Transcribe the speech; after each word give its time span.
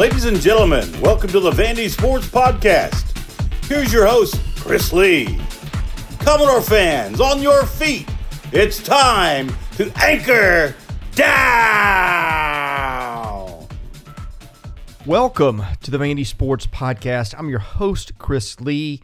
Ladies 0.00 0.24
and 0.24 0.40
gentlemen, 0.40 0.88
welcome 1.02 1.28
to 1.28 1.40
the 1.40 1.50
Vandy 1.50 1.90
Sports 1.90 2.26
Podcast. 2.26 3.04
Here's 3.66 3.92
your 3.92 4.06
host, 4.06 4.40
Chris 4.56 4.94
Lee. 4.94 5.38
Commodore 6.20 6.62
fans, 6.62 7.20
on 7.20 7.42
your 7.42 7.66
feet. 7.66 8.08
It's 8.50 8.82
time 8.82 9.54
to 9.76 9.92
anchor 10.02 10.74
down. 11.14 11.36
Welcome 15.04 15.62
to 15.82 15.90
the 15.90 15.98
Vandy 15.98 16.24
Sports 16.24 16.66
Podcast. 16.66 17.34
I'm 17.38 17.50
your 17.50 17.58
host, 17.58 18.16
Chris 18.16 18.58
Lee. 18.58 19.02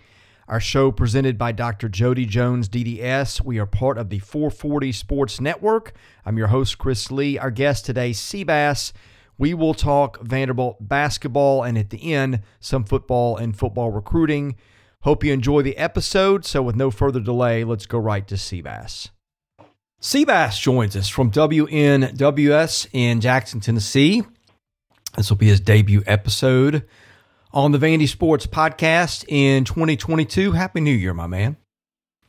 Our 0.48 0.60
show 0.60 0.90
presented 0.90 1.36
by 1.36 1.52
Dr. 1.52 1.90
Jody 1.90 2.24
Jones, 2.24 2.70
DDS. 2.70 3.44
We 3.44 3.58
are 3.58 3.66
part 3.66 3.98
of 3.98 4.08
the 4.08 4.20
440 4.20 4.92
Sports 4.92 5.42
Network. 5.42 5.92
I'm 6.24 6.38
your 6.38 6.46
host, 6.46 6.78
Chris 6.78 7.10
Lee. 7.10 7.36
Our 7.36 7.50
guest 7.50 7.84
today, 7.84 8.12
Seabass. 8.12 8.94
We 9.38 9.54
will 9.54 9.74
talk 9.74 10.20
Vanderbilt 10.22 10.76
basketball 10.80 11.62
and 11.62 11.76
at 11.76 11.90
the 11.90 12.12
end, 12.12 12.40
some 12.58 12.84
football 12.84 13.36
and 13.36 13.56
football 13.56 13.90
recruiting. 13.90 14.56
Hope 15.02 15.22
you 15.22 15.32
enjoy 15.32 15.62
the 15.62 15.76
episode. 15.76 16.44
So, 16.44 16.62
with 16.62 16.74
no 16.74 16.90
further 16.90 17.20
delay, 17.20 17.62
let's 17.64 17.86
go 17.86 17.98
right 17.98 18.26
to 18.28 18.36
Seabass. 18.36 19.10
Seabass 20.00 20.60
joins 20.60 20.96
us 20.96 21.08
from 21.08 21.30
WNWS 21.30 22.88
in 22.92 23.20
Jackson, 23.20 23.60
Tennessee. 23.60 24.24
This 25.16 25.30
will 25.30 25.36
be 25.36 25.46
his 25.46 25.60
debut 25.60 26.02
episode 26.06 26.86
on 27.52 27.72
the 27.72 27.78
Vandy 27.78 28.06
Sports 28.08 28.46
Podcast 28.46 29.24
in 29.28 29.64
2022. 29.64 30.52
Happy 30.52 30.80
New 30.80 30.92
Year, 30.92 31.14
my 31.14 31.26
man. 31.26 31.56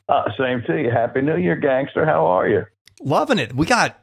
Uh, 0.08 0.24
same 0.38 0.64
to 0.68 0.82
you. 0.82 0.90
Happy 0.90 1.22
New 1.22 1.38
Year, 1.38 1.56
gangster. 1.56 2.06
How 2.06 2.26
are 2.26 2.48
you? 2.48 2.66
Loving 3.02 3.40
it. 3.40 3.54
We 3.54 3.66
got, 3.66 4.00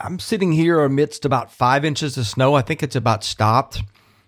I'm 0.00 0.18
sitting 0.18 0.52
here 0.52 0.80
amidst 0.80 1.24
about 1.24 1.52
five 1.52 1.84
inches 1.84 2.16
of 2.16 2.26
snow. 2.26 2.54
I 2.54 2.62
think 2.62 2.82
it's 2.82 2.96
about 2.96 3.22
stopped. 3.22 3.82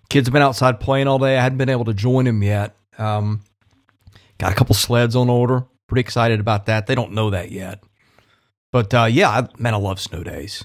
Kids 0.09 0.27
have 0.27 0.33
been 0.33 0.43
outside 0.43 0.79
playing 0.79 1.07
all 1.07 1.17
day. 1.17 1.37
I 1.37 1.41
hadn't 1.41 1.57
been 1.57 1.69
able 1.69 1.85
to 1.85 1.93
join 1.93 2.25
them 2.25 2.43
yet. 2.43 2.75
Um, 2.97 3.41
got 4.37 4.51
a 4.51 4.55
couple 4.55 4.75
sleds 4.75 5.15
on 5.15 5.29
order. 5.29 5.65
Pretty 5.87 6.01
excited 6.01 6.39
about 6.39 6.67
that. 6.67 6.85
They 6.85 6.95
don't 6.95 7.13
know 7.13 7.31
that 7.31 7.51
yet. 7.51 7.83
But 8.71 8.93
uh, 8.93 9.05
yeah, 9.05 9.29
I, 9.29 9.47
man, 9.57 9.73
I 9.73 9.77
love 9.77 9.99
snow 9.99 10.23
days. 10.23 10.63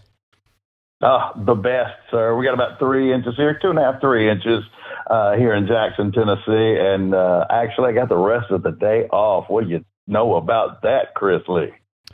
Oh, 1.01 1.31
the 1.37 1.55
best, 1.55 1.95
sir. 2.11 2.37
We 2.37 2.45
got 2.45 2.55
about 2.55 2.79
three 2.79 3.15
inches 3.15 3.35
here, 3.37 3.59
two 3.61 3.71
and 3.71 3.79
a 3.79 3.83
half, 3.83 4.01
three 4.01 4.29
inches 4.29 4.65
uh, 5.09 5.37
here 5.37 5.55
in 5.55 5.67
Jackson, 5.67 6.13
Tennessee. 6.13 6.77
And 6.81 7.15
uh, 7.15 7.47
actually, 7.51 7.91
I 7.91 7.93
got 7.93 8.09
the 8.09 8.17
rest 8.17 8.51
of 8.51 8.63
the 8.63 8.73
day 8.73 9.05
off. 9.13 9.49
What 9.49 9.65
do 9.65 9.71
you 9.71 9.85
know 10.07 10.37
about 10.37 10.83
that, 10.83 11.15
Chris 11.15 11.43
Lee? 11.49 11.71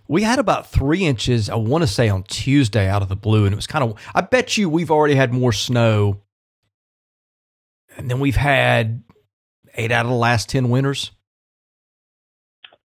We 0.07 0.23
had 0.23 0.39
about 0.39 0.71
three 0.71 1.05
inches, 1.05 1.49
I 1.49 1.55
want 1.55 1.83
to 1.83 1.89
say 1.89 2.09
on 2.09 2.25
Tuesday 2.25 2.89
out 2.89 3.03
of 3.03 3.09
the 3.09 3.17
blue. 3.17 3.45
And 3.45 3.53
it 3.53 3.57
was 3.57 3.67
kind 3.67 3.85
of, 3.85 3.99
I 4.15 4.21
bet 4.21 4.57
you 4.57 4.69
we've 4.69 4.91
already 4.91 5.15
had 5.15 5.33
more 5.33 5.53
snow. 5.53 6.21
And 7.97 8.11
then 8.11 8.21
we've 8.21 8.37
had 8.37 9.03
eight 9.75 9.93
out 9.93 10.05
of 10.05 10.11
the 10.11 10.17
last 10.17 10.49
10 10.49 10.69
winters. 10.69 11.11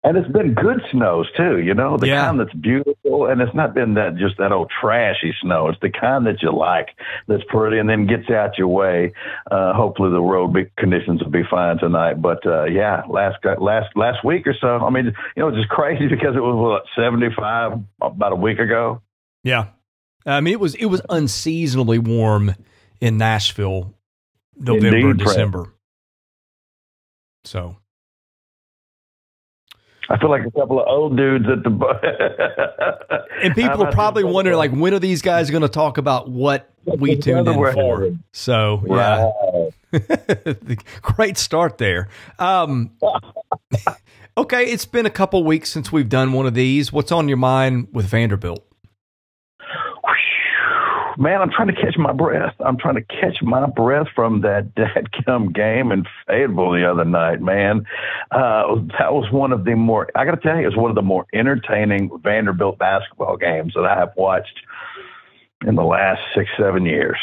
And 0.07 0.17
it's 0.17 0.31
been 0.31 0.55
good 0.55 0.81
snows 0.93 1.27
too, 1.37 1.59
you 1.59 1.75
know, 1.75 1.97
the 1.97 2.07
Yeah. 2.07 2.27
kind 2.27 2.39
that's 2.39 2.53
beautiful, 2.55 3.27
and 3.27 3.41
it's 3.41 3.55
not 3.55 3.75
been 3.75 3.95
that 3.95 4.17
just 4.17 4.39
that 4.39 4.53
old 4.53 4.71
trashy 4.81 5.35
snow. 5.43 5.69
It's 5.69 5.81
the 5.81 5.91
kind 5.91 6.25
that 6.27 6.41
you 6.43 6.53
like, 6.53 6.91
that's 7.27 7.43
pretty, 7.49 7.79
and 7.79 7.91
then 7.91 8.07
gets 8.07 8.31
out 8.31 8.57
your 8.57 8.69
way. 8.69 9.13
Uh, 9.51 9.73
hopefully, 9.75 10.11
the 10.11 10.21
road 10.21 10.53
be- 10.53 10.71
conditions 10.79 11.23
will 11.25 11.31
be 11.33 11.43
fine 11.51 11.79
tonight. 11.79 12.23
But 12.23 12.47
uh, 12.47 12.65
yeah, 12.67 13.03
last 13.11 13.39
last 13.59 13.97
last 13.97 14.25
week 14.25 14.47
or 14.47 14.55
so, 14.61 14.77
I 14.79 14.91
mean, 14.91 15.07
you 15.07 15.13
know, 15.43 15.49
it's 15.49 15.57
just 15.59 15.71
crazy 15.71 16.07
because 16.09 16.37
it 16.37 16.41
was 16.41 16.55
what 16.57 16.85
seventy 16.95 17.29
five 17.37 17.73
about 18.01 18.31
a 18.33 18.37
week 18.37 18.61
ago. 18.61 19.03
Yeah. 19.43 19.67
I 20.25 20.41
mean, 20.41 20.53
it 20.55 20.61
was, 20.61 20.75
it 20.77 20.87
was 20.87 21.03
unseasonably 21.09 21.99
warm 21.99 22.55
in 23.01 23.17
Nashville, 23.19 23.93
November, 24.57 24.97
Indeed. 25.11 25.25
December. 25.25 25.73
So 27.45 27.77
I 30.09 30.19
feel 30.19 30.31
like 30.31 30.47
a 30.47 30.51
couple 30.51 30.81
of 30.81 30.87
old 30.87 31.17
dudes 31.17 31.47
at 31.49 31.63
the. 31.63 31.71
And 33.43 33.55
people 33.55 33.85
are 33.85 33.93
probably 33.93 34.25
wondering, 34.25 34.57
like, 34.57 34.71
when 34.71 34.95
are 34.95 34.99
these 34.99 35.21
guys 35.21 35.51
going 35.51 35.63
to 35.63 35.69
talk 35.69 35.99
about 35.99 36.31
what 36.31 36.71
we 36.85 37.17
tuned 37.17 37.47
in 37.47 37.55
for? 37.55 38.01
having. 38.01 38.23
So, 38.33 38.83
yeah, 39.93 40.75
great 41.03 41.37
start 41.37 41.77
there. 41.79 42.09
Um, 42.39 42.93
okay, 44.39 44.65
it's 44.65 44.87
been 44.87 45.07
a 45.07 45.11
couple 45.11 45.45
weeks 45.45 45.71
since 45.71 45.93
we've 45.93 46.09
done 46.09 46.33
one 46.33 46.47
of 46.47 46.55
these. 46.55 46.93
What's 46.93 47.13
on 47.13 47.29
your 47.29 47.37
mind 47.37 47.89
with 47.93 48.07
Vanderbilt? 48.07 48.67
Man, 51.19 51.41
I'm 51.41 51.51
trying 51.51 51.69
to 51.69 51.75
catch 51.75 51.97
my 51.97 52.13
breath. 52.13 52.55
I'm 52.61 52.77
trying 52.77 52.97
to 52.97 53.03
catch 53.03 53.43
my 53.43 53.67
breath 53.67 54.09
from 54.15 54.43
that 54.43 54.75
dadgum 54.77 55.55
game 55.55 55.91
in 55.91 56.05
Fayetteville 56.27 56.73
the 56.73 56.91
other 56.91 57.05
night, 57.05 57.41
man. 57.41 57.87
Uh, 58.31 58.77
that 58.99 59.13
was 59.13 59.31
one 59.33 59.53
of 59.53 59.65
the 59.65 59.75
more, 59.75 60.09
I 60.15 60.25
got 60.25 60.33
to 60.33 60.41
tell 60.41 60.57
you, 60.57 60.63
it 60.63 60.67
was 60.67 60.77
one 60.77 60.91
of 60.91 60.95
the 60.95 61.03
more 61.03 61.27
entertaining 61.33 62.11
Vanderbilt 62.23 62.79
basketball 62.79 63.37
games 63.37 63.73
that 63.75 63.85
I 63.85 63.95
have 63.99 64.13
watched 64.17 64.61
in 65.67 65.75
the 65.75 65.85
last 65.85 66.21
six, 66.35 66.51
seven 66.59 66.85
years. 66.85 67.19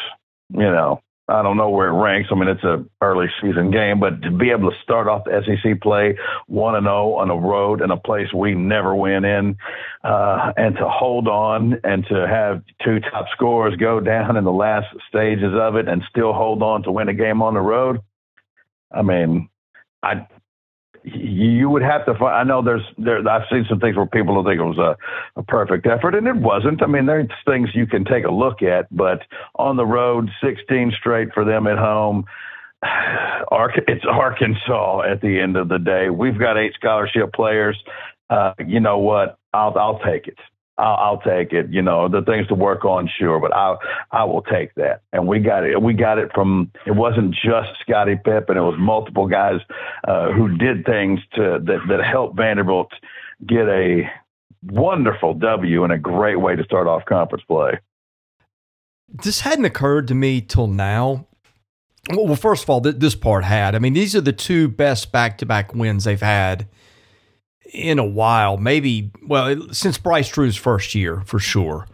You 0.50 0.59
know, 0.59 1.02
I 1.29 1.41
don't 1.41 1.56
know 1.56 1.69
where 1.69 1.88
it 1.88 2.01
ranks. 2.01 2.29
I 2.31 2.35
mean, 2.35 2.50
it's 2.50 2.63
a 2.63 2.84
early 3.01 3.28
season 3.41 3.72
game, 3.72 4.00
but 4.00 4.22
to 4.23 4.31
be 4.31 4.51
able 4.51 4.69
to 4.72 4.78
start 4.81 5.07
off 5.07 5.23
the 5.23 5.41
SEC 5.45 5.81
play 5.81 6.17
one 6.47 6.75
and 6.75 6.84
zero 6.84 7.13
on 7.13 7.29
a 7.29 7.35
road 7.35 7.81
in 7.81 7.91
a 7.91 7.97
place 7.97 8.28
we 8.34 8.53
never 8.53 8.94
win 8.94 9.23
in, 9.23 9.57
uh, 10.03 10.51
and 10.57 10.75
to 10.75 10.89
hold 10.89 11.29
on 11.29 11.79
and 11.85 12.06
to 12.07 12.28
have 12.28 12.61
two 12.84 13.00
top 13.00 13.28
scorers 13.31 13.75
go 13.78 14.01
down 14.01 14.35
in 14.35 14.44
the 14.44 14.51
last 14.51 14.88
stages 15.07 15.53
of 15.53 15.78
it 15.78 15.88
and 15.88 16.03
still 16.09 16.34
hold 16.34 16.61
on 16.61 16.84
to 16.84 16.91
win 16.91 17.07
a 17.07 17.13
game 17.13 17.41
on 17.41 17.53
the 17.53 17.61
road. 17.61 18.01
I 18.91 19.01
mean, 19.01 19.47
I 20.03 20.28
you 21.03 21.69
would 21.69 21.81
have 21.81 22.06
to 22.06 22.14
find. 22.14 22.36
I 22.36 22.44
know 22.44 22.62
there's 22.62 22.86
there. 22.97 23.28
I've 23.28 23.47
seen 23.52 23.66
some 23.69 23.80
things 23.80 23.96
where 23.96 24.06
people 24.06 24.41
think 24.44 24.59
it 24.59 24.64
was 24.64 24.78
a, 24.78 24.97
a 25.40 25.44
perfect 25.44 25.86
effort, 25.86 26.16
and 26.16 26.28
it 26.28 26.36
wasn't. 26.36 26.81
I 26.81 26.88
mean, 26.88 27.06
there's 27.06 27.30
things 27.46 27.69
you 27.74 27.86
can 27.86 28.06
take 28.06 28.25
a 28.25 28.31
look 28.31 28.62
at, 28.62 28.88
but 28.96 29.22
on 29.56 29.75
the 29.75 29.86
road, 29.86 30.30
16 30.44 30.94
straight 30.97 31.30
for 31.34 31.46
them 31.46 31.68
at 31.68 31.78
home. 31.78 32.25
It's 33.88 34.03
Arkansas 34.09 35.03
at 35.03 35.22
the 35.22 35.40
end 35.40 35.56
of 35.58 35.69
the 35.69 35.78
day. 35.78 36.09
We've 36.09 36.38
got 36.38 36.58
eight 36.58 36.74
scholarship 36.74 37.31
players. 37.34 37.78
Uh, 38.30 38.53
you 38.66 38.80
know 38.80 38.97
what? 38.97 39.38
I'll 39.53 39.78
I'll 39.78 40.00
take 40.00 40.28
it. 40.28 40.38
I'll, 40.78 40.95
I'll 40.95 41.22
take 41.22 41.53
it. 41.53 41.69
You 41.69 41.81
know 41.81 42.09
the 42.09 42.22
things 42.22 42.47
to 42.47 42.56
work 42.56 42.85
on, 42.85 43.09
sure, 43.19 43.39
but 43.39 43.53
I 43.53 43.75
I 44.11 44.23
will 44.23 44.41
take 44.41 44.73
that. 44.75 45.01
And 45.11 45.28
we 45.28 45.39
got 45.39 45.63
it. 45.63 45.81
We 45.81 45.94
got 45.94 46.17
it 46.17 46.31
from. 46.34 46.72
It 46.85 46.95
wasn't 46.95 47.34
just 47.34 47.69
Scotty 47.81 48.16
Pippen. 48.16 48.57
It 48.57 48.61
was 48.61 48.75
multiple 48.79 49.28
guys 49.28 49.59
uh, 50.07 50.31
who 50.31 50.57
did 50.57 50.85
things 50.85 51.19
to 51.35 51.59
that 51.63 51.79
that 51.89 52.03
helped 52.03 52.38
Vanderbilt 52.38 52.91
get 53.45 53.67
a 53.67 54.09
wonderful 54.63 55.34
W 55.35 55.84
and 55.84 55.94
a 55.94 55.97
great 55.97 56.39
way 56.39 56.56
to 56.56 56.63
start 56.63 56.88
off 56.88 57.03
conference 57.05 57.44
play. 57.47 57.79
This 59.09 59.41
hadn't 59.41 59.66
occurred 59.66 60.07
to 60.07 60.16
me 60.16 60.41
till 60.41 60.67
now. 60.67 61.28
Well, 62.09 62.35
first 62.35 62.63
of 62.63 62.69
all, 62.69 62.81
th- 62.81 62.95
this 62.97 63.16
part 63.16 63.44
had. 63.44 63.75
I 63.75 63.79
mean, 63.79 63.94
these 63.94 64.16
are 64.16 64.22
the 64.22 64.34
two 64.34 64.67
best 64.67 65.11
back 65.11 65.38
to 65.38 65.45
back 65.45 65.73
wins 65.73 66.03
they've 66.03 66.19
had 66.19 66.67
in 67.73 68.00
a 68.00 68.06
while. 68.06 68.57
Maybe, 68.57 69.11
well, 69.25 69.73
since 69.73 69.97
Bryce 69.97 70.29
Drew's 70.29 70.56
first 70.56 70.95
year, 70.95 71.22
for 71.25 71.39
sure. 71.39 71.88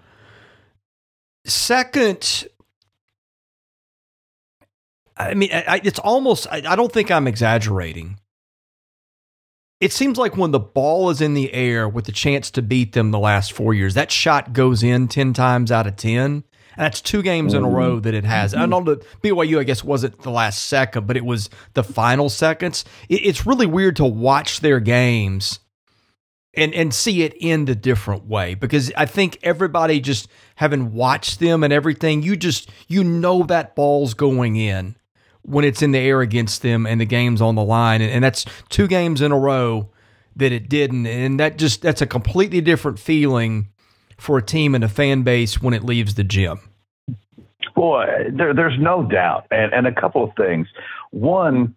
Second, 1.46 2.48
I 5.18 5.34
mean, 5.34 5.50
I, 5.52 5.82
it's 5.84 6.00
almost, 6.00 6.48
I, 6.52 6.62
I 6.68 6.76
don't 6.76 6.92
think 6.92 7.10
I'm 7.10 7.28
exaggerating. 7.28 8.20
It 9.80 9.94
seems 9.94 10.18
like 10.18 10.36
when 10.36 10.52
the 10.52 10.60
ball 10.60 11.10
is 11.10 11.22
in 11.22 11.34
the 11.34 11.54
air 11.54 11.88
with 11.88 12.06
the 12.06 12.12
chance 12.12 12.52
to 12.52 12.62
beat 12.62 12.92
them 12.92 13.12
the 13.12 13.20
last 13.20 13.54
four 13.54 13.74
years, 13.74 13.94
that 13.94 14.12
shot 14.12 14.52
goes 14.52 14.84
in 14.84 15.08
10 15.08 15.34
times 15.34 15.72
out 15.72 15.88
of 15.88 15.96
10. 15.96 16.22
And 16.22 16.86
that's 16.86 17.02
two 17.02 17.22
games 17.22 17.54
in 17.54 17.64
a 17.64 17.70
row 17.70 17.94
mm-hmm. 17.94 18.02
that 18.02 18.14
it 18.14 18.26
has. 18.26 18.54
I 18.54 18.66
know 18.66 18.82
the 18.84 18.98
BYU, 19.22 19.60
I 19.60 19.64
guess, 19.64 19.84
wasn't 19.84 20.22
the 20.22 20.32
last 20.32 20.66
second, 20.66 21.08
but 21.08 21.18
it 21.18 21.26
was 21.26 21.50
the 21.74 21.84
final 21.84 22.30
seconds. 22.30 22.86
It, 23.08 23.26
it's 23.26 23.46
really 23.46 23.66
weird 23.66 23.96
to 23.98 24.06
watch 24.06 24.60
their 24.60 24.80
games 24.80 25.60
and 26.54 26.74
and 26.74 26.94
see 26.94 27.24
it 27.24 27.34
in 27.40 27.68
a 27.70 27.76
different 27.76 28.26
way 28.26 28.56
because 28.56 28.92
I 28.98 29.06
think 29.06 29.40
everybody 29.44 30.00
just 30.00 30.28
having 30.56 30.94
watched 30.94 31.40
them 31.40 31.64
and 31.64 31.72
everything, 31.72 32.24
you 32.24 32.36
just 32.36 32.70
you 32.88 33.04
know 33.04 33.44
that 33.44 33.76
ball's 33.76 34.14
going 34.14 34.56
in 34.56 34.96
when 35.44 35.64
it's 35.64 35.82
in 35.82 35.92
the 35.92 36.00
air 36.00 36.22
against 36.22 36.62
them 36.62 36.86
and 36.86 37.00
the 37.00 37.06
game's 37.06 37.42
on 37.42 37.56
the 37.56 37.64
line, 37.64 38.02
and, 38.02 38.12
and 38.12 38.24
that's 38.24 38.46
two 38.70 38.88
games 38.88 39.22
in 39.22 39.32
a 39.32 39.40
row 39.40 39.90
that 40.36 40.52
it 40.52 40.70
didn't, 40.70 41.06
and 41.06 41.40
that 41.40 41.58
just 41.58 41.82
that's 41.82 42.02
a 42.02 42.08
completely 42.08 42.62
different 42.62 43.00
feeling 43.00 43.70
for 44.18 44.38
a 44.38 44.42
team 44.42 44.76
and 44.76 44.84
a 44.84 44.90
fan 44.90 45.24
base 45.24 45.62
when 45.62 45.74
it 45.74 45.84
leaves 45.84 46.16
the 46.16 46.24
gym. 46.24 46.60
Boy, 47.76 48.06
there, 48.34 48.54
there's 48.54 48.78
no 48.80 49.04
doubt, 49.04 49.46
and 49.52 49.74
and 49.74 49.88
a 49.88 49.94
couple 49.94 50.24
of 50.24 50.32
things. 50.36 50.68
One, 51.12 51.76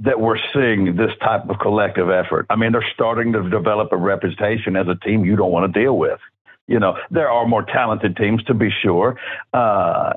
that 0.00 0.20
we're 0.20 0.38
seeing 0.52 0.96
this 0.96 1.10
type 1.20 1.48
of 1.48 1.58
collective 1.60 2.10
effort. 2.10 2.46
I 2.50 2.56
mean, 2.56 2.72
they're 2.72 2.86
starting 2.94 3.32
to 3.32 3.48
develop 3.48 3.92
a 3.92 3.96
reputation 3.96 4.76
as 4.76 4.88
a 4.88 4.96
team 4.96 5.24
you 5.24 5.36
don't 5.36 5.52
want 5.52 5.72
to 5.72 5.80
deal 5.80 5.96
with. 5.96 6.18
You 6.66 6.80
know, 6.80 6.96
there 7.10 7.28
are 7.30 7.46
more 7.46 7.62
talented 7.62 8.16
teams 8.16 8.42
to 8.44 8.54
be 8.54 8.70
sure 8.82 9.18
uh, 9.52 9.56
uh, 9.56 10.12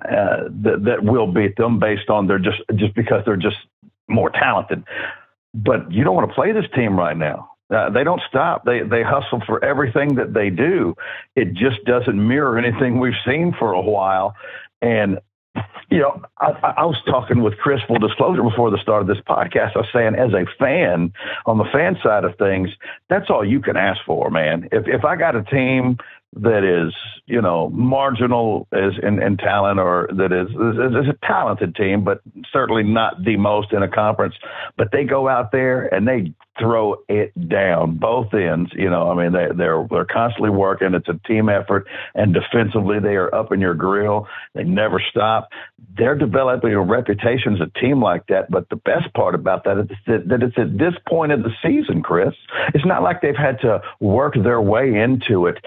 that, 0.64 0.84
that 0.86 1.04
will 1.04 1.32
beat 1.32 1.58
them 1.58 1.80
based 1.80 2.10
on 2.10 2.28
their 2.28 2.40
just 2.40 2.62
just 2.76 2.96
because 2.96 3.24
they're 3.26 3.36
just 3.36 3.58
more 4.08 4.30
talented. 4.30 4.84
But 5.54 5.92
you 5.92 6.04
don't 6.04 6.16
want 6.16 6.30
to 6.30 6.34
play 6.34 6.54
this 6.54 6.66
team 6.74 6.98
right 6.98 7.18
now. 7.18 7.50
Uh, 7.70 7.90
they 7.90 8.06
don't 8.06 8.22
stop. 8.30 8.64
They 8.64 8.82
they 8.82 9.04
hustle 9.04 9.42
for 9.46 9.64
everything 9.64 10.16
that 10.16 10.34
they 10.34 10.50
do. 10.50 10.96
It 11.36 11.54
just 11.54 11.84
doesn't 11.84 12.16
mirror 12.16 12.58
anything 12.58 13.00
we've 13.00 13.14
seen 13.26 13.54
for 13.60 13.74
a 13.74 13.82
while. 13.82 14.34
And 14.82 15.20
you 15.90 16.00
know, 16.00 16.22
I, 16.40 16.74
I 16.78 16.86
was 16.86 16.98
talking 17.06 17.42
with 17.42 17.58
Chris 17.58 17.80
full 17.88 18.00
disclosure 18.00 18.44
before 18.44 18.70
the 18.72 18.78
start 18.78 19.02
of 19.02 19.08
this 19.08 19.20
podcast. 19.28 19.76
I 19.76 19.80
was 19.80 19.88
saying, 19.94 20.16
as 20.16 20.34
a 20.34 20.46
fan, 20.60 21.14
on 21.46 21.58
the 21.58 21.66
fan 21.72 21.98
side 22.04 22.24
of 22.26 22.38
things, 22.38 22.70
that's 23.10 23.30
all 23.30 23.46
you 23.46 23.62
can 23.62 23.78
ask 23.78 24.02
for, 24.06 24.30
man. 24.30 24.68
If 24.72 24.88
if 24.88 25.06
I 25.06 25.16
got 25.16 25.36
a 25.36 25.44
team 25.44 25.98
that 26.34 26.64
is, 26.64 26.94
you 27.26 27.42
know, 27.42 27.70
marginal 27.70 28.68
as 28.72 28.94
in, 29.02 29.22
in 29.22 29.38
talent 29.38 29.80
or 29.80 30.10
that 30.12 30.32
is, 30.32 30.50
is, 30.50 31.06
is 31.06 31.10
a 31.10 31.26
talented 31.26 31.76
team, 31.76 32.04
but 32.04 32.22
certainly 32.52 32.84
not 32.84 33.24
the 33.24 33.38
most 33.38 33.74
in 33.74 33.84
a 33.84 33.88
conference. 33.88 34.36
But 34.78 34.92
they 34.92 35.04
go 35.04 35.28
out 35.28 35.52
there 35.52 35.94
and 35.94 36.08
they 36.08 36.34
throw 36.60 36.96
it 37.08 37.32
down 37.48 37.98
both 37.98 38.34
ends. 38.34 38.72
You 38.74 38.90
know, 38.90 39.12
I 39.12 39.24
mean, 39.24 39.34
they, 39.34 39.48
they're 39.56 39.86
they're 39.90 40.06
constantly 40.06 40.50
working. 40.50 40.94
It's 40.94 41.08
a 41.08 41.20
team 41.28 41.50
effort, 41.50 41.88
and 42.16 42.34
defensively 42.34 43.00
they 43.00 43.16
are 43.16 43.34
up 43.34 43.52
in 43.52 43.62
your 43.62 43.74
grill. 43.74 44.28
They 44.54 44.64
never 44.64 45.02
stop. 45.12 45.50
They're 45.98 46.18
developing 46.18 46.74
a 46.74 46.82
reputation 46.82 47.56
as 47.56 47.62
a 47.62 47.80
team 47.80 48.02
like 48.02 48.28
that. 48.28 48.50
But 48.50 48.70
the 48.70 48.76
best 48.76 49.14
part 49.14 49.36
about 49.36 49.64
that 49.66 49.78
is 49.80 49.98
that, 50.08 50.28
that 50.30 50.44
it's 50.44 50.58
at 50.58 50.78
this 50.78 50.94
point 51.08 51.32
of 51.32 51.44
the 51.44 51.52
season, 51.64 52.02
Chris. 52.02 52.34
It's 52.74 52.86
not 52.86 53.04
like 53.04 53.22
they've 53.22 53.36
had 53.36 53.60
to 53.62 53.82
work 54.00 54.36
their 54.36 54.62
way 54.62 54.96
into 54.96 55.48
it. 55.48 55.64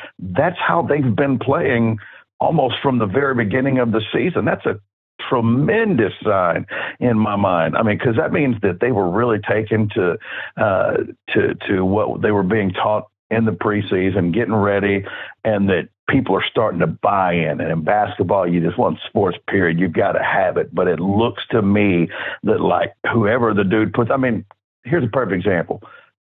That's 0.51 0.61
how 0.61 0.83
they've 0.83 1.15
been 1.15 1.39
playing 1.39 2.01
almost 2.41 2.75
from 2.83 2.99
the 2.99 3.07
very 3.07 3.37
beginning 3.37 3.79
of 3.79 3.93
the 3.93 4.01
season. 4.13 4.45
That's 4.45 4.67
a 4.67 4.81
tremendous 5.29 6.13
sign 6.25 6.67
in 6.99 7.17
my 7.17 7.37
mind. 7.37 7.77
I 7.77 7.85
mean, 7.85 7.99
because 7.99 8.17
that 8.17 8.33
means 8.33 8.57
that 8.63 8.81
they 8.81 8.91
were 8.91 9.09
really 9.09 9.39
taken 9.39 9.89
to 9.91 10.19
uh, 10.57 10.95
to 11.35 11.55
to 11.69 11.85
what 11.85 12.21
they 12.21 12.33
were 12.33 12.43
being 12.43 12.73
taught 12.73 13.07
in 13.31 13.45
the 13.45 13.53
preseason, 13.53 14.35
getting 14.35 14.55
ready, 14.55 15.05
and 15.45 15.69
that 15.69 15.89
people 16.09 16.35
are 16.35 16.45
starting 16.51 16.81
to 16.81 16.89
buy 16.89 17.33
in. 17.35 17.61
And 17.61 17.71
in 17.71 17.85
basketball, 17.85 18.49
you 18.49 18.61
just 18.61 18.77
want 18.77 18.99
sports, 19.07 19.39
period. 19.49 19.79
You've 19.79 19.93
got 19.93 20.13
to 20.13 20.23
have 20.25 20.57
it. 20.57 20.75
But 20.75 20.89
it 20.89 20.99
looks 20.99 21.45
to 21.53 21.63
me 21.63 22.09
that 22.43 22.61
like 22.61 22.93
whoever 23.13 23.55
the 23.55 23.63
dude 23.63 23.93
puts, 23.93 24.11
I 24.11 24.17
mean, 24.17 24.45
here's 24.83 25.05
a 25.05 25.09
perfect 25.09 25.37
example. 25.37 25.81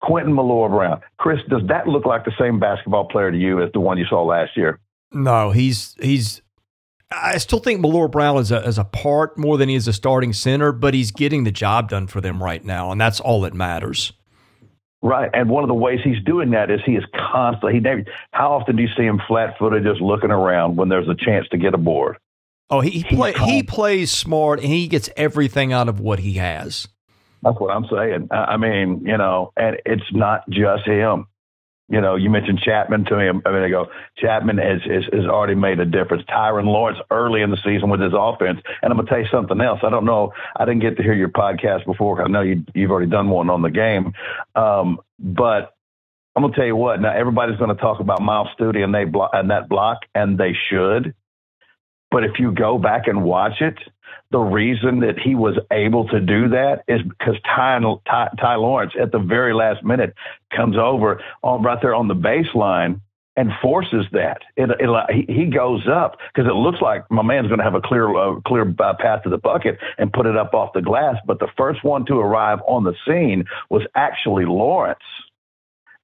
Quentin 0.06 0.34
Millora 0.34 0.70
Brown. 0.70 1.02
Chris, 1.18 1.40
does 1.50 1.62
that 1.68 1.88
look 1.88 2.06
like 2.06 2.26
the 2.26 2.34
same 2.40 2.60
basketball 2.60 3.06
player 3.06 3.32
to 3.32 3.38
you 3.38 3.62
as 3.62 3.72
the 3.74 3.80
one 3.80 3.98
you 3.98 4.06
saw 4.06 4.24
last 4.24 4.56
year? 4.56 4.80
No, 5.12 5.52
he's 5.52 5.96
he's 6.00 6.42
I 7.12 7.38
still 7.38 7.60
think 7.60 7.82
Millora 7.82 8.10
Brown 8.10 8.38
is 8.38 8.52
a, 8.52 8.66
is 8.68 8.78
a 8.78 8.84
part 8.84 9.38
more 9.38 9.58
than 9.58 9.70
he 9.70 9.76
is 9.76 9.88
a 9.88 9.94
starting 9.94 10.34
center, 10.34 10.72
but 10.72 10.94
he's 10.94 11.12
getting 11.12 11.44
the 11.44 11.52
job 11.52 11.90
done 11.90 12.08
for 12.08 12.22
them 12.22 12.42
right 12.42 12.64
now, 12.64 12.92
and 12.92 13.00
that's 13.00 13.20
all 13.20 13.42
that 13.42 13.54
matters. 13.54 14.12
Right, 15.02 15.30
and 15.34 15.50
one 15.50 15.64
of 15.64 15.68
the 15.68 15.76
ways 15.76 16.00
he's 16.04 16.22
doing 16.24 16.52
that 16.52 16.72
is 16.72 16.80
he 16.84 16.96
is 16.96 17.04
constantly. 17.32 17.74
He 17.74 17.80
never. 17.80 18.04
How 18.32 18.54
often 18.54 18.76
do 18.76 18.82
you 18.82 18.90
see 18.98 19.04
him 19.04 19.22
flat-footed, 19.28 19.84
just 19.84 20.02
looking 20.02 20.32
around 20.32 20.78
when 20.78 20.90
there's 20.90 21.08
a 21.08 21.16
chance 21.16 21.48
to 21.50 21.58
get 21.58 21.76
a 21.76 21.78
board? 21.78 22.18
Oh, 22.72 22.82
he 22.82 22.90
he, 22.90 23.16
play, 23.16 23.34
he 23.34 23.62
plays 23.62 24.12
smart, 24.12 24.60
and 24.60 24.68
he 24.68 24.88
gets 24.88 25.10
everything 25.16 25.72
out 25.72 25.88
of 25.88 26.00
what 26.00 26.20
he 26.20 26.34
has. 26.34 26.88
That's 27.46 27.60
what 27.60 27.70
I'm 27.70 27.86
saying. 27.92 28.30
I 28.32 28.58
mean, 28.58 29.04
you 29.06 29.18
know, 29.18 29.54
and 29.56 29.78
it's 29.86 30.12
not 30.12 30.50
just 30.50 30.88
him. 30.88 31.28
You 31.88 32.02
know, 32.02 32.16
you 32.16 32.32
mentioned 32.32 32.60
Chapman 32.66 33.06
to 33.06 33.16
me 33.16 33.28
a 33.28 33.34
minute 33.34 33.66
ago. 33.66 33.86
Chapman 34.18 34.58
has, 34.58 34.82
has, 34.82 35.04
has 35.14 35.26
already 35.26 35.54
made 35.54 35.80
a 35.80 35.86
difference. 35.86 36.24
Tyrin 36.24 36.66
Lawrence 36.66 36.98
early 37.12 37.44
in 37.44 37.52
the 37.52 37.58
season 37.64 37.92
with 37.92 38.02
his 38.02 38.14
offense. 38.18 38.60
And 38.82 38.92
I'm 38.92 38.98
going 38.98 39.06
to 39.06 39.10
tell 39.12 39.22
you 39.22 39.28
something 39.32 39.62
else. 39.62 39.82
I 39.84 39.92
don't 39.92 40.06
know. 40.06 40.34
I 40.56 40.66
didn't 40.66 40.82
get 40.82 40.98
to 40.98 41.04
hear 41.04 41.14
your 41.14 41.30
podcast 41.30 41.86
before. 41.86 42.20
I 42.24 42.28
know 42.28 42.42
you, 42.42 42.66
you've 42.74 42.90
already 42.90 43.12
done 43.12 43.30
one 43.30 43.52
on 43.52 43.62
the 43.62 43.70
game. 43.70 44.14
Um, 44.56 45.00
but 45.20 45.76
I'm 46.36 46.42
going 46.42 46.52
to 46.52 46.58
tell 46.58 46.66
you 46.66 46.76
what. 46.76 47.00
Now, 47.00 47.14
everybody's 47.16 47.60
going 47.60 47.76
to 47.76 47.80
talk 47.80 48.00
about 48.00 48.20
Myles 48.24 48.48
Stute 48.58 48.84
and, 48.84 48.94
they 48.94 49.06
block, 49.06 49.30
and 49.34 49.52
that 49.52 49.70
block, 49.70 50.00
and 50.16 50.40
they 50.40 50.56
should. 50.72 51.14
But 52.10 52.24
if 52.24 52.40
you 52.40 52.52
go 52.52 52.80
back 52.80 53.06
and 53.06 53.24
watch 53.24 53.62
it, 53.62 53.78
the 54.32 54.40
reason 54.40 55.00
that 55.02 55.20
he 55.20 55.36
was 55.36 55.58
able 55.72 56.08
to 56.08 56.20
do 56.20 56.50
that 56.50 56.84
is 56.88 57.02
because 57.02 57.36
Ty, 57.44 57.80
Ty, 58.08 58.30
Ty 58.40 58.56
Lawrence 58.56 58.94
at 59.00 59.12
the 59.12 59.20
very 59.20 59.54
last 59.54 59.84
minute 59.84 60.14
comes 60.56 60.78
over 60.78 61.22
on 61.44 61.62
right 61.64 61.80
there 61.82 61.96
on 61.96 62.08
the 62.08 62.16
baseline 62.16 63.02
and 63.38 63.52
forces 63.62 64.06
that. 64.14 64.42
It, 64.56 64.70
it, 64.80 65.30
he 65.30 65.46
goes 65.46 65.88
up 65.88 66.18
because 66.34 66.50
it 66.50 66.56
looks 66.56 66.82
like 66.82 67.10
my 67.12 67.22
man's 67.22 67.48
going 67.48 67.60
to 67.60 67.64
have 67.64 67.76
a 67.76 67.82
clear, 67.82 68.16
uh, 68.16 68.40
clear 68.42 68.74
uh, 68.80 68.94
path 68.98 69.24
to 69.24 69.30
the 69.30 69.38
bucket 69.38 69.78
and 69.98 70.12
put 70.12 70.26
it 70.26 70.38
up 70.38 70.54
off 70.54 70.74
the 70.74 70.82
glass. 70.82 71.16
But 71.26 71.40
the 71.40 71.50
first 71.58 71.84
one 71.84 72.06
to 72.06 72.20
arrive 72.20 72.60
on 72.68 72.84
the 72.84 72.94
scene 73.06 73.46
was 73.70 73.84
actually 73.96 74.46
Lawrence. 74.46 75.00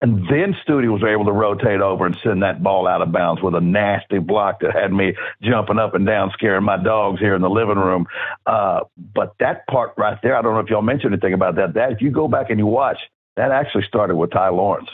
And 0.01 0.27
then 0.27 0.55
Stute 0.63 0.91
was 0.91 1.03
able 1.03 1.25
to 1.25 1.31
rotate 1.31 1.79
over 1.79 2.07
and 2.07 2.17
send 2.23 2.41
that 2.41 2.63
ball 2.63 2.87
out 2.87 3.03
of 3.03 3.11
bounds 3.11 3.41
with 3.43 3.53
a 3.53 3.61
nasty 3.61 4.17
block 4.17 4.61
that 4.61 4.73
had 4.73 4.91
me 4.91 5.13
jumping 5.43 5.77
up 5.77 5.93
and 5.93 6.07
down, 6.07 6.31
scaring 6.33 6.63
my 6.63 6.81
dogs 6.81 7.19
here 7.19 7.35
in 7.35 7.41
the 7.41 7.49
living 7.49 7.77
room. 7.77 8.07
Uh, 8.47 8.81
but 9.13 9.35
that 9.39 9.67
part 9.67 9.93
right 9.97 10.17
there, 10.23 10.35
I 10.35 10.41
don't 10.41 10.55
know 10.55 10.59
if 10.59 10.69
y'all 10.69 10.81
mentioned 10.81 11.13
anything 11.13 11.33
about 11.33 11.55
that. 11.57 11.75
That 11.75 11.91
if 11.91 12.01
you 12.01 12.09
go 12.09 12.27
back 12.27 12.49
and 12.49 12.57
you 12.57 12.65
watch, 12.65 12.97
that 13.37 13.51
actually 13.51 13.83
started 13.87 14.15
with 14.15 14.31
Ty 14.31 14.49
Lawrence. 14.49 14.89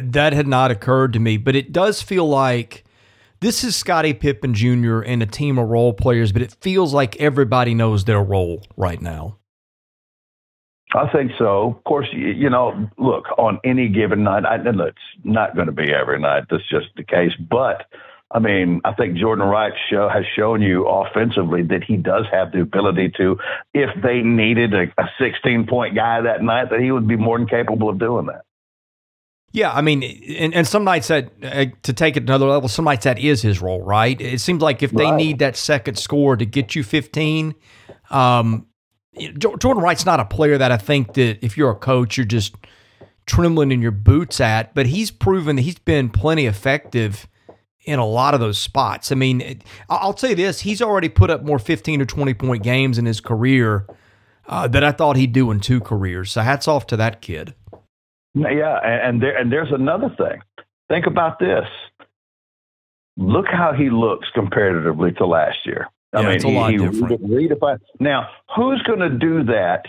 That 0.00 0.32
had 0.32 0.46
not 0.46 0.70
occurred 0.70 1.12
to 1.14 1.18
me, 1.18 1.36
but 1.36 1.56
it 1.56 1.72
does 1.72 2.00
feel 2.00 2.28
like 2.28 2.84
this 3.40 3.64
is 3.64 3.74
Scotty 3.74 4.14
Pippen 4.14 4.54
Jr. 4.54 5.00
and 5.00 5.20
a 5.22 5.26
team 5.26 5.58
of 5.58 5.68
role 5.68 5.92
players, 5.92 6.32
but 6.32 6.42
it 6.42 6.56
feels 6.60 6.94
like 6.94 7.16
everybody 7.16 7.74
knows 7.74 8.04
their 8.04 8.22
role 8.22 8.62
right 8.76 9.02
now. 9.02 9.38
I 10.94 11.10
think 11.10 11.32
so. 11.38 11.74
Of 11.76 11.84
course, 11.84 12.06
you, 12.12 12.28
you 12.28 12.48
know, 12.48 12.88
look, 12.98 13.26
on 13.36 13.58
any 13.64 13.88
given 13.88 14.22
night, 14.22 14.44
I, 14.44 14.56
and 14.56 14.80
it's 14.80 14.96
not 15.24 15.56
going 15.56 15.66
to 15.66 15.72
be 15.72 15.92
every 15.92 16.20
night. 16.20 16.44
That's 16.48 16.68
just 16.68 16.86
the 16.96 17.02
case. 17.02 17.32
But, 17.38 17.86
I 18.30 18.38
mean, 18.38 18.80
I 18.84 18.92
think 18.94 19.16
Jordan 19.16 19.46
Wright 19.46 19.72
show, 19.90 20.08
has 20.08 20.24
shown 20.36 20.62
you 20.62 20.86
offensively 20.86 21.62
that 21.64 21.82
he 21.82 21.96
does 21.96 22.26
have 22.30 22.52
the 22.52 22.60
ability 22.60 23.12
to, 23.16 23.38
if 23.74 23.90
they 24.02 24.20
needed 24.20 24.72
a, 24.72 24.84
a 24.96 25.10
16 25.18 25.66
point 25.66 25.96
guy 25.96 26.20
that 26.20 26.42
night, 26.42 26.70
that 26.70 26.80
he 26.80 26.92
would 26.92 27.08
be 27.08 27.16
more 27.16 27.38
than 27.38 27.48
capable 27.48 27.88
of 27.88 27.98
doing 27.98 28.26
that. 28.26 28.42
Yeah, 29.50 29.72
I 29.72 29.82
mean, 29.82 30.02
and, 30.36 30.52
and 30.52 30.66
some 30.66 30.82
nights 30.82 31.08
that 31.08 31.30
uh, 31.42 31.66
to 31.82 31.92
take 31.92 32.16
it 32.16 32.24
another 32.24 32.46
level, 32.46 32.68
some 32.68 32.84
nights 32.84 33.04
that 33.04 33.20
is 33.20 33.40
his 33.42 33.62
role, 33.62 33.82
right? 33.82 34.20
It 34.20 34.40
seems 34.40 34.60
like 34.60 34.82
if 34.82 34.90
they 34.90 35.04
right. 35.04 35.14
need 35.14 35.38
that 35.40 35.56
second 35.56 35.96
score 35.96 36.36
to 36.36 36.44
get 36.44 36.74
you 36.74 36.82
15, 36.82 37.54
um, 38.10 38.66
Jordan 39.38 39.82
Wright's 39.82 40.06
not 40.06 40.20
a 40.20 40.24
player 40.24 40.58
that 40.58 40.72
I 40.72 40.76
think 40.76 41.14
that 41.14 41.44
if 41.44 41.56
you're 41.56 41.70
a 41.70 41.76
coach, 41.76 42.16
you're 42.16 42.26
just 42.26 42.54
trembling 43.26 43.72
in 43.72 43.80
your 43.80 43.90
boots 43.90 44.40
at, 44.40 44.74
but 44.74 44.86
he's 44.86 45.10
proven 45.10 45.56
that 45.56 45.62
he's 45.62 45.78
been 45.78 46.10
plenty 46.10 46.46
effective 46.46 47.26
in 47.84 47.98
a 47.98 48.06
lot 48.06 48.34
of 48.34 48.40
those 48.40 48.58
spots. 48.58 49.12
I 49.12 49.14
mean, 49.14 49.62
I'll 49.88 50.16
say 50.16 50.34
this: 50.34 50.60
he's 50.60 50.82
already 50.82 51.08
put 51.08 51.30
up 51.30 51.42
more 51.42 51.58
15 51.58 52.00
or 52.00 52.06
20 52.06 52.34
point 52.34 52.62
games 52.62 52.98
in 52.98 53.06
his 53.06 53.20
career 53.20 53.86
uh, 54.46 54.68
that 54.68 54.84
I 54.84 54.92
thought 54.92 55.16
he'd 55.16 55.32
do 55.32 55.50
in 55.50 55.60
two 55.60 55.80
careers. 55.80 56.32
So 56.32 56.42
hats 56.42 56.68
off 56.68 56.86
to 56.88 56.96
that 56.96 57.20
kid. 57.20 57.54
Yeah, 58.34 58.78
and 58.82 59.22
there 59.22 59.36
and 59.36 59.52
there's 59.52 59.72
another 59.72 60.08
thing. 60.16 60.40
Think 60.88 61.06
about 61.06 61.38
this. 61.38 61.64
Look 63.16 63.46
how 63.46 63.72
he 63.72 63.90
looks 63.90 64.28
comparatively 64.34 65.12
to 65.12 65.26
last 65.26 65.58
year. 65.64 65.88
I 66.14 66.20
yeah, 66.20 66.26
mean, 66.26 66.36
it's 66.36 66.44
a 66.44 66.48
lot 66.48 66.70
he, 66.70 66.78
different. 66.78 67.22
Redefine. 67.22 67.80
Now, 68.00 68.28
who's 68.54 68.82
going 68.82 69.00
to 69.00 69.10
do 69.10 69.44
that 69.44 69.84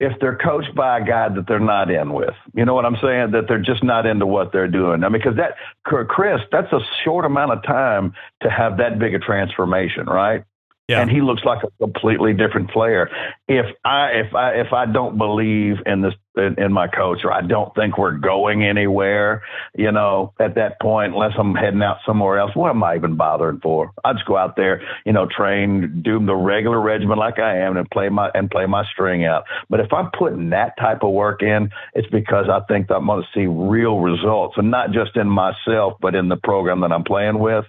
if 0.00 0.12
they're 0.20 0.36
coached 0.36 0.74
by 0.74 0.98
a 0.98 1.04
guy 1.04 1.28
that 1.28 1.46
they're 1.46 1.58
not 1.58 1.90
in 1.90 2.12
with? 2.12 2.34
You 2.54 2.64
know 2.64 2.74
what 2.74 2.84
I'm 2.84 2.96
saying? 3.02 3.32
That 3.32 3.44
they're 3.48 3.62
just 3.62 3.84
not 3.84 4.06
into 4.06 4.26
what 4.26 4.52
they're 4.52 4.68
doing. 4.68 5.04
I 5.04 5.08
mean, 5.08 5.20
because 5.22 5.36
that, 5.36 5.54
Chris, 5.84 6.40
that's 6.50 6.72
a 6.72 6.80
short 7.04 7.24
amount 7.24 7.52
of 7.52 7.62
time 7.64 8.14
to 8.42 8.50
have 8.50 8.78
that 8.78 8.98
big 8.98 9.14
a 9.14 9.18
transformation, 9.18 10.06
right? 10.06 10.44
Yeah. 10.88 11.00
And 11.00 11.10
he 11.10 11.20
looks 11.20 11.42
like 11.44 11.64
a 11.64 11.70
completely 11.80 12.32
different 12.32 12.70
player. 12.70 13.10
If 13.48 13.66
I 13.84 14.10
if 14.10 14.34
I 14.34 14.50
if 14.52 14.72
I 14.72 14.86
don't 14.86 15.18
believe 15.18 15.78
in 15.84 16.02
this 16.02 16.14
in, 16.36 16.62
in, 16.62 16.72
my 16.72 16.86
coach 16.86 17.20
or 17.24 17.32
I 17.32 17.40
don't 17.40 17.74
think 17.74 17.98
we're 17.98 18.16
going 18.16 18.62
anywhere, 18.62 19.42
you 19.74 19.90
know, 19.90 20.32
at 20.38 20.54
that 20.56 20.78
point, 20.80 21.14
unless 21.14 21.32
I'm 21.38 21.54
heading 21.54 21.82
out 21.82 21.96
somewhere 22.04 22.38
else, 22.38 22.54
what 22.54 22.70
am 22.70 22.84
I 22.84 22.94
even 22.94 23.16
bothering 23.16 23.58
for? 23.60 23.90
I 24.04 24.12
just 24.12 24.26
go 24.26 24.36
out 24.36 24.54
there, 24.54 24.82
you 25.04 25.12
know, 25.12 25.26
train, 25.26 26.02
do 26.04 26.24
the 26.24 26.36
regular 26.36 26.80
regimen 26.80 27.18
like 27.18 27.38
I 27.40 27.58
am 27.60 27.76
and 27.76 27.90
play 27.90 28.08
my 28.08 28.30
and 28.34 28.48
play 28.48 28.66
my 28.66 28.84
string 28.92 29.24
out. 29.24 29.44
But 29.68 29.80
if 29.80 29.92
I'm 29.92 30.10
putting 30.16 30.50
that 30.50 30.76
type 30.78 31.02
of 31.02 31.12
work 31.12 31.42
in, 31.42 31.70
it's 31.94 32.08
because 32.10 32.46
I 32.48 32.60
think 32.68 32.90
I'm 32.90 33.06
to 33.06 33.22
see 33.34 33.46
real 33.46 33.98
results 33.98 34.54
and 34.56 34.70
not 34.70 34.92
just 34.92 35.16
in 35.16 35.28
myself, 35.28 35.94
but 36.00 36.14
in 36.14 36.28
the 36.28 36.36
program 36.36 36.80
that 36.82 36.92
I'm 36.92 37.04
playing 37.04 37.40
with. 37.40 37.64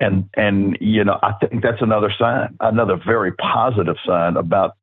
And 0.00 0.28
and 0.34 0.76
you 0.80 1.04
know, 1.04 1.18
I 1.22 1.32
think 1.34 1.62
that's 1.62 1.80
another 1.80 2.12
sign, 2.18 2.56
another 2.60 2.96
very 2.96 3.32
positive 3.32 3.96
sign 4.06 4.36
about 4.36 4.76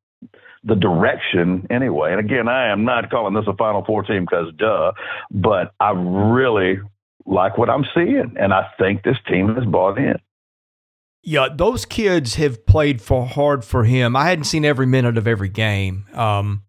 the 0.64 0.74
direction 0.74 1.66
anyway. 1.70 2.12
And 2.12 2.20
again, 2.20 2.48
I 2.48 2.68
am 2.68 2.84
not 2.84 3.10
calling 3.10 3.34
this 3.34 3.44
a 3.46 3.54
Final 3.54 3.84
Four 3.84 4.04
team 4.04 4.24
because 4.24 4.52
duh, 4.56 4.92
but 5.30 5.74
I 5.80 5.90
really 5.90 6.78
like 7.26 7.58
what 7.58 7.70
I'm 7.70 7.84
seeing, 7.94 8.34
and 8.38 8.52
I 8.52 8.68
think 8.78 9.02
this 9.02 9.16
team 9.28 9.54
has 9.54 9.64
bought 9.64 9.98
in. 9.98 10.16
Yeah, 11.24 11.48
those 11.54 11.84
kids 11.84 12.34
have 12.34 12.66
played 12.66 13.00
for 13.00 13.26
hard 13.26 13.64
for 13.64 13.84
him. 13.84 14.16
I 14.16 14.24
hadn't 14.24 14.44
seen 14.44 14.64
every 14.64 14.86
minute 14.86 15.16
of 15.16 15.28
every 15.28 15.48
game, 15.48 16.06
um, 16.14 16.64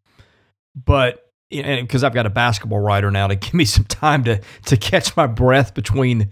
but 0.75 1.23
because 1.49 2.03
I've 2.03 2.13
got 2.13 2.25
a 2.25 2.31
basketball 2.31 2.79
writer 2.79 3.09
now 3.11 3.27
to 3.27 3.35
give 3.35 3.53
me 3.53 3.65
some 3.65 3.85
time 3.85 4.23
to 4.25 4.41
to 4.65 4.77
catch 4.77 5.15
my 5.15 5.27
breath 5.27 5.73
between 5.73 6.29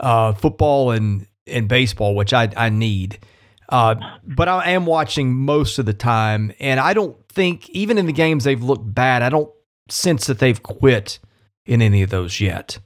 uh, 0.00 0.32
football 0.32 0.90
and 0.90 1.26
and 1.46 1.68
baseball, 1.68 2.14
which 2.14 2.32
I 2.32 2.50
I 2.56 2.68
need. 2.68 3.18
Uh, 3.68 3.96
but 4.24 4.48
I 4.48 4.70
am 4.70 4.86
watching 4.86 5.34
most 5.34 5.78
of 5.78 5.86
the 5.86 5.92
time, 5.92 6.52
and 6.60 6.78
I 6.78 6.94
don't 6.94 7.16
think 7.28 7.68
even 7.70 7.98
in 7.98 8.06
the 8.06 8.12
games 8.12 8.44
they've 8.44 8.62
looked 8.62 8.94
bad. 8.94 9.22
I 9.22 9.28
don't 9.28 9.50
sense 9.88 10.26
that 10.26 10.38
they've 10.38 10.62
quit 10.62 11.18
in 11.64 11.82
any 11.82 12.02
of 12.02 12.10
those 12.10 12.40
yet. 12.40 12.78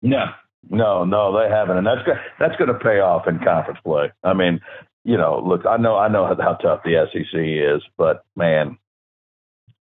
No, 0.00 0.26
no, 0.70 1.04
no, 1.04 1.36
they 1.36 1.52
haven't, 1.52 1.78
and 1.78 1.86
that's 1.86 2.08
that's 2.38 2.56
going 2.56 2.72
to 2.72 2.78
pay 2.78 3.00
off 3.00 3.26
in 3.26 3.38
conference 3.40 3.80
play. 3.84 4.12
I 4.22 4.32
mean, 4.32 4.60
you 5.04 5.16
know, 5.16 5.42
look, 5.44 5.66
I 5.66 5.76
know 5.76 5.96
I 5.96 6.08
know 6.08 6.26
how, 6.26 6.36
how 6.40 6.54
tough 6.54 6.82
the 6.84 7.06
SEC 7.12 7.40
is, 7.40 7.82
but 7.96 8.24
man, 8.36 8.78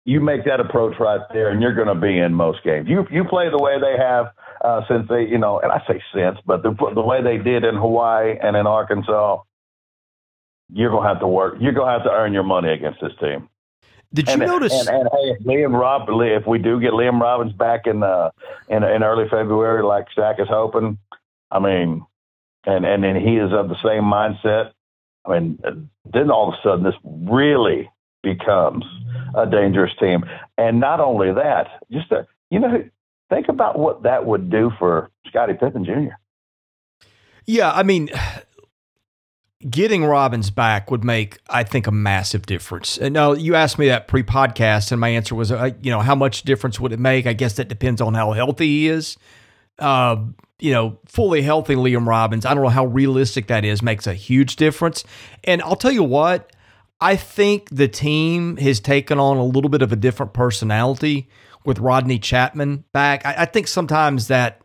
you 0.05 0.21
make 0.21 0.45
that 0.45 0.61
approach 0.61 0.95
right 1.01 1.21
there, 1.33 1.51
and 1.51 1.61
you're 1.61 1.75
going 1.75 1.89
to 1.89 2.01
be 2.01 2.19
in 2.19 2.35
most 2.35 2.63
games. 2.63 2.89
You 2.89 3.05
you 3.11 3.25
play 3.25 3.51
the 3.51 3.59
way 3.59 3.81
they 3.81 3.97
have 3.99 4.27
uh, 4.67 4.81
since 4.89 5.09
they, 5.09 5.23
you 5.23 5.39
know, 5.39 5.61
and 5.61 5.71
I 5.71 5.81
say 5.87 6.03
since, 6.13 6.39
but 6.45 6.63
the 6.63 6.73
the 6.95 7.01
way 7.01 7.23
they 7.23 7.39
did 7.39 7.65
in 7.65 7.77
Hawaii 7.77 8.37
and 8.43 8.57
in 8.57 8.67
Arkansas, 8.67 9.43
you're 10.73 10.91
going 10.91 11.05
to 11.05 11.09
have 11.09 11.21
to 11.21 11.29
work. 11.29 11.57
You're 11.61 11.73
going 11.73 11.87
to 11.87 11.93
have 11.93 12.05
to 12.05 12.11
earn 12.11 12.33
your 12.33 12.43
money 12.43 12.73
against 12.73 13.01
this 13.01 13.13
team. 13.21 13.49
Did 14.13 14.27
you 14.27 14.35
and, 14.35 14.43
notice? 14.43 14.73
And, 14.73 14.89
and, 14.89 15.09
hey, 15.13 15.31
if 15.31 15.39
Liam 15.45 15.79
Rob, 15.79 16.09
if 16.09 16.47
we 16.47 16.59
do 16.59 16.81
get 16.81 16.93
Liam 16.93 17.21
Robbins 17.21 17.53
back 17.53 17.87
in 17.87 18.03
uh, 18.03 18.31
in 18.69 18.83
in 18.83 19.05
early 19.05 19.29
February, 19.29 19.85
like 19.85 20.07
Stack 20.11 20.41
is 20.41 20.49
hoping, 20.49 20.99
I 21.53 21.61
mean, 21.61 22.05
and 22.65 22.85
and 22.85 23.05
then 23.05 23.15
he 23.15 23.37
is 23.37 23.53
of 23.53 23.69
the 23.69 23.77
same 23.85 24.03
mindset. 24.03 24.73
I 25.25 25.39
mean, 25.39 25.91
then 26.13 26.31
all 26.31 26.49
of 26.49 26.55
a 26.55 26.63
sudden 26.63 26.85
this 26.85 26.95
really 27.05 27.89
becomes 28.23 28.85
a 29.37 29.47
dangerous 29.47 29.93
team. 30.01 30.25
And 30.59 30.81
not 30.81 31.01
only 31.01 31.33
that, 31.33 31.67
just 31.91 32.11
a, 32.13 32.27
you 32.51 32.61
know, 32.61 32.89
think 33.29 33.49
about 33.49 33.79
what 33.79 34.03
that 34.03 34.25
would 34.25 34.51
do 34.51 34.71
for 34.79 35.11
Scotty 35.27 35.55
Pippen 35.55 35.85
Jr. 35.85 36.15
Yeah, 37.47 37.71
I 37.71 37.83
mean, 37.83 38.11
getting 39.69 40.05
Robbins 40.05 40.51
back 40.51 40.91
would 40.91 41.05
make, 41.05 41.39
I 41.49 41.63
think, 41.63 41.87
a 41.87 41.93
massive 41.93 42.47
difference. 42.47 42.99
And 42.99 43.15
now 43.15 43.33
you 43.33 43.55
asked 43.55 43.79
me 43.79 43.87
that 43.89 44.09
pre-podcast, 44.09 44.93
and 44.93 45.01
my 45.01 45.09
answer 45.09 45.35
was, 45.35 45.53
uh, 45.53 45.71
you 45.81 45.91
know, 45.91 46.01
how 46.01 46.15
much 46.15 46.43
difference 46.43 46.81
would 46.81 46.93
it 46.93 46.99
make? 46.99 47.27
I 47.27 47.33
guess 47.33 47.55
that 47.55 47.69
depends 47.69 48.01
on 48.01 48.15
how 48.15 48.33
healthy 48.33 48.67
he 48.67 48.89
is. 48.89 49.17
Uh, 49.79 50.17
you 50.59 50.73
know, 50.73 50.99
fully 51.05 51.43
healthy 51.43 51.75
Liam 51.75 52.07
Robbins, 52.07 52.47
I 52.47 52.55
don't 52.55 52.63
know 52.63 52.71
how 52.71 52.87
realistic 52.87 53.49
that 53.49 53.65
is, 53.65 53.83
makes 53.83 54.07
a 54.07 54.15
huge 54.15 54.57
difference. 54.57 55.05
And 55.45 55.61
I'll 55.63 55.77
tell 55.77 55.93
you 55.93 56.03
what, 56.03 56.51
I 57.01 57.17
think 57.17 57.69
the 57.71 57.89
team 57.89 58.57
has 58.57 58.81
taken 58.81 59.19
on 59.19 59.37
a 59.37 59.45
little 59.45 59.69
bit 59.69 59.83
of 59.83 59.93
a 59.93 59.97
different 59.97 60.33
personality 60.33 61.29
with 61.67 61.79
Rodney 61.79 62.19
Chapman 62.19 62.85
back. 62.93 63.27
I, 63.27 63.43
I 63.43 63.45
think 63.45 63.69
sometimes 63.69 64.29
that 64.29 64.63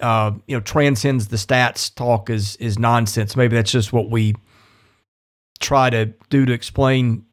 uh, 0.00 0.32
you 0.46 0.56
know 0.56 0.60
transcends 0.60 1.28
the 1.28 1.36
stats 1.36 1.94
talk 1.94 2.30
is 2.30 2.56
is 2.56 2.78
nonsense. 2.78 3.36
Maybe 3.36 3.56
that's 3.56 3.70
just 3.70 3.92
what 3.92 4.10
we 4.10 4.34
try 5.60 5.90
to 5.90 6.12
do 6.28 6.44
to 6.46 6.52
explain 6.52 7.24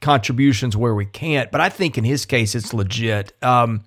contributions 0.00 0.76
where 0.76 0.94
we 0.94 1.06
can't. 1.06 1.50
But 1.50 1.60
I 1.60 1.68
think 1.68 1.98
in 1.98 2.04
his 2.04 2.26
case, 2.26 2.54
it's 2.54 2.72
legit. 2.72 3.32
Um, 3.42 3.84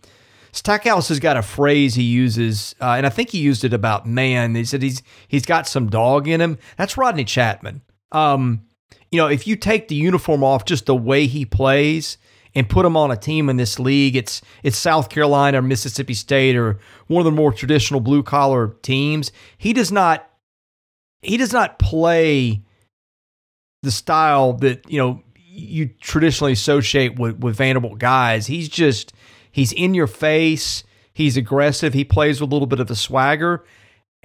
Stackhouse 0.51 1.09
has 1.09 1.19
got 1.19 1.37
a 1.37 1.41
phrase 1.43 1.95
he 1.95 2.03
uses, 2.03 2.75
uh, 2.81 2.93
and 2.93 3.05
I 3.05 3.09
think 3.09 3.29
he 3.29 3.39
used 3.39 3.63
it 3.63 3.73
about 3.73 4.07
man. 4.07 4.55
He 4.55 4.65
said 4.65 4.81
he's 4.81 5.03
he's 5.27 5.45
got 5.45 5.67
some 5.67 5.89
dog 5.89 6.27
in 6.27 6.41
him. 6.41 6.57
That's 6.75 6.97
Rodney 6.97 7.23
Chapman. 7.23 7.81
Um, 8.11 8.65
you 9.11 9.17
know, 9.17 9.27
if 9.27 9.47
you 9.47 9.55
take 9.55 9.87
the 9.87 9.95
uniform 9.95 10.43
off, 10.43 10.65
just 10.65 10.87
the 10.87 10.95
way 10.95 11.27
he 11.27 11.45
plays, 11.45 12.17
and 12.59 12.67
put 12.67 12.85
him 12.85 12.97
on 12.97 13.09
a 13.09 13.15
team 13.15 13.47
in 13.49 13.55
this 13.55 13.79
league, 13.79 14.17
it's 14.17 14.41
it's 14.63 14.77
South 14.77 15.09
Carolina 15.09 15.59
or 15.59 15.61
Mississippi 15.61 16.13
State 16.13 16.57
or 16.57 16.77
one 17.07 17.21
of 17.21 17.25
the 17.25 17.31
more 17.31 17.53
traditional 17.53 18.01
blue 18.01 18.21
collar 18.21 18.75
teams. 18.81 19.31
He 19.57 19.71
does 19.71 19.93
not 19.93 20.29
he 21.21 21.37
does 21.37 21.53
not 21.53 21.79
play 21.79 22.61
the 23.81 23.91
style 23.91 24.53
that 24.53 24.91
you 24.91 24.97
know 24.97 25.23
you 25.35 25.87
traditionally 26.01 26.51
associate 26.51 27.17
with 27.17 27.39
with 27.39 27.55
Vanderbilt 27.55 27.97
guys. 27.97 28.47
He's 28.47 28.67
just 28.67 29.13
he's 29.49 29.71
in 29.71 29.93
your 29.93 30.07
face. 30.07 30.83
He's 31.13 31.37
aggressive. 31.37 31.93
He 31.93 32.03
plays 32.03 32.41
with 32.41 32.51
a 32.51 32.53
little 32.53 32.67
bit 32.67 32.81
of 32.81 32.87
the 32.87 32.95
swagger, 32.95 33.63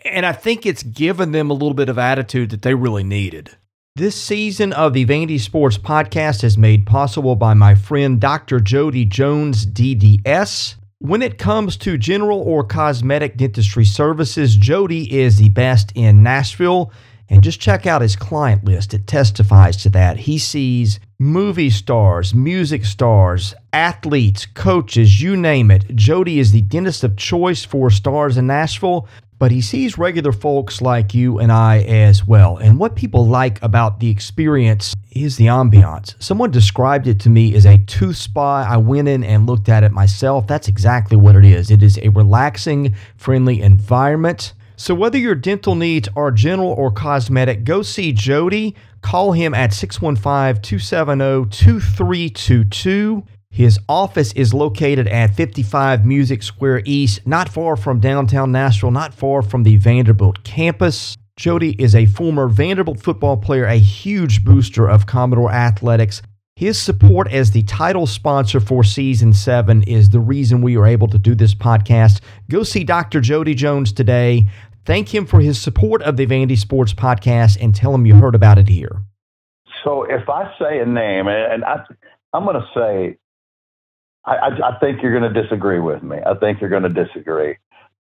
and 0.05 0.27
I 0.27 0.33
think 0.33 0.67
it's 0.67 0.83
given 0.83 1.31
them 1.31 1.51
a 1.51 1.55
little 1.55 1.75
bit 1.75 1.89
of 1.89 1.99
attitude 1.99 2.51
that 2.51 2.63
they 2.63 2.75
really 2.75 3.05
needed. 3.05 3.57
This 3.97 4.21
season 4.21 4.73
of 4.73 4.93
the 4.93 5.07
Vandy 5.07 5.39
Sports 5.39 5.79
Podcast 5.79 6.43
is 6.43 6.59
made 6.59 6.85
possible 6.85 7.37
by 7.37 7.55
my 7.55 7.77
friend 7.77 8.21
Dr. 8.21 8.59
Jody 8.59 9.05
Jones, 9.05 9.65
DDS. 9.65 10.75
When 10.99 11.23
it 11.23 11.39
comes 11.39 11.77
to 11.77 11.97
general 11.97 12.41
or 12.41 12.65
cosmetic 12.65 13.37
dentistry 13.37 13.85
services, 13.85 14.57
Jody 14.57 15.17
is 15.17 15.39
the 15.39 15.51
best 15.51 15.93
in 15.95 16.25
Nashville. 16.25 16.91
And 17.31 17.41
just 17.41 17.61
check 17.61 17.87
out 17.87 18.03
his 18.03 18.17
client 18.17 18.65
list, 18.65 18.95
it 18.95 19.07
testifies 19.07 19.77
to 19.85 19.91
that. 19.91 20.17
He 20.17 20.39
sees 20.39 20.99
movie 21.21 21.71
stars, 21.71 22.35
music 22.35 22.85
stars, 22.85 23.55
athletes, 23.73 24.45
coaches, 24.45 25.23
you 25.23 25.37
name 25.37 25.71
it. 25.71 25.95
Jody 25.95 26.41
is 26.41 26.51
the 26.51 26.63
dentist 26.63 27.05
of 27.05 27.17
choice 27.17 27.65
for 27.65 27.91
stars 27.91 28.37
in 28.37 28.49
Nashville 28.49 29.07
but 29.45 29.51
he 29.51 29.61
sees 29.61 29.99
regular 29.99 30.33
folks 30.33 30.81
like 30.81 31.13
you 31.13 31.39
and 31.39 31.53
I 31.53 31.81
as 31.81 32.27
well. 32.27 32.57
And 32.57 32.79
what 32.79 32.97
people 32.97 33.27
like 33.27 33.63
about 33.63 34.01
the 34.01 34.09
experience 34.09 34.95
is 35.11 35.37
the 35.37 35.49
ambiance. 35.49 36.15
Someone 36.19 36.51
described 36.51 37.07
it 37.07 37.21
to 37.21 37.29
me 37.29 37.55
as 37.55 37.67
a 37.67 37.77
tooth 37.77 38.17
spa. 38.17 38.63
I 38.67 38.79
went 38.79 39.07
in 39.07 39.23
and 39.23 39.47
looked 39.47 39.69
at 39.69 39.85
it 39.85 39.93
myself. 39.93 40.47
That's 40.47 40.67
exactly 40.67 41.19
what 41.19 41.37
it 41.37 41.45
is. 41.45 41.71
It 41.71 41.83
is 41.83 41.99
a 41.99 42.09
relaxing, 42.09 42.95
friendly 43.19 43.61
environment. 43.61 44.55
So, 44.77 44.95
whether 44.95 45.19
your 45.19 45.35
dental 45.35 45.75
needs 45.75 46.09
are 46.17 46.31
general 46.31 46.71
or 46.71 46.91
cosmetic, 46.91 47.65
go 47.65 47.83
see 47.83 48.13
Jody. 48.15 48.75
Call 49.03 49.33
him 49.33 49.53
at 49.53 49.75
615 49.75 50.63
270 50.63 51.51
2322. 51.51 53.23
His 53.55 53.79
office 53.89 54.33
is 54.33 54.53
located 54.53 55.07
at 55.07 55.37
55 55.37 56.05
Music 56.05 56.43
Square 56.43 56.83
East, 56.87 57.25
not 57.25 57.49
far 57.49 57.77
from 57.77 58.01
downtown 58.01 58.51
Nashville, 58.51 58.91
not 58.91 59.15
far 59.15 59.43
from 59.43 59.63
the 59.63 59.77
Vanderbilt 59.77 60.43
campus. 60.43 61.17
Jody 61.37 61.81
is 61.81 61.95
a 61.95 62.07
former 62.07 62.49
Vanderbilt 62.49 63.01
football 63.01 63.37
player, 63.37 63.65
a 63.65 63.77
huge 63.77 64.45
booster 64.45 64.91
of 64.91 65.07
Commodore 65.07 65.53
athletics. 65.53 66.21
His 66.57 66.83
support 66.83 67.31
as 67.31 67.53
the 67.53 67.63
title 67.63 68.09
sponsor 68.09 68.59
for 68.59 68.83
season 68.83 69.33
seven 69.33 69.85
is 69.85 70.09
the 70.09 70.19
reason 70.19 70.61
we 70.61 70.77
are 70.77 70.89
able 70.89 71.07
to 71.07 71.19
do 71.19 71.37
this 71.37 71.55
podcast. 71.55 72.23
Go 72.51 72.65
see 72.65 72.83
Dr. 72.83 73.21
Jody 73.21 73.55
Jones 73.55 73.93
today. 73.93 74.49
Thank 74.85 75.15
him 75.15 75.27
for 75.27 75.41
his 75.41 75.63
support 75.63 76.03
of 76.03 76.17
the 76.17 76.27
Vandy 76.27 76.59
Sports 76.59 76.93
Podcast 76.93 77.59
and 77.61 77.73
tell 77.73 77.95
him 77.95 78.05
you 78.05 78.17
heard 78.17 78.35
about 78.35 78.59
it 78.59 78.67
here. 78.67 79.05
So 79.85 80.03
if 80.03 80.29
I 80.29 80.53
say 80.59 80.81
a 80.81 80.87
name, 80.87 81.29
and 81.29 81.65
I, 81.65 81.85
I'm 82.33 82.45
going 82.45 82.57
to 82.57 82.67
say 82.75 83.17
I, 84.27 84.49
I, 84.65 84.79
think 84.81 85.03
you're 85.03 85.19
going 85.19 85.33
to 85.33 85.43
disagree 85.43 85.81
with 85.81 86.03
me. 86.03 86.17
I 86.25 86.35
think 86.35 86.61
you're 86.61 86.71
going 86.71 86.83
to 86.83 86.89
disagree. 86.89 87.57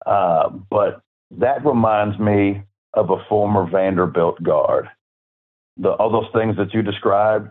Uh, 0.07 0.49
but 0.49 1.03
that 1.33 1.65
reminds 1.65 2.19
me 2.19 2.63
of 2.95 3.11
a 3.11 3.23
former 3.29 3.69
Vanderbilt 3.71 4.43
guard. 4.43 4.89
The, 5.77 5.91
all 5.91 6.11
those 6.11 6.31
things 6.33 6.57
that 6.57 6.73
you 6.73 6.83
described. 6.83 7.51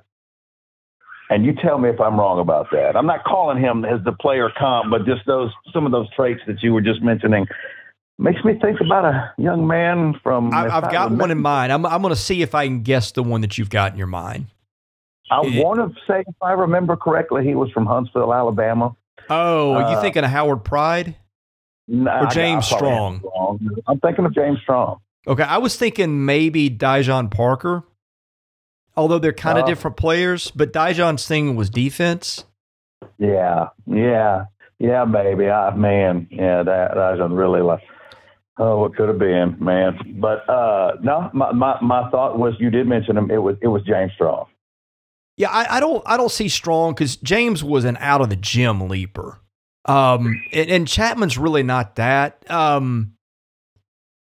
And 1.29 1.45
you 1.45 1.53
tell 1.53 1.77
me 1.77 1.89
if 1.89 1.99
I'm 1.99 2.19
wrong 2.19 2.39
about 2.39 2.67
that. 2.71 2.95
I'm 2.95 3.05
not 3.05 3.23
calling 3.23 3.57
him 3.61 3.85
as 3.85 4.03
the 4.03 4.11
player 4.11 4.49
comp, 4.57 4.91
but 4.91 5.05
just 5.05 5.25
those 5.25 5.51
some 5.71 5.85
of 5.85 5.91
those 5.91 6.07
traits 6.15 6.41
that 6.47 6.61
you 6.61 6.73
were 6.73 6.81
just 6.81 7.01
mentioning 7.01 7.47
makes 8.19 8.43
me 8.43 8.53
think 8.61 8.79
about 8.81 9.05
a 9.05 9.33
young 9.37 9.65
man 9.65 10.19
from. 10.21 10.53
I, 10.53 10.69
have 10.69 10.91
got 10.91 11.11
one 11.11 11.31
in 11.31 11.39
mind. 11.39 11.71
I'm, 11.71 11.85
I'm 11.85 12.01
going 12.01 12.13
to 12.13 12.19
see 12.19 12.41
if 12.41 12.53
I 12.53 12.67
can 12.67 12.83
guess 12.83 13.11
the 13.11 13.23
one 13.23 13.41
that 13.41 13.57
you've 13.57 13.69
got 13.69 13.93
in 13.93 13.97
your 13.97 14.07
mind. 14.07 14.47
I 15.33 15.61
want 15.61 15.79
to 15.79 15.99
say, 16.07 16.23
if 16.27 16.35
I 16.41 16.51
remember 16.51 16.95
correctly, 16.95 17.43
he 17.43 17.55
was 17.55 17.71
from 17.71 17.85
Huntsville, 17.85 18.33
Alabama. 18.33 18.95
Oh, 19.29 19.73
are 19.73 19.91
you 19.91 19.97
uh, 19.97 20.01
thinking 20.01 20.23
of 20.23 20.29
Howard 20.29 20.63
Pride 20.63 21.15
nah, 21.87 22.23
or 22.23 22.27
James 22.27 22.67
Strong? 22.67 23.21
I'm 23.87 23.99
thinking 23.99 24.25
of 24.25 24.33
James 24.33 24.59
Strong. 24.61 24.99
Okay, 25.25 25.43
I 25.43 25.57
was 25.57 25.75
thinking 25.75 26.25
maybe 26.25 26.69
Dijon 26.69 27.29
Parker, 27.29 27.83
although 28.95 29.19
they're 29.19 29.31
kind 29.31 29.57
of 29.57 29.63
uh, 29.63 29.67
different 29.67 29.97
players. 29.97 30.51
But 30.51 30.73
Dijon's 30.73 31.25
thing 31.25 31.55
was 31.55 31.69
defense. 31.69 32.43
Yeah, 33.17 33.69
yeah, 33.85 34.45
yeah, 34.79 35.05
baby. 35.05 35.49
I 35.49 35.73
man, 35.75 36.27
yeah, 36.29 36.63
that 36.63 36.93
Dijon 36.93 37.33
really 37.33 37.61
like. 37.61 37.81
Oh, 38.59 38.81
what 38.81 38.95
could 38.95 39.07
have 39.09 39.17
been, 39.17 39.57
man. 39.59 40.19
But 40.19 40.47
uh 40.47 40.97
no, 41.01 41.29
my, 41.33 41.51
my 41.53 41.77
my 41.81 42.09
thought 42.11 42.37
was 42.37 42.53
you 42.59 42.69
did 42.69 42.87
mention 42.87 43.17
him. 43.17 43.31
It 43.31 43.39
was 43.39 43.55
it 43.61 43.67
was 43.67 43.81
James 43.83 44.11
Strong. 44.13 44.45
Yeah, 45.37 45.49
I, 45.49 45.77
I 45.77 45.79
don't 45.79 46.03
I 46.05 46.17
don't 46.17 46.31
see 46.31 46.49
strong 46.49 46.93
because 46.93 47.15
James 47.17 47.63
was 47.63 47.85
an 47.85 47.97
out 47.99 48.21
of 48.21 48.29
the 48.29 48.35
gym 48.35 48.87
leaper. 48.87 49.39
Um, 49.85 50.41
and, 50.53 50.69
and, 50.69 50.87
Chapman's 50.87 51.37
really 51.37 51.63
not 51.63 51.97
that. 51.97 52.49
Um, 52.49 53.15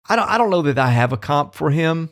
I 0.08 0.16
don't. 0.16 0.28
I 0.28 0.36
don't 0.36 0.50
know 0.50 0.62
that 0.62 0.78
I 0.78 0.90
have 0.90 1.12
a 1.12 1.16
comp 1.16 1.54
for 1.54 1.70
him. 1.70 2.10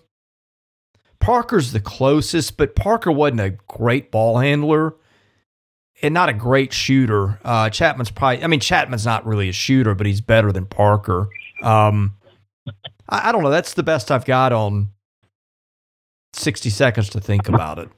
Parker's 1.19 1.73
the 1.73 1.81
closest, 1.81 2.57
but 2.57 2.77
Parker 2.77 3.11
wasn't 3.11 3.41
a 3.41 3.59
great 3.67 4.13
ball 4.13 4.39
handler 4.39 4.95
and 6.03 6.15
not 6.15 6.29
a 6.29 6.33
great 6.33 6.73
shooter. 6.73 7.39
Uh, 7.45 7.69
Chapman's 7.71 8.11
probably. 8.11 8.45
I 8.45 8.47
mean, 8.47 8.61
Chapman's 8.61 9.05
not 9.05 9.27
really 9.27 9.49
a 9.49 9.53
shooter, 9.53 9.95
but 9.95 10.07
he's 10.07 10.21
better 10.21 10.53
than 10.53 10.67
Parker. 10.67 11.29
Um, 11.63 12.17
I, 13.09 13.29
I 13.29 13.33
don't 13.33 13.43
know. 13.43 13.51
That's 13.51 13.75
the 13.75 13.83
best 13.83 14.11
I've 14.11 14.25
got 14.25 14.53
on 14.53 14.91
sixty 16.33 16.71
seconds 16.71 17.09
to 17.11 17.21
think 17.21 17.49
about 17.49 17.79
it. 17.79 17.89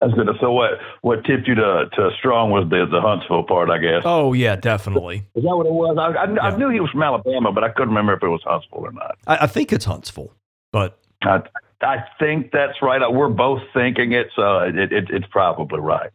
I 0.00 0.06
good. 0.08 0.28
So 0.40 0.52
what? 0.52 0.72
What 1.02 1.24
tipped 1.24 1.48
you 1.48 1.56
to 1.56 1.88
to 1.92 2.10
strong 2.18 2.50
was 2.50 2.68
the 2.70 2.86
the 2.90 3.00
Huntsville 3.00 3.42
part, 3.42 3.68
I 3.68 3.78
guess. 3.78 4.02
Oh 4.04 4.32
yeah, 4.32 4.54
definitely. 4.54 5.26
Is 5.34 5.42
that 5.42 5.56
what 5.56 5.66
it 5.66 5.72
was? 5.72 5.96
I, 5.98 6.12
I, 6.12 6.32
yeah. 6.32 6.40
I, 6.40 6.56
knew 6.56 6.68
he 6.68 6.78
was 6.78 6.90
from 6.90 7.02
Alabama, 7.02 7.50
but 7.50 7.64
I 7.64 7.70
couldn't 7.70 7.88
remember 7.88 8.14
if 8.14 8.22
it 8.22 8.28
was 8.28 8.40
Huntsville 8.44 8.86
or 8.86 8.92
not. 8.92 9.18
I, 9.26 9.38
I 9.38 9.46
think 9.48 9.72
it's 9.72 9.84
Huntsville, 9.84 10.32
but 10.70 11.00
I, 11.22 11.42
I 11.80 12.04
think 12.20 12.52
that's 12.52 12.80
right. 12.80 13.02
Uh, 13.02 13.10
we're 13.10 13.28
both 13.28 13.60
thinking 13.74 14.12
it, 14.12 14.28
so 14.36 14.42
uh, 14.42 14.64
it, 14.68 14.92
it 14.92 15.10
it's 15.10 15.26
probably 15.30 15.80
right. 15.80 16.10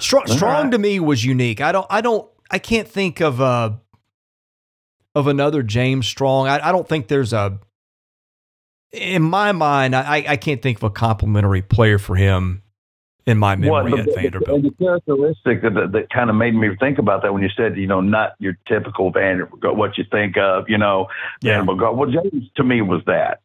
Strong, 0.00 0.26
strong 0.26 0.64
right. 0.64 0.72
to 0.72 0.78
me 0.78 0.98
was 0.98 1.24
unique. 1.24 1.60
I 1.60 1.70
don't. 1.70 1.86
I 1.88 2.00
don't. 2.00 2.28
I 2.50 2.58
can't 2.58 2.88
think 2.88 3.20
of 3.20 3.38
a 3.38 3.78
of 5.14 5.28
another 5.28 5.62
James 5.62 6.08
Strong. 6.08 6.48
I, 6.48 6.68
I 6.68 6.72
don't 6.72 6.88
think 6.88 7.06
there's 7.06 7.32
a. 7.32 7.60
In 8.90 9.22
my 9.22 9.52
mind, 9.52 9.94
I, 9.94 10.24
I 10.26 10.36
can't 10.36 10.60
think 10.60 10.78
of 10.78 10.82
a 10.82 10.90
complimentary 10.90 11.62
player 11.62 11.96
for 11.96 12.16
him 12.16 12.62
in 13.26 13.38
my 13.38 13.56
memory 13.56 13.92
well, 13.92 14.04
the, 14.04 14.10
at 14.10 14.14
Vanderbilt. 14.14 14.62
The, 14.62 14.70
the 14.70 14.74
characteristic 14.76 15.62
that, 15.62 15.90
that, 15.92 16.10
kind 16.10 16.30
of 16.30 16.36
made 16.36 16.54
me 16.54 16.68
think 16.78 16.98
about 16.98 17.22
that 17.22 17.32
when 17.32 17.42
you 17.42 17.48
said, 17.56 17.76
you 17.76 17.86
know, 17.86 18.00
not 18.00 18.32
your 18.38 18.56
typical 18.66 19.10
Vanderbilt, 19.10 19.76
what 19.76 19.98
you 19.98 20.04
think 20.10 20.36
of, 20.36 20.64
you 20.68 20.78
know, 20.78 21.06
yeah. 21.42 21.58
Vanderbilt. 21.58 21.96
Well, 21.96 22.10
James 22.10 22.48
to 22.56 22.64
me 22.64 22.82
was 22.82 23.02
that. 23.06 23.40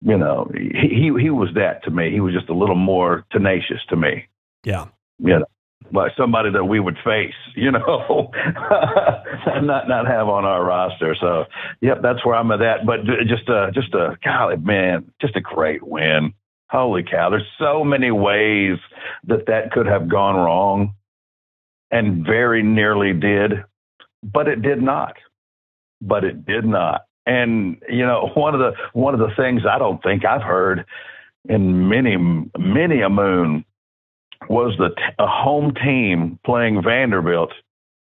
You 0.00 0.16
know, 0.16 0.48
he, 0.54 0.88
he 0.88 1.12
he 1.20 1.30
was 1.30 1.48
that 1.56 1.82
to 1.82 1.90
me. 1.90 2.12
He 2.12 2.20
was 2.20 2.32
just 2.32 2.48
a 2.48 2.54
little 2.54 2.76
more 2.76 3.24
tenacious 3.32 3.80
to 3.88 3.96
me. 3.96 4.28
Yeah. 4.62 4.86
You 5.18 5.40
know, 5.40 5.46
like 5.92 6.12
somebody 6.16 6.50
that 6.52 6.64
we 6.64 6.80
would 6.80 6.96
face, 7.04 7.34
you 7.56 7.70
know, 7.70 8.30
not 9.62 9.88
not 9.88 10.06
have 10.06 10.28
on 10.28 10.44
our 10.44 10.64
roster. 10.64 11.16
So, 11.20 11.46
yep, 11.80 11.98
that's 12.02 12.24
where 12.24 12.36
I'm 12.36 12.50
at. 12.52 12.58
That, 12.58 12.86
but 12.86 13.04
just 13.26 13.48
a 13.48 13.70
just 13.72 13.94
a 13.94 14.16
golly, 14.22 14.56
man, 14.56 15.10
just 15.20 15.36
a 15.36 15.40
great 15.40 15.82
win. 15.82 16.32
Holy 16.70 17.02
cow! 17.02 17.30
There's 17.30 17.46
so 17.58 17.82
many 17.82 18.10
ways 18.10 18.78
that 19.26 19.46
that 19.46 19.72
could 19.72 19.86
have 19.86 20.08
gone 20.08 20.36
wrong, 20.36 20.94
and 21.90 22.26
very 22.26 22.62
nearly 22.62 23.14
did, 23.14 23.64
but 24.22 24.48
it 24.48 24.60
did 24.60 24.82
not. 24.82 25.16
But 26.00 26.24
it 26.24 26.44
did 26.44 26.64
not. 26.64 27.02
And 27.26 27.82
you 27.88 28.06
know, 28.06 28.30
one 28.34 28.54
of 28.54 28.60
the 28.60 28.72
one 28.92 29.14
of 29.14 29.20
the 29.20 29.34
things 29.36 29.62
I 29.68 29.78
don't 29.78 30.02
think 30.02 30.24
I've 30.24 30.42
heard 30.42 30.84
in 31.48 31.88
many 31.88 32.16
many 32.58 33.00
a 33.00 33.08
moon 33.08 33.64
was 34.48 34.74
the 34.78 34.90
a 35.18 35.26
home 35.26 35.74
team 35.74 36.38
playing 36.44 36.82
Vanderbilt 36.82 37.50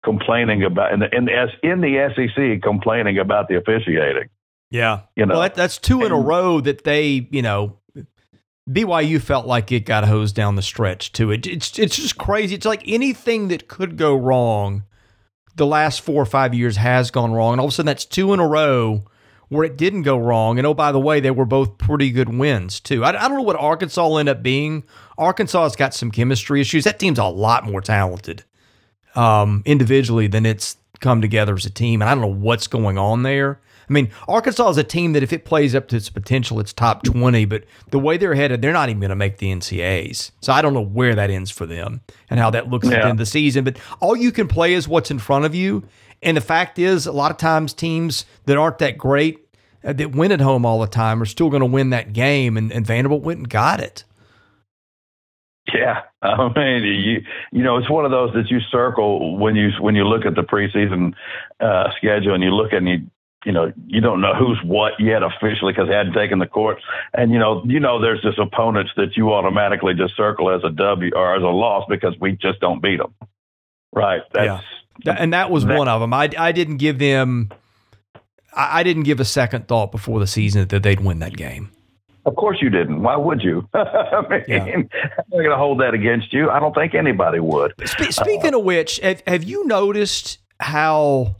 complaining 0.04 0.62
about 0.64 0.92
in 0.92 1.00
the 1.00 1.14
in 1.14 1.24
the, 1.26 1.48
in 1.62 1.80
the 1.80 2.12
SEC 2.14 2.62
complaining 2.62 3.18
about 3.18 3.48
the 3.48 3.56
officiating. 3.56 4.28
Yeah, 4.70 5.00
you 5.16 5.26
know, 5.26 5.34
well, 5.34 5.42
that, 5.42 5.54
that's 5.54 5.76
two 5.76 6.02
in 6.02 6.12
a 6.12 6.18
row 6.18 6.60
that 6.60 6.84
they 6.84 7.28
you 7.30 7.42
know 7.42 7.78
BYU 8.70 9.20
felt 9.20 9.46
like 9.46 9.72
it 9.72 9.84
got 9.84 10.06
hosed 10.06 10.36
down 10.36 10.54
the 10.54 10.62
stretch 10.62 11.12
too. 11.12 11.30
It, 11.30 11.46
it's 11.46 11.78
it's 11.78 11.96
just 11.96 12.18
crazy. 12.18 12.54
It's 12.54 12.66
like 12.66 12.82
anything 12.86 13.48
that 13.48 13.68
could 13.68 13.96
go 13.96 14.14
wrong, 14.14 14.84
the 15.56 15.66
last 15.66 16.00
four 16.00 16.22
or 16.22 16.26
five 16.26 16.54
years 16.54 16.76
has 16.76 17.10
gone 17.10 17.32
wrong, 17.32 17.52
and 17.52 17.60
all 17.60 17.66
of 17.66 17.72
a 17.72 17.74
sudden 17.74 17.86
that's 17.86 18.04
two 18.04 18.32
in 18.32 18.40
a 18.40 18.46
row 18.46 19.04
where 19.48 19.64
it 19.64 19.76
didn't 19.76 20.02
go 20.02 20.16
wrong. 20.16 20.58
And 20.58 20.66
oh, 20.66 20.74
by 20.74 20.92
the 20.92 21.00
way, 21.00 21.20
they 21.20 21.30
were 21.30 21.44
both 21.44 21.76
pretty 21.76 22.10
good 22.10 22.28
wins 22.28 22.80
too. 22.80 23.04
I, 23.04 23.08
I 23.10 23.28
don't 23.28 23.36
know 23.36 23.42
what 23.42 23.56
Arkansas 23.56 24.06
will 24.06 24.18
end 24.18 24.28
up 24.28 24.42
being. 24.42 24.84
Arkansas 25.18 25.64
has 25.64 25.76
got 25.76 25.92
some 25.92 26.10
chemistry 26.10 26.60
issues. 26.60 26.84
That 26.84 26.98
team's 26.98 27.18
a 27.18 27.24
lot 27.24 27.64
more 27.64 27.80
talented 27.80 28.44
um, 29.14 29.62
individually 29.66 30.28
than 30.28 30.46
it's 30.46 30.76
come 31.00 31.20
together 31.20 31.54
as 31.54 31.66
a 31.66 31.70
team, 31.70 32.00
and 32.00 32.08
I 32.08 32.14
don't 32.14 32.22
know 32.22 32.28
what's 32.28 32.68
going 32.68 32.96
on 32.96 33.24
there. 33.24 33.60
I 33.88 33.92
mean, 33.92 34.10
Arkansas 34.28 34.70
is 34.70 34.78
a 34.78 34.84
team 34.84 35.12
that 35.12 35.22
if 35.22 35.32
it 35.32 35.44
plays 35.44 35.74
up 35.74 35.88
to 35.88 35.96
its 35.96 36.10
potential, 36.10 36.60
it's 36.60 36.72
top 36.72 37.02
20, 37.02 37.44
but 37.46 37.64
the 37.90 37.98
way 37.98 38.16
they're 38.16 38.34
headed, 38.34 38.62
they're 38.62 38.72
not 38.72 38.88
even 38.88 39.00
going 39.00 39.10
to 39.10 39.16
make 39.16 39.38
the 39.38 39.52
NCAAs. 39.52 40.30
So 40.40 40.52
I 40.52 40.62
don't 40.62 40.74
know 40.74 40.84
where 40.84 41.14
that 41.14 41.30
ends 41.30 41.50
for 41.50 41.66
them 41.66 42.00
and 42.30 42.38
how 42.38 42.50
that 42.50 42.68
looks 42.68 42.88
yeah. 42.88 42.94
at 42.94 42.96
the 42.96 43.02
end 43.04 43.12
of 43.12 43.18
the 43.18 43.26
season. 43.26 43.64
But 43.64 43.78
all 44.00 44.16
you 44.16 44.32
can 44.32 44.48
play 44.48 44.74
is 44.74 44.88
what's 44.88 45.10
in 45.10 45.18
front 45.18 45.44
of 45.44 45.54
you. 45.54 45.84
And 46.22 46.36
the 46.36 46.42
fact 46.42 46.78
is, 46.78 47.06
a 47.06 47.12
lot 47.12 47.30
of 47.30 47.36
times 47.36 47.74
teams 47.74 48.24
that 48.46 48.56
aren't 48.56 48.78
that 48.78 48.96
great, 48.96 49.40
uh, 49.84 49.92
that 49.92 50.12
win 50.12 50.30
at 50.30 50.40
home 50.40 50.64
all 50.64 50.80
the 50.80 50.86
time, 50.86 51.20
are 51.20 51.26
still 51.26 51.50
going 51.50 51.60
to 51.60 51.66
win 51.66 51.90
that 51.90 52.12
game. 52.12 52.56
And, 52.56 52.72
and 52.72 52.86
Vanderbilt 52.86 53.22
went 53.22 53.38
and 53.38 53.48
got 53.48 53.80
it. 53.80 54.04
Yeah, 55.72 56.02
I 56.22 56.48
mean, 56.54 56.84
you 56.84 57.22
you 57.52 57.62
know, 57.62 57.76
it's 57.76 57.90
one 57.90 58.04
of 58.04 58.10
those 58.10 58.32
that 58.34 58.50
you 58.50 58.60
circle 58.70 59.36
when 59.36 59.54
you 59.54 59.70
when 59.80 59.94
you 59.94 60.04
look 60.04 60.26
at 60.26 60.34
the 60.34 60.42
preseason 60.42 61.14
uh, 61.60 61.90
schedule 61.96 62.34
and 62.34 62.42
you 62.42 62.50
look 62.50 62.72
at 62.72 62.78
and 62.78 62.88
you 62.88 63.10
you 63.44 63.52
know, 63.52 63.72
you 63.86 64.00
don't 64.00 64.20
know 64.20 64.34
who's 64.34 64.58
what 64.64 64.92
yet 64.98 65.22
officially 65.22 65.72
because 65.72 65.88
they 65.88 65.94
hadn't 65.94 66.14
taken 66.14 66.38
the 66.38 66.46
court. 66.46 66.78
And 67.12 67.32
you 67.32 67.38
know, 67.38 67.62
you 67.66 67.80
know, 67.80 68.00
there's 68.00 68.22
this 68.22 68.34
opponents 68.38 68.92
that 68.96 69.16
you 69.16 69.32
automatically 69.32 69.94
just 69.94 70.16
circle 70.16 70.50
as 70.50 70.62
a 70.64 70.70
W 70.70 71.10
or 71.14 71.36
as 71.36 71.42
a 71.42 71.46
loss 71.46 71.84
because 71.88 72.14
we 72.20 72.32
just 72.32 72.60
don't 72.60 72.80
beat 72.82 72.98
them. 72.98 73.14
Right. 73.92 74.22
That's, 74.32 74.64
yeah. 75.04 75.16
And 75.18 75.32
that 75.32 75.50
was 75.50 75.64
that, 75.64 75.76
one 75.76 75.88
of 75.88 76.00
them. 76.00 76.12
I, 76.12 76.30
I 76.38 76.52
didn't 76.52 76.76
give 76.76 76.98
them, 76.98 77.50
I 78.54 78.82
didn't 78.82 79.04
give 79.04 79.20
a 79.20 79.24
second 79.24 79.68
thought 79.68 79.90
before 79.92 80.20
the 80.20 80.26
season 80.26 80.66
that 80.66 80.82
they'd 80.82 81.00
win 81.00 81.18
that 81.20 81.36
game. 81.36 81.70
Of 82.24 82.36
course 82.36 82.58
you 82.62 82.70
didn't. 82.70 83.02
Why 83.02 83.16
would 83.16 83.42
you? 83.42 83.68
I 83.74 84.22
mean, 84.30 84.44
yeah. 84.46 84.64
I'm 84.64 84.88
not 85.30 85.38
going 85.38 85.50
to 85.50 85.56
hold 85.56 85.80
that 85.80 85.92
against 85.92 86.32
you. 86.32 86.50
I 86.50 86.60
don't 86.60 86.74
think 86.74 86.94
anybody 86.94 87.40
would. 87.40 87.72
Spe- 87.84 88.12
speaking 88.12 88.54
uh, 88.54 88.58
of 88.58 88.64
which, 88.64 88.98
have, 89.00 89.22
have 89.26 89.42
you 89.42 89.66
noticed 89.66 90.38
how 90.60 91.34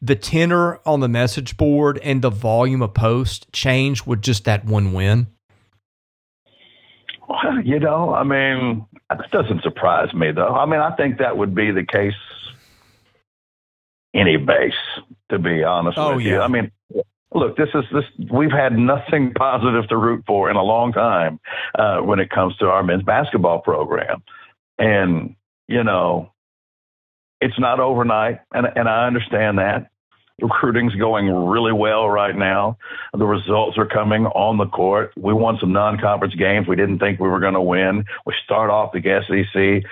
the 0.00 0.14
tenor 0.14 0.80
on 0.86 1.00
the 1.00 1.08
message 1.08 1.56
board 1.56 1.98
and 2.02 2.22
the 2.22 2.30
volume 2.30 2.82
of 2.82 2.94
posts 2.94 3.46
change 3.52 4.06
with 4.06 4.22
just 4.22 4.44
that 4.44 4.64
one 4.64 4.92
win? 4.92 5.26
Well, 7.28 7.60
you 7.64 7.78
know, 7.78 8.14
I 8.14 8.24
mean, 8.24 8.86
that 9.10 9.30
doesn't 9.30 9.62
surprise 9.62 10.12
me, 10.14 10.32
though. 10.32 10.54
I 10.54 10.66
mean, 10.66 10.80
I 10.80 10.94
think 10.96 11.18
that 11.18 11.36
would 11.36 11.54
be 11.54 11.70
the 11.70 11.84
case 11.84 12.14
any 14.14 14.36
base, 14.36 14.72
to 15.30 15.38
be 15.38 15.62
honest 15.62 15.98
oh, 15.98 16.16
with 16.16 16.24
yeah. 16.24 16.32
you. 16.32 16.40
I 16.40 16.48
mean, 16.48 16.72
look, 17.34 17.56
this 17.56 17.68
is 17.74 17.84
this. 17.92 18.04
We've 18.32 18.50
had 18.50 18.72
nothing 18.72 19.32
positive 19.36 19.88
to 19.88 19.96
root 19.96 20.24
for 20.26 20.50
in 20.50 20.56
a 20.56 20.62
long 20.62 20.92
time 20.92 21.38
uh, 21.78 21.98
when 21.98 22.18
it 22.18 22.30
comes 22.30 22.56
to 22.58 22.66
our 22.68 22.82
men's 22.82 23.02
basketball 23.02 23.60
program, 23.60 24.22
and 24.78 25.36
you 25.68 25.84
know, 25.84 26.32
it's 27.40 27.58
not 27.58 27.80
overnight, 27.80 28.40
and 28.52 28.66
and 28.76 28.88
I 28.88 29.06
understand 29.06 29.58
that. 29.58 29.90
Recruiting's 30.40 30.94
going 30.94 31.32
really 31.32 31.72
well 31.72 32.10
right 32.10 32.36
now. 32.36 32.76
The 33.14 33.24
results 33.24 33.78
are 33.78 33.86
coming 33.86 34.26
on 34.26 34.58
the 34.58 34.66
court. 34.66 35.12
We 35.16 35.32
won 35.32 35.56
some 35.58 35.72
non-conference 35.72 36.34
games 36.34 36.68
we 36.68 36.76
didn't 36.76 36.98
think 36.98 37.18
we 37.18 37.28
were 37.28 37.40
going 37.40 37.54
to 37.54 37.60
win. 37.62 38.04
We 38.26 38.34
start 38.44 38.68
off 38.68 38.92
the 38.92 39.00
SEC 39.00 39.90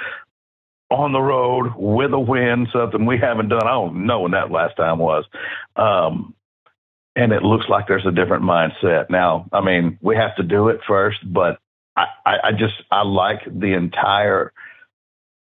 on 0.90 1.12
the 1.12 1.20
road 1.20 1.72
with 1.76 2.12
a 2.12 2.18
win, 2.18 2.68
something 2.72 3.06
we 3.06 3.18
haven't 3.18 3.48
done. 3.48 3.62
I 3.62 3.70
don't 3.70 4.06
know 4.06 4.20
when 4.20 4.32
that 4.32 4.50
last 4.50 4.76
time 4.76 4.98
was. 4.98 5.24
Um, 5.76 6.34
and 7.16 7.32
it 7.32 7.42
looks 7.42 7.68
like 7.68 7.86
there's 7.88 8.06
a 8.06 8.12
different 8.12 8.44
mindset 8.44 9.08
now. 9.08 9.46
I 9.52 9.60
mean, 9.60 9.98
we 10.02 10.16
have 10.16 10.36
to 10.36 10.42
do 10.42 10.68
it 10.68 10.80
first, 10.86 11.18
but 11.24 11.58
I, 11.96 12.06
I, 12.26 12.34
I 12.44 12.52
just 12.52 12.74
I 12.90 13.02
like 13.02 13.42
the 13.46 13.74
entire 13.74 14.52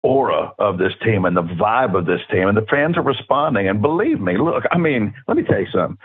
aura 0.02 0.52
of 0.58 0.78
this 0.78 0.92
team 1.04 1.24
and 1.24 1.36
the 1.36 1.42
vibe 1.42 1.96
of 1.96 2.06
this 2.06 2.20
team, 2.30 2.48
and 2.48 2.56
the 2.56 2.66
fans 2.70 2.96
are 2.96 3.02
responding. 3.02 3.68
And 3.68 3.80
believe 3.80 4.20
me, 4.20 4.36
look, 4.36 4.64
I 4.70 4.78
mean, 4.78 5.14
let 5.28 5.36
me 5.36 5.42
tell 5.44 5.60
you 5.60 5.68
something. 5.72 5.98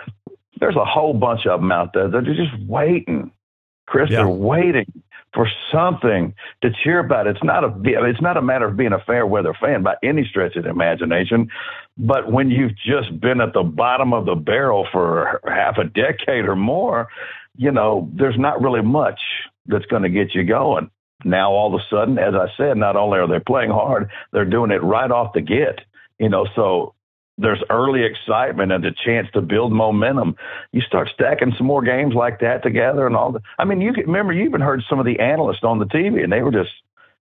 There's 0.59 0.75
a 0.75 0.85
whole 0.85 1.13
bunch 1.13 1.45
of 1.45 1.61
them 1.61 1.71
out 1.71 1.93
there 1.93 2.07
that 2.07 2.27
are 2.27 2.35
just 2.35 2.57
waiting, 2.67 3.31
Chris. 3.85 4.09
Yeah. 4.09 4.17
They're 4.17 4.27
waiting 4.27 4.91
for 5.33 5.47
something 5.71 6.33
to 6.61 6.71
cheer 6.83 6.99
about. 6.99 7.27
It's 7.27 7.43
not 7.43 7.63
a 7.63 7.73
it's 7.83 8.21
not 8.21 8.37
a 8.37 8.41
matter 8.41 8.65
of 8.65 8.77
being 8.77 8.93
a 8.93 8.99
fair 8.99 9.27
weather 9.27 9.53
fan 9.59 9.83
by 9.83 9.95
any 10.03 10.25
stretch 10.25 10.55
of 10.55 10.63
the 10.63 10.69
imagination, 10.69 11.49
but 11.97 12.31
when 12.31 12.49
you've 12.49 12.75
just 12.75 13.19
been 13.19 13.41
at 13.41 13.53
the 13.53 13.63
bottom 13.63 14.13
of 14.13 14.25
the 14.25 14.35
barrel 14.35 14.87
for 14.91 15.41
half 15.45 15.77
a 15.77 15.83
decade 15.83 16.45
or 16.45 16.55
more, 16.55 17.07
you 17.55 17.71
know, 17.71 18.09
there's 18.13 18.37
not 18.37 18.61
really 18.61 18.81
much 18.81 19.19
that's 19.67 19.85
going 19.85 20.03
to 20.03 20.09
get 20.09 20.33
you 20.33 20.43
going. 20.43 20.89
Now, 21.25 21.51
all 21.51 21.73
of 21.73 21.79
a 21.79 21.83
sudden, 21.89 22.19
as 22.19 22.35
I 22.35 22.47
said, 22.57 22.77
not 22.77 22.95
only 22.95 23.19
are 23.19 23.27
they 23.27 23.39
playing 23.39 23.71
hard, 23.71 24.09
they're 24.31 24.45
doing 24.45 24.71
it 24.71 24.83
right 24.83 25.09
off 25.09 25.33
the 25.33 25.41
get. 25.41 25.79
You 26.19 26.29
know, 26.29 26.47
so 26.55 26.93
there's 27.37 27.61
early 27.69 28.03
excitement 28.03 28.71
and 28.71 28.85
a 28.85 28.91
chance 29.05 29.27
to 29.33 29.41
build 29.41 29.71
momentum. 29.71 30.35
You 30.71 30.81
start 30.81 31.09
stacking 31.13 31.53
some 31.57 31.67
more 31.67 31.83
games 31.83 32.13
like 32.13 32.39
that 32.41 32.63
together 32.63 33.05
and 33.07 33.15
all 33.15 33.31
the. 33.31 33.41
I 33.57 33.65
mean, 33.65 33.81
you 33.81 33.93
can 33.93 34.05
remember 34.05 34.33
you 34.33 34.45
even 34.45 34.61
heard 34.61 34.83
some 34.89 34.99
of 34.99 35.05
the 35.05 35.19
analysts 35.19 35.63
on 35.63 35.79
the 35.79 35.85
TV, 35.85 36.23
and 36.23 36.31
they 36.31 36.41
were 36.41 36.51
just 36.51 36.71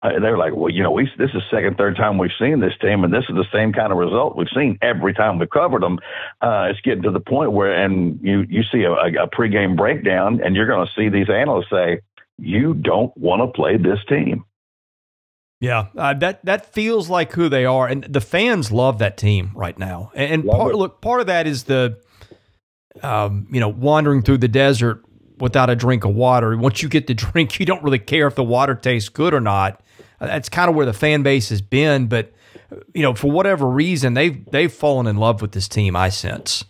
they're 0.03 0.39
like, 0.39 0.55
well, 0.55 0.71
you 0.71 0.83
know, 0.83 0.93
we 0.93 1.11
this 1.19 1.31
is 1.35 1.43
second, 1.51 1.77
third 1.77 1.97
time 1.97 2.19
we've 2.19 2.31
seen 2.39 2.61
this 2.61 2.75
team, 2.81 3.03
and 3.03 3.13
this 3.13 3.25
is 3.29 3.35
the 3.35 3.47
same 3.53 3.73
kind 3.73 3.91
of 3.91 3.99
result 3.99 4.37
we've 4.37 4.47
seen 4.55 4.79
every 4.81 5.13
time 5.13 5.39
we've 5.39 5.51
covered 5.51 5.83
them. 5.83 5.99
Uh, 6.41 6.69
it's 6.71 6.81
getting 6.83 7.03
to 7.03 7.11
the 7.11 7.21
point 7.21 7.51
where, 7.51 7.73
and 7.73 8.21
you 8.23 8.45
you 8.49 8.63
see 8.71 8.85
a, 8.85 8.93
a 8.93 9.29
pregame 9.29 9.77
breakdown, 9.77 10.41
and 10.45 10.55
you're 10.55 10.69
going 10.69 10.87
to 10.87 10.93
see 10.95 11.09
these 11.09 11.29
analysts 11.29 11.71
say, 11.71 12.01
you 12.39 12.75
don't 12.75 13.17
want 13.17 13.43
to 13.43 13.49
play 13.49 13.77
this 13.77 13.99
team. 14.09 14.45
Yeah, 15.61 15.87
uh, 15.97 16.15
that 16.15 16.45
that 16.45 16.73
feels 16.73 17.11
like 17.11 17.33
who 17.33 17.49
they 17.49 17.65
are, 17.65 17.89
and 17.89 18.05
the 18.05 18.21
fans 18.21 18.71
love 18.71 18.99
that 19.01 19.17
team 19.17 19.51
right 19.57 19.77
now. 19.77 20.13
And, 20.15 20.33
and 20.33 20.45
part, 20.47 20.77
look, 20.77 21.01
part 21.01 21.21
of 21.21 21.27
that 21.27 21.49
is 21.49 21.65
the, 21.65 22.01
um, 23.03 23.49
you 23.51 23.59
know, 23.59 23.69
wandering 23.69 24.23
through 24.23 24.39
the 24.39 24.49
desert 24.49 25.05
without 25.39 25.69
a 25.69 25.75
drink 25.75 26.05
of 26.05 26.15
water. 26.15 26.57
Once 26.57 26.81
you 26.81 26.89
get 26.89 27.09
the 27.09 27.15
drink, 27.33 27.59
you 27.59 27.67
don't 27.67 27.83
really 27.83 27.99
care 27.99 28.29
if 28.29 28.37
the 28.37 28.45
water 28.45 28.77
tastes 28.77 29.09
good 29.09 29.35
or 29.35 29.41
not. 29.41 29.83
Uh, 30.21 30.27
that's 30.27 30.49
kind 30.49 30.71
of 30.71 30.77
where 30.77 30.87
the 30.87 30.93
fan 30.93 31.25
base 31.25 31.49
has 31.49 31.61
been. 31.61 32.07
But 32.07 32.33
you 32.95 33.03
know, 33.03 33.15
for 33.15 33.31
whatever 33.31 33.69
reason, 33.69 34.15
they've 34.15 34.45
they've 34.53 34.73
fallen 34.73 35.09
in 35.09 35.17
love 35.17 35.43
with 35.43 35.53
this 35.53 35.67
team. 35.67 35.97
I 35.97 36.11
sense. 36.11 36.65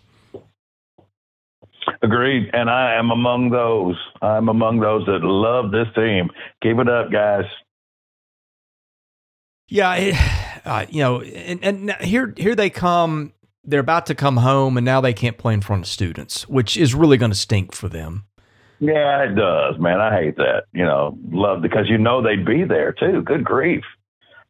Agreed, 2.01 2.49
and 2.53 2.69
I 2.69 2.95
am 2.95 3.11
among 3.11 3.49
those. 3.49 3.95
I'm 4.21 4.47
among 4.47 4.79
those 4.79 5.05
that 5.05 5.19
love 5.21 5.71
this 5.71 5.87
team. 5.95 6.29
Keep 6.63 6.79
it 6.79 6.89
up, 6.89 7.11
guys. 7.11 7.43
Yeah, 9.67 9.95
it, 9.95 10.15
uh, 10.65 10.85
you 10.89 11.01
know, 11.01 11.21
and, 11.21 11.63
and 11.63 11.91
here 12.01 12.33
here 12.37 12.55
they 12.55 12.69
come. 12.69 13.33
They're 13.65 13.81
about 13.81 14.05
to 14.07 14.15
come 14.15 14.37
home, 14.37 14.77
and 14.77 14.85
now 14.85 15.01
they 15.01 15.13
can't 15.13 15.37
play 15.37 15.53
in 15.53 15.61
front 15.61 15.83
of 15.83 15.87
students, 15.87 16.47
which 16.47 16.77
is 16.77 16.95
really 16.95 17.17
going 17.17 17.31
to 17.31 17.37
stink 17.37 17.75
for 17.75 17.89
them. 17.89 18.25
Yeah, 18.79 19.23
it 19.23 19.35
does, 19.35 19.77
man. 19.77 19.99
I 19.99 20.15
hate 20.15 20.37
that. 20.37 20.63
You 20.73 20.85
know, 20.85 21.17
love 21.31 21.61
because 21.61 21.89
you 21.89 21.97
know 21.97 22.21
they'd 22.21 22.45
be 22.45 22.63
there 22.63 22.93
too. 22.93 23.21
Good 23.23 23.43
grief. 23.43 23.83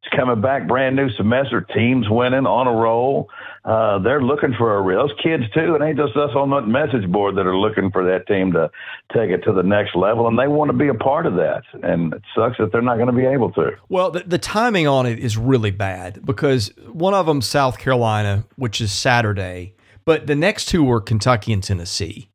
It's 0.10 0.18
coming 0.18 0.42
back, 0.42 0.68
brand 0.68 0.96
new 0.96 1.10
semester, 1.12 1.62
teams 1.62 2.08
winning 2.10 2.46
on 2.46 2.68
a 2.68 2.72
roll. 2.72 3.30
Uh, 3.64 4.00
they're 4.00 4.22
looking 4.22 4.54
for 4.58 4.78
a 4.78 4.82
real 4.82 5.08
those 5.08 5.18
kids 5.22 5.44
too. 5.54 5.76
It 5.76 5.84
ain't 5.84 5.98
just 5.98 6.16
us 6.16 6.32
on 6.36 6.50
that 6.52 6.68
message 6.68 7.10
board 7.12 7.36
that 7.36 7.46
are 7.46 7.56
looking 7.58 7.92
for 7.92 8.04
that 8.06 8.28
team 8.28 8.52
to 8.54 8.70
take 9.14 9.30
it 9.30 9.44
to 9.44 9.54
the 9.54 9.64
next 9.64 9.96
level, 9.96 10.28
and 10.28 10.38
they 10.38 10.48
want 10.48 10.70
to 10.72 10.78
be 10.78 10.88
a 10.88 10.94
part 10.94 11.26
of 11.26 11.36
that. 11.36 11.64
And 11.84 12.14
it 12.14 12.22
sucks 12.36 12.58
that 12.58 12.72
they're 12.72 12.82
not 12.82 12.96
going 12.96 13.08
to 13.08 13.14
be 13.14 13.26
able 13.26 13.52
to. 13.54 13.72
Well, 13.88 14.12
the, 14.12 14.22
the 14.22 14.38
timing 14.38 14.88
on 14.88 15.06
it 15.06 15.20
is 15.20 15.38
really 15.38 15.72
bad 15.72 16.26
because 16.26 16.72
one 16.92 17.14
of 17.14 17.26
them, 17.26 17.42
South 17.42 17.78
Carolina, 17.78 18.46
which 18.56 18.82
is 18.82 18.92
Saturday, 18.92 19.76
but 20.06 20.28
the 20.28 20.36
next 20.36 20.66
two 20.66 20.84
were 20.84 21.02
Kentucky 21.02 21.54
and 21.54 21.64
Tennessee. 21.64 22.30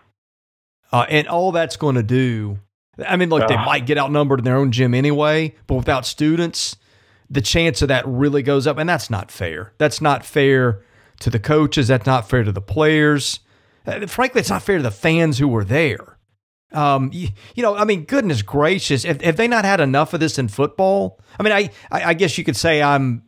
Uh, 0.92 1.06
and 1.08 1.26
all 1.26 1.50
that's 1.50 1.76
going 1.76 1.96
to 1.96 2.02
do, 2.02 2.60
I 3.04 3.16
mean, 3.16 3.28
look, 3.28 3.48
they 3.48 3.56
might 3.56 3.86
get 3.86 3.98
outnumbered 3.98 4.40
in 4.40 4.44
their 4.44 4.56
own 4.56 4.70
gym 4.70 4.94
anyway, 4.94 5.54
but 5.66 5.74
without 5.74 6.06
students, 6.06 6.76
the 7.30 7.40
chance 7.40 7.82
of 7.82 7.88
that 7.88 8.06
really 8.06 8.42
goes 8.42 8.66
up. 8.66 8.78
And 8.78 8.88
that's 8.88 9.10
not 9.10 9.30
fair. 9.30 9.72
That's 9.78 10.00
not 10.00 10.24
fair 10.24 10.82
to 11.20 11.30
the 11.30 11.38
coaches. 11.38 11.88
That's 11.88 12.06
not 12.06 12.28
fair 12.28 12.44
to 12.44 12.52
the 12.52 12.60
players. 12.60 13.40
Uh, 13.86 14.06
frankly, 14.06 14.40
it's 14.40 14.50
not 14.50 14.62
fair 14.62 14.78
to 14.78 14.82
the 14.82 14.90
fans 14.90 15.38
who 15.38 15.48
were 15.48 15.64
there. 15.64 16.18
Um, 16.72 17.10
you, 17.12 17.28
you, 17.54 17.62
know, 17.62 17.76
I 17.76 17.84
mean, 17.84 18.04
goodness 18.04 18.42
gracious, 18.42 19.04
have, 19.04 19.20
have 19.20 19.36
they 19.36 19.46
not 19.46 19.64
had 19.64 19.80
enough 19.80 20.12
of 20.12 20.20
this 20.20 20.38
in 20.38 20.48
football? 20.48 21.20
I 21.38 21.42
mean, 21.44 21.52
I, 21.52 21.70
I, 21.90 22.04
I 22.10 22.14
guess 22.14 22.36
you 22.36 22.42
could 22.42 22.56
say 22.56 22.82
I'm 22.82 23.22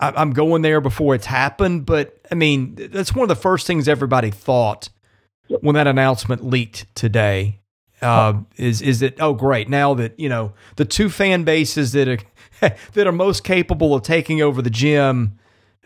I'm 0.00 0.32
going 0.32 0.62
there 0.62 0.80
before 0.80 1.14
it's 1.14 1.26
happened, 1.26 1.84
but 1.84 2.18
I 2.32 2.34
mean, 2.34 2.74
that's 2.74 3.14
one 3.14 3.24
of 3.24 3.28
the 3.28 3.36
first 3.36 3.66
things 3.66 3.86
everybody 3.86 4.30
thought 4.30 4.88
when 5.60 5.74
that 5.74 5.86
announcement 5.86 6.44
leaked 6.44 6.86
today. 6.94 7.59
Uh, 8.02 8.40
is 8.56 8.80
is 8.80 9.00
that 9.00 9.20
oh 9.20 9.34
great 9.34 9.68
now 9.68 9.92
that 9.92 10.18
you 10.18 10.28
know 10.28 10.54
the 10.76 10.86
two 10.86 11.10
fan 11.10 11.44
bases 11.44 11.92
that 11.92 12.08
are 12.08 12.18
that 12.94 13.06
are 13.06 13.12
most 13.12 13.44
capable 13.44 13.94
of 13.94 14.02
taking 14.02 14.40
over 14.40 14.62
the 14.62 14.70
gym 14.70 15.38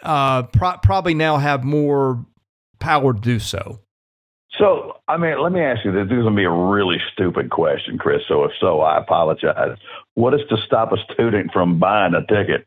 uh, 0.05 0.43
pro- 0.45 0.77
probably 0.79 1.15
now 1.15 1.39
have 1.39 1.65
more 1.65 2.25
power 2.79 3.15
to 3.15 3.21
do 3.21 3.39
so. 3.39 3.81
So, 4.59 4.99
I 5.09 5.17
mean, 5.17 5.41
let 5.43 5.51
me 5.51 5.61
ask 5.61 5.85
you 5.85 5.91
this. 5.91 6.05
This 6.09 6.19
is 6.19 6.23
going 6.23 6.35
to 6.35 6.41
be 6.41 6.45
a 6.45 6.51
really 6.51 6.99
stupid 7.13 7.51
question, 7.51 7.99
Chris. 7.99 8.23
So, 8.29 8.45
if 8.45 8.53
so, 8.61 8.83
I 8.83 8.99
apologize. 8.99 9.79
What 10.15 10.35
is 10.35 10.41
to 10.49 10.57
stop 10.65 10.93
a 10.93 11.13
student 11.13 11.51
from 11.53 11.81
buying 11.81 12.15
a 12.15 12.21
ticket? 12.21 12.67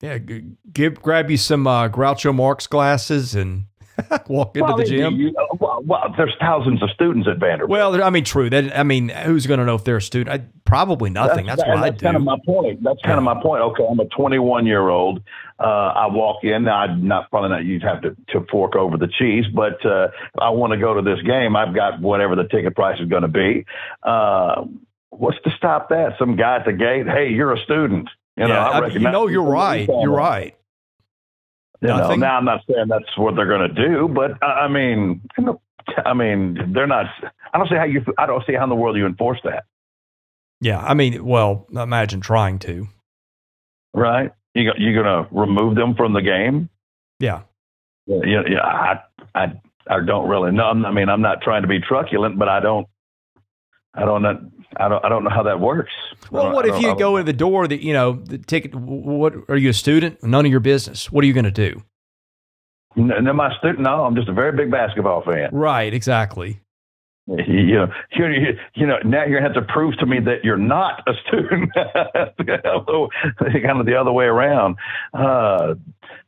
Yeah, 0.00 0.18
give 0.72 1.00
grab 1.00 1.30
you 1.30 1.36
some 1.36 1.66
uh, 1.66 1.88
Groucho 1.88 2.34
Marx 2.34 2.66
glasses 2.66 3.34
and 3.34 3.66
walk 4.28 4.56
into 4.56 4.66
well, 4.66 4.76
the 4.76 4.84
gym. 4.84 5.16
You, 5.16 5.34
well, 5.58 5.82
well, 5.84 6.14
there's 6.16 6.34
thousands 6.40 6.82
of 6.82 6.90
students 6.90 7.28
at 7.28 7.38
Vanderbilt. 7.38 7.70
Well, 7.70 8.02
I 8.02 8.10
mean, 8.10 8.24
true. 8.24 8.50
That 8.50 8.76
I 8.78 8.82
mean, 8.82 9.08
who's 9.08 9.46
going 9.46 9.60
to 9.60 9.66
know 9.66 9.74
if 9.74 9.84
they're 9.84 9.96
a 9.96 10.02
student? 10.02 10.42
I, 10.42 10.44
probably 10.64 11.10
nothing. 11.10 11.46
That's, 11.46 11.62
that's 11.62 11.68
what 11.68 11.84
I 11.84 11.90
do. 11.90 12.04
Kind 12.04 12.16
of 12.16 12.22
my 12.22 12.38
point. 12.44 12.82
That's 12.82 13.00
kind 13.02 13.14
yeah. 13.14 13.30
of 13.30 13.36
my 13.36 13.42
point. 13.42 13.62
Okay, 13.62 13.86
I'm 13.88 14.00
a 14.00 14.06
21 14.06 14.66
year 14.66 14.88
old. 14.88 15.22
Uh, 15.58 15.64
I 15.64 16.06
walk 16.08 16.44
in. 16.44 16.66
I'm 16.68 17.06
not 17.06 17.30
probably 17.30 17.50
not. 17.50 17.64
You'd 17.64 17.82
have 17.82 18.02
to, 18.02 18.16
to 18.30 18.46
fork 18.50 18.74
over 18.74 18.96
the 18.96 19.08
cheese, 19.18 19.44
but 19.54 19.84
uh, 19.86 20.08
I 20.40 20.50
want 20.50 20.72
to 20.72 20.78
go 20.78 20.94
to 20.94 21.02
this 21.02 21.22
game. 21.22 21.56
I've 21.56 21.74
got 21.74 22.00
whatever 22.00 22.36
the 22.36 22.44
ticket 22.44 22.74
price 22.74 23.00
is 23.00 23.08
going 23.08 23.22
to 23.22 23.28
be. 23.28 23.64
Uh, 24.02 24.64
what's 25.10 25.40
to 25.44 25.50
stop 25.56 25.90
that? 25.90 26.14
Some 26.18 26.36
guy 26.36 26.56
at 26.56 26.64
the 26.64 26.72
gate. 26.72 27.06
Hey, 27.06 27.30
you're 27.30 27.52
a 27.52 27.62
student. 27.62 28.08
You 28.36 28.44
know, 28.44 28.54
yeah, 28.54 28.68
I, 28.68 28.78
I 28.78 28.86
you 28.88 28.98
know, 28.98 29.28
you're 29.28 29.42
right. 29.42 29.86
You're 29.86 30.10
right. 30.10 30.56
You 31.82 31.88
know, 31.88 32.14
now 32.14 32.36
I'm 32.36 32.44
not 32.44 32.60
saying 32.68 32.86
that's 32.88 33.16
what 33.16 33.34
they're 33.34 33.46
going 33.46 33.74
to 33.74 33.88
do, 33.88 34.08
but 34.08 34.42
I 34.42 34.68
mean, 34.68 35.20
I 36.06 36.14
mean, 36.14 36.72
they're 36.72 36.86
not. 36.86 37.06
I 37.52 37.58
don't 37.58 37.68
see 37.68 37.74
how 37.74 37.84
you. 37.84 38.04
I 38.18 38.26
don't 38.26 38.44
see 38.46 38.54
how 38.54 38.62
in 38.62 38.70
the 38.70 38.76
world 38.76 38.96
you 38.96 39.04
enforce 39.04 39.40
that. 39.42 39.64
Yeah, 40.60 40.78
I 40.78 40.94
mean, 40.94 41.24
well, 41.24 41.66
imagine 41.72 42.20
trying 42.20 42.60
to. 42.60 42.86
Right? 43.92 44.30
You 44.54 44.70
you're 44.78 45.02
going 45.02 45.24
to 45.24 45.28
remove 45.34 45.74
them 45.74 45.94
from 45.96 46.12
the 46.12 46.22
game? 46.22 46.68
Yeah. 47.18 47.42
Yeah, 48.06 48.42
yeah. 48.48 48.60
I 48.62 49.00
I 49.34 49.60
I 49.88 50.00
don't 50.06 50.28
really 50.28 50.52
know. 50.52 50.66
I 50.66 50.92
mean, 50.92 51.08
I'm 51.08 51.22
not 51.22 51.42
trying 51.42 51.62
to 51.62 51.68
be 51.68 51.80
truculent, 51.80 52.38
but 52.38 52.48
I 52.48 52.60
don't. 52.60 52.86
I 53.94 54.04
don't 54.04 54.22
know. 54.22 54.40
I 54.78 54.88
don't. 54.88 55.04
I 55.04 55.08
don't 55.08 55.24
know 55.24 55.30
how 55.30 55.42
that 55.42 55.60
works. 55.60 55.92
Well, 56.30 56.52
what 56.52 56.66
if 56.66 56.80
you 56.80 56.96
go 56.96 57.18
in 57.18 57.26
the 57.26 57.32
door? 57.32 57.68
That 57.68 57.82
you 57.82 57.92
know, 57.92 58.12
the 58.12 58.38
ticket. 58.38 58.74
What 58.74 59.34
are 59.48 59.56
you 59.56 59.70
a 59.70 59.74
student? 59.74 60.22
None 60.22 60.46
of 60.46 60.50
your 60.50 60.60
business. 60.60 61.12
What 61.12 61.24
are 61.24 61.26
you 61.26 61.34
going 61.34 61.44
to 61.44 61.50
do? 61.50 61.82
No, 62.96 63.32
my 63.32 63.54
student. 63.58 63.80
No, 63.80 64.04
I'm 64.04 64.14
just 64.16 64.28
a 64.28 64.32
very 64.32 64.52
big 64.56 64.70
basketball 64.70 65.22
fan. 65.22 65.50
Right. 65.52 65.92
Exactly. 65.92 66.60
You 67.26 67.36
know, 67.76 67.86
you, 68.16 68.58
you 68.74 68.86
know, 68.86 68.96
now 69.04 69.24
you're 69.24 69.40
gonna 69.40 69.54
have 69.54 69.66
to 69.66 69.72
prove 69.72 69.96
to 69.98 70.06
me 70.06 70.18
that 70.20 70.42
you're 70.42 70.56
not 70.56 71.02
a 71.06 71.12
student. 71.26 71.70
kind 73.62 73.80
of 73.80 73.86
the 73.86 73.94
other 73.98 74.10
way 74.10 74.24
around. 74.24 74.76
Uh, 75.14 75.74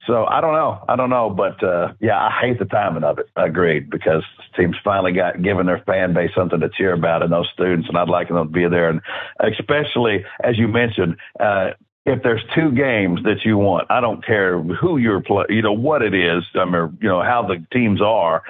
so 0.07 0.25
I 0.27 0.40
don't 0.40 0.53
know. 0.53 0.85
I 0.88 0.97
don't 0.97 1.11
know, 1.11 1.31
but 1.31 1.62
uh, 1.62 1.93
yeah, 2.01 2.19
I 2.19 2.31
hate 2.40 2.59
the 2.59 2.64
timing 2.64 3.05
of 3.05 3.19
it. 3.19 3.27
Agreed, 3.37 3.90
because 3.90 4.23
teams 4.57 4.77
finally 4.85 5.12
got 5.12 5.43
given 5.43 5.67
their 5.67 5.83
fan 5.87 6.14
base 6.14 6.31
something 6.35 6.61
to 6.61 6.69
cheer 6.69 6.93
about, 6.93 7.23
and 7.23 7.33
those 7.33 7.49
students, 7.53 7.88
and 7.88 7.97
I'd 7.97 8.09
like 8.09 8.29
them 8.29 8.37
to 8.37 8.45
be 8.45 8.69
there, 8.69 8.88
and 8.88 9.01
especially 9.40 10.25
as 10.43 10.59
you 10.59 10.69
mentioned. 10.69 11.17
Uh, 11.38 11.71
if 12.07 12.23
there's 12.23 12.43
two 12.55 12.71
games 12.71 13.21
that 13.25 13.47
you 13.47 13.57
want, 13.57 13.87
I 13.90 14.03
don't 14.03 14.23
care 14.23 14.61
who 14.61 14.99
you're 14.99 15.23
play, 15.23 15.47
you 15.49 15.62
know 15.62 15.73
what 15.73 16.03
it 16.03 16.12
is, 16.12 16.45
I 16.55 16.67
mean, 16.67 16.99
you 17.01 17.09
know 17.09 17.23
how 17.23 17.47
the 17.49 17.64
teams 17.73 18.03
are. 18.03 18.43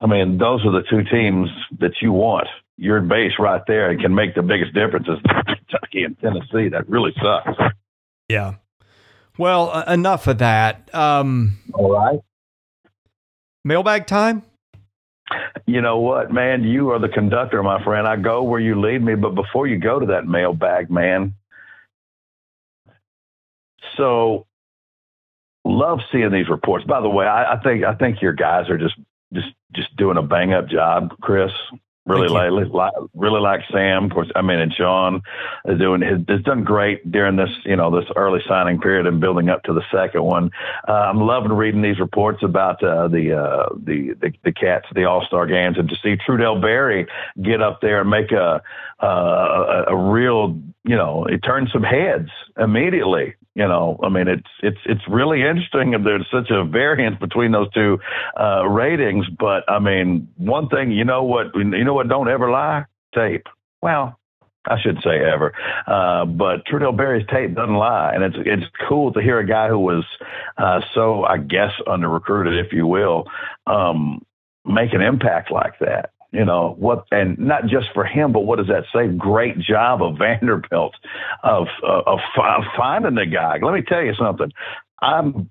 I 0.00 0.06
mean, 0.06 0.38
those 0.38 0.64
are 0.64 0.72
the 0.72 0.82
two 0.88 1.02
teams 1.04 1.50
that 1.80 2.00
you 2.00 2.12
want. 2.12 2.46
Your 2.76 3.02
base 3.02 3.32
right 3.38 3.62
there 3.66 3.90
and 3.90 4.00
can 4.00 4.14
make 4.14 4.34
the 4.34 4.42
biggest 4.42 4.72
differences. 4.74 5.18
Kentucky 5.24 6.04
and 6.04 6.18
Tennessee. 6.18 6.68
That 6.68 6.88
really 6.88 7.12
sucks. 7.22 7.58
Yeah. 8.28 8.54
Well, 9.36 9.70
uh, 9.70 9.84
enough 9.88 10.26
of 10.26 10.38
that. 10.38 10.94
Um, 10.94 11.58
All 11.72 11.92
right. 11.92 12.20
Mailbag 13.64 14.06
time. 14.06 14.42
You 15.66 15.80
know 15.80 15.98
what, 15.98 16.32
man? 16.32 16.64
You 16.64 16.90
are 16.90 16.98
the 16.98 17.08
conductor, 17.08 17.62
my 17.62 17.82
friend. 17.82 18.06
I 18.06 18.16
go 18.16 18.42
where 18.42 18.60
you 18.60 18.80
lead 18.80 19.02
me. 19.02 19.14
But 19.14 19.34
before 19.34 19.66
you 19.66 19.78
go 19.78 19.98
to 19.98 20.06
that 20.06 20.26
mailbag, 20.26 20.90
man, 20.90 21.34
so 23.96 24.46
love 25.64 26.00
seeing 26.12 26.30
these 26.30 26.48
reports. 26.48 26.84
By 26.84 27.00
the 27.00 27.08
way, 27.08 27.26
I, 27.26 27.54
I 27.54 27.60
think 27.60 27.84
I 27.84 27.94
think 27.94 28.20
your 28.20 28.34
guys 28.34 28.68
are 28.68 28.78
just 28.78 28.94
just 29.32 29.48
just 29.72 29.96
doing 29.96 30.18
a 30.18 30.22
bang 30.22 30.52
up 30.52 30.68
job, 30.68 31.16
Chris. 31.20 31.50
Really 32.06 32.28
lately, 32.28 32.64
like, 32.64 32.92
really 33.14 33.40
like 33.40 33.62
Sam. 33.72 34.04
Of 34.04 34.10
course, 34.10 34.30
I 34.36 34.42
mean, 34.42 34.58
and 34.58 34.70
Sean 34.74 35.22
is 35.64 35.78
doing 35.78 36.02
has 36.02 36.42
done 36.42 36.62
great 36.62 37.10
during 37.10 37.36
this, 37.36 37.48
you 37.64 37.76
know, 37.76 37.90
this 37.90 38.08
early 38.14 38.40
signing 38.46 38.78
period 38.78 39.06
and 39.06 39.20
building 39.20 39.48
up 39.48 39.62
to 39.62 39.72
the 39.72 39.80
second 39.90 40.22
one. 40.22 40.50
Uh, 40.86 40.92
I'm 40.92 41.22
loving 41.22 41.52
reading 41.52 41.80
these 41.80 41.98
reports 41.98 42.42
about 42.42 42.82
uh, 42.82 43.08
the, 43.08 43.32
uh, 43.32 43.68
the 43.82 44.14
the 44.20 44.32
the 44.44 44.52
Cats, 44.52 44.84
the 44.94 45.06
All 45.06 45.24
Star 45.24 45.46
games, 45.46 45.78
and 45.78 45.88
to 45.88 45.96
see 46.02 46.16
Trudell 46.16 46.60
Berry 46.60 47.06
get 47.42 47.62
up 47.62 47.80
there 47.80 48.02
and 48.02 48.10
make 48.10 48.32
a 48.32 48.62
a, 49.00 49.84
a 49.88 49.96
real, 49.96 50.60
you 50.84 50.96
know, 50.96 51.24
it 51.24 51.38
turned 51.38 51.70
some 51.72 51.82
heads 51.82 52.28
immediately 52.58 53.34
you 53.54 53.66
know, 53.68 53.98
I 54.02 54.08
mean, 54.08 54.26
it's 54.26 54.48
it's 54.62 54.78
it's 54.84 55.02
really 55.08 55.42
interesting, 55.42 55.92
there's 56.02 56.26
such 56.30 56.50
a 56.50 56.64
variance 56.64 57.18
between 57.20 57.52
those 57.52 57.70
two 57.72 57.98
uh, 58.38 58.66
ratings. 58.66 59.26
But 59.38 59.62
I 59.68 59.78
mean, 59.78 60.28
one 60.36 60.68
thing, 60.68 60.90
you 60.90 61.04
know 61.04 61.22
what, 61.22 61.54
you 61.54 61.84
know 61.84 61.94
what, 61.94 62.08
don't 62.08 62.28
ever 62.28 62.50
lie, 62.50 62.84
tape. 63.14 63.46
Well, 63.80 64.18
I 64.66 64.80
shouldn't 64.80 65.04
say 65.04 65.20
ever, 65.20 65.52
uh, 65.86 66.24
but 66.24 66.66
Trudell 66.66 66.96
Berry's 66.96 67.26
tape 67.28 67.54
doesn't 67.54 67.76
lie, 67.76 68.12
and 68.14 68.24
it's 68.24 68.36
it's 68.38 68.64
cool 68.88 69.12
to 69.12 69.20
hear 69.20 69.38
a 69.38 69.46
guy 69.46 69.68
who 69.68 69.78
was 69.78 70.04
uh, 70.58 70.80
so 70.92 71.24
I 71.24 71.38
guess 71.38 71.72
under 71.86 72.08
recruited, 72.08 72.64
if 72.64 72.72
you 72.72 72.88
will, 72.88 73.28
um, 73.68 74.24
make 74.64 74.94
an 74.94 75.00
impact 75.00 75.52
like 75.52 75.78
that. 75.78 76.10
You 76.34 76.44
know 76.44 76.74
what, 76.76 77.06
and 77.12 77.38
not 77.38 77.66
just 77.66 77.86
for 77.94 78.04
him, 78.04 78.32
but 78.32 78.40
what 78.40 78.58
does 78.58 78.66
that 78.66 78.86
say? 78.92 79.06
Great 79.06 79.56
job 79.56 80.02
of 80.02 80.18
Vanderbilt 80.18 80.94
of 81.44 81.68
uh, 81.80 82.02
of 82.06 82.18
finding 82.76 83.14
the 83.14 83.26
guy. 83.26 83.58
Let 83.62 83.72
me 83.72 83.82
tell 83.82 84.02
you 84.02 84.14
something. 84.14 84.50
I'm 85.00 85.48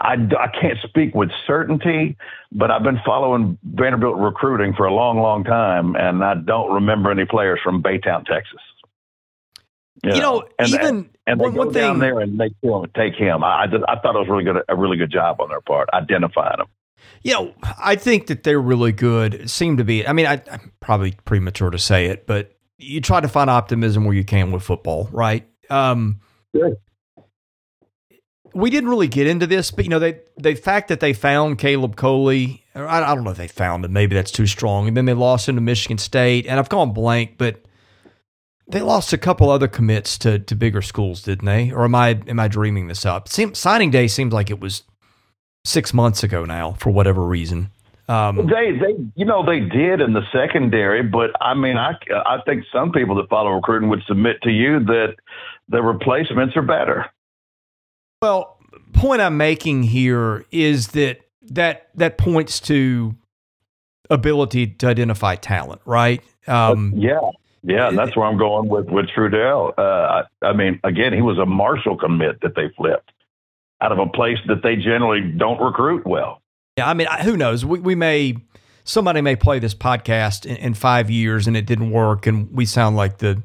I, 0.00 0.14
I 0.14 0.48
can't 0.60 0.78
speak 0.82 1.14
with 1.14 1.30
certainty, 1.46 2.16
but 2.50 2.72
I've 2.72 2.82
been 2.82 3.00
following 3.04 3.58
Vanderbilt 3.62 4.18
recruiting 4.18 4.74
for 4.74 4.86
a 4.86 4.92
long, 4.92 5.18
long 5.18 5.44
time, 5.44 5.94
and 5.96 6.24
I 6.24 6.34
don't 6.34 6.72
remember 6.72 7.10
any 7.10 7.24
players 7.24 7.60
from 7.62 7.82
Baytown, 7.82 8.24
Texas. 8.24 8.60
You, 10.04 10.14
you 10.14 10.20
know, 10.20 10.38
know, 10.38 10.48
and, 10.58 10.68
even 10.68 10.86
and, 10.86 11.08
and 11.26 11.40
they 11.40 11.44
one, 11.44 11.54
go 11.54 11.58
one 11.66 11.72
down 11.72 11.94
thing, 11.94 12.00
there 12.00 12.20
and 12.20 12.38
they 12.38 12.50
take 12.96 13.14
him. 13.14 13.44
I, 13.44 13.64
I, 13.64 13.64
I 13.64 13.98
thought 14.00 14.14
it 14.14 14.18
was 14.18 14.28
really 14.28 14.44
good, 14.44 14.62
a 14.68 14.76
really 14.76 14.96
good 14.96 15.10
job 15.10 15.40
on 15.40 15.48
their 15.48 15.60
part 15.60 15.88
identifying 15.92 16.60
him. 16.60 16.66
You 17.22 17.32
know, 17.32 17.54
I 17.78 17.96
think 17.96 18.28
that 18.28 18.42
they're 18.42 18.60
really 18.60 18.92
good. 18.92 19.34
It 19.34 19.50
seem 19.50 19.76
to 19.76 19.84
be. 19.84 20.06
I 20.06 20.12
mean, 20.12 20.26
I, 20.26 20.42
I'm 20.50 20.72
probably 20.80 21.12
premature 21.24 21.70
to 21.70 21.78
say 21.78 22.06
it, 22.06 22.26
but 22.26 22.56
you 22.78 23.00
try 23.00 23.20
to 23.20 23.28
find 23.28 23.50
optimism 23.50 24.04
where 24.04 24.14
you 24.14 24.24
can 24.24 24.52
with 24.52 24.62
football, 24.62 25.08
right? 25.12 25.46
Um, 25.68 26.20
we 28.54 28.70
didn't 28.70 28.88
really 28.88 29.08
get 29.08 29.26
into 29.26 29.46
this, 29.46 29.70
but 29.70 29.84
you 29.84 29.90
know, 29.90 29.98
they 29.98 30.20
the 30.36 30.54
fact 30.54 30.88
that 30.88 31.00
they 31.00 31.12
found 31.12 31.58
Caleb 31.58 31.96
Coley, 31.96 32.64
I, 32.74 33.02
I 33.02 33.14
don't 33.14 33.24
know 33.24 33.30
if 33.30 33.36
they 33.36 33.48
found 33.48 33.84
him, 33.84 33.92
maybe 33.92 34.14
that's 34.14 34.30
too 34.30 34.46
strong. 34.46 34.88
And 34.88 34.96
then 34.96 35.04
they 35.04 35.14
lost 35.14 35.48
him 35.48 35.56
to 35.56 35.60
Michigan 35.60 35.98
State, 35.98 36.46
and 36.46 36.58
I've 36.58 36.68
gone 36.68 36.92
blank, 36.92 37.34
but 37.38 37.64
they 38.68 38.80
lost 38.80 39.12
a 39.12 39.18
couple 39.18 39.50
other 39.50 39.68
commits 39.68 40.18
to 40.18 40.38
to 40.38 40.54
bigger 40.54 40.82
schools, 40.82 41.22
didn't 41.22 41.46
they? 41.46 41.70
Or 41.70 41.84
am 41.84 41.94
I 41.94 42.20
am 42.26 42.40
I 42.40 42.48
dreaming 42.48 42.88
this 42.88 43.04
up? 43.04 43.28
Seem, 43.28 43.54
signing 43.54 43.90
day 43.90 44.08
seems 44.08 44.32
like 44.32 44.50
it 44.50 44.60
was 44.60 44.82
six 45.64 45.92
months 45.92 46.22
ago 46.22 46.44
now, 46.44 46.72
for 46.72 46.90
whatever 46.90 47.22
reason. 47.22 47.70
Um, 48.08 48.46
they, 48.46 48.72
they, 48.72 48.96
you 49.16 49.26
know, 49.26 49.44
they 49.44 49.60
did 49.60 50.00
in 50.00 50.14
the 50.14 50.22
secondary, 50.32 51.02
but 51.02 51.30
I 51.42 51.52
mean, 51.52 51.76
I, 51.76 51.92
I 52.10 52.38
think 52.46 52.64
some 52.72 52.90
people 52.90 53.16
that 53.16 53.28
follow 53.28 53.50
recruiting 53.50 53.90
would 53.90 54.02
submit 54.08 54.40
to 54.42 54.50
you 54.50 54.82
that 54.86 55.16
the 55.68 55.82
replacements 55.82 56.56
are 56.56 56.62
better. 56.62 57.06
Well, 58.22 58.58
point 58.94 59.20
I'm 59.20 59.36
making 59.36 59.84
here 59.84 60.46
is 60.50 60.88
that 60.88 61.20
that 61.50 61.88
that 61.94 62.16
points 62.16 62.60
to 62.60 63.14
ability 64.08 64.66
to 64.66 64.86
identify 64.86 65.36
talent, 65.36 65.82
right? 65.84 66.22
Um, 66.46 66.94
yeah, 66.96 67.20
yeah, 67.62 67.90
that's 67.90 68.16
where 68.16 68.26
I'm 68.26 68.38
going 68.38 68.68
with 68.68 68.86
with 68.86 69.06
Trudell. 69.14 69.74
Uh, 69.76 70.24
I, 70.42 70.46
I 70.46 70.52
mean, 70.54 70.80
again, 70.82 71.12
he 71.12 71.20
was 71.20 71.38
a 71.38 71.46
Marshall 71.46 71.98
commit 71.98 72.40
that 72.40 72.54
they 72.56 72.70
flipped 72.76 73.12
out 73.80 73.92
of 73.92 73.98
a 73.98 74.06
place 74.06 74.38
that 74.46 74.62
they 74.62 74.76
generally 74.76 75.20
don't 75.20 75.60
recruit 75.60 76.06
well. 76.06 76.42
Yeah, 76.76 76.88
I 76.88 76.94
mean, 76.94 77.08
who 77.22 77.36
knows? 77.36 77.64
We, 77.64 77.80
we 77.80 77.94
may 77.94 78.36
somebody 78.84 79.20
may 79.20 79.36
play 79.36 79.58
this 79.58 79.74
podcast 79.74 80.46
in, 80.46 80.56
in, 80.56 80.74
five 80.74 81.10
years 81.10 81.46
and 81.46 81.56
it 81.56 81.66
didn't 81.66 81.90
work, 81.90 82.26
and 82.26 82.50
we 82.52 82.64
sound 82.64 82.96
like 82.96 83.18
the 83.18 83.42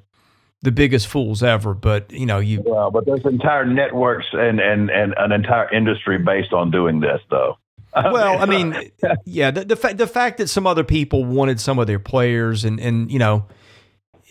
the 0.61 0.71
biggest 0.71 1.07
fools 1.07 1.43
ever. 1.43 1.73
But 1.73 2.11
you 2.11 2.25
know, 2.25 2.39
you 2.39 2.61
well, 2.65 2.91
but 2.91 3.05
there's 3.05 3.25
entire 3.25 3.65
networks 3.65 4.27
and 4.33 4.59
and 4.59 4.89
and 4.89 5.13
an 5.17 5.31
entire 5.31 5.71
industry 5.73 6.17
based 6.17 6.53
on 6.53 6.71
doing 6.71 6.99
this, 6.99 7.21
though. 7.29 7.57
Well, 7.95 8.39
I 8.39 8.47
mean, 8.47 8.91
yeah, 9.25 9.51
the 9.51 9.65
the, 9.65 9.75
fa- 9.75 9.93
the 9.93 10.07
fact 10.07 10.39
that 10.39 10.47
some 10.47 10.65
other 10.65 10.83
people 10.83 11.25
wanted 11.25 11.59
some 11.59 11.77
of 11.77 11.85
their 11.85 11.99
players, 11.99 12.65
and 12.65 12.79
and 12.79 13.11
you 13.11 13.19
know, 13.19 13.45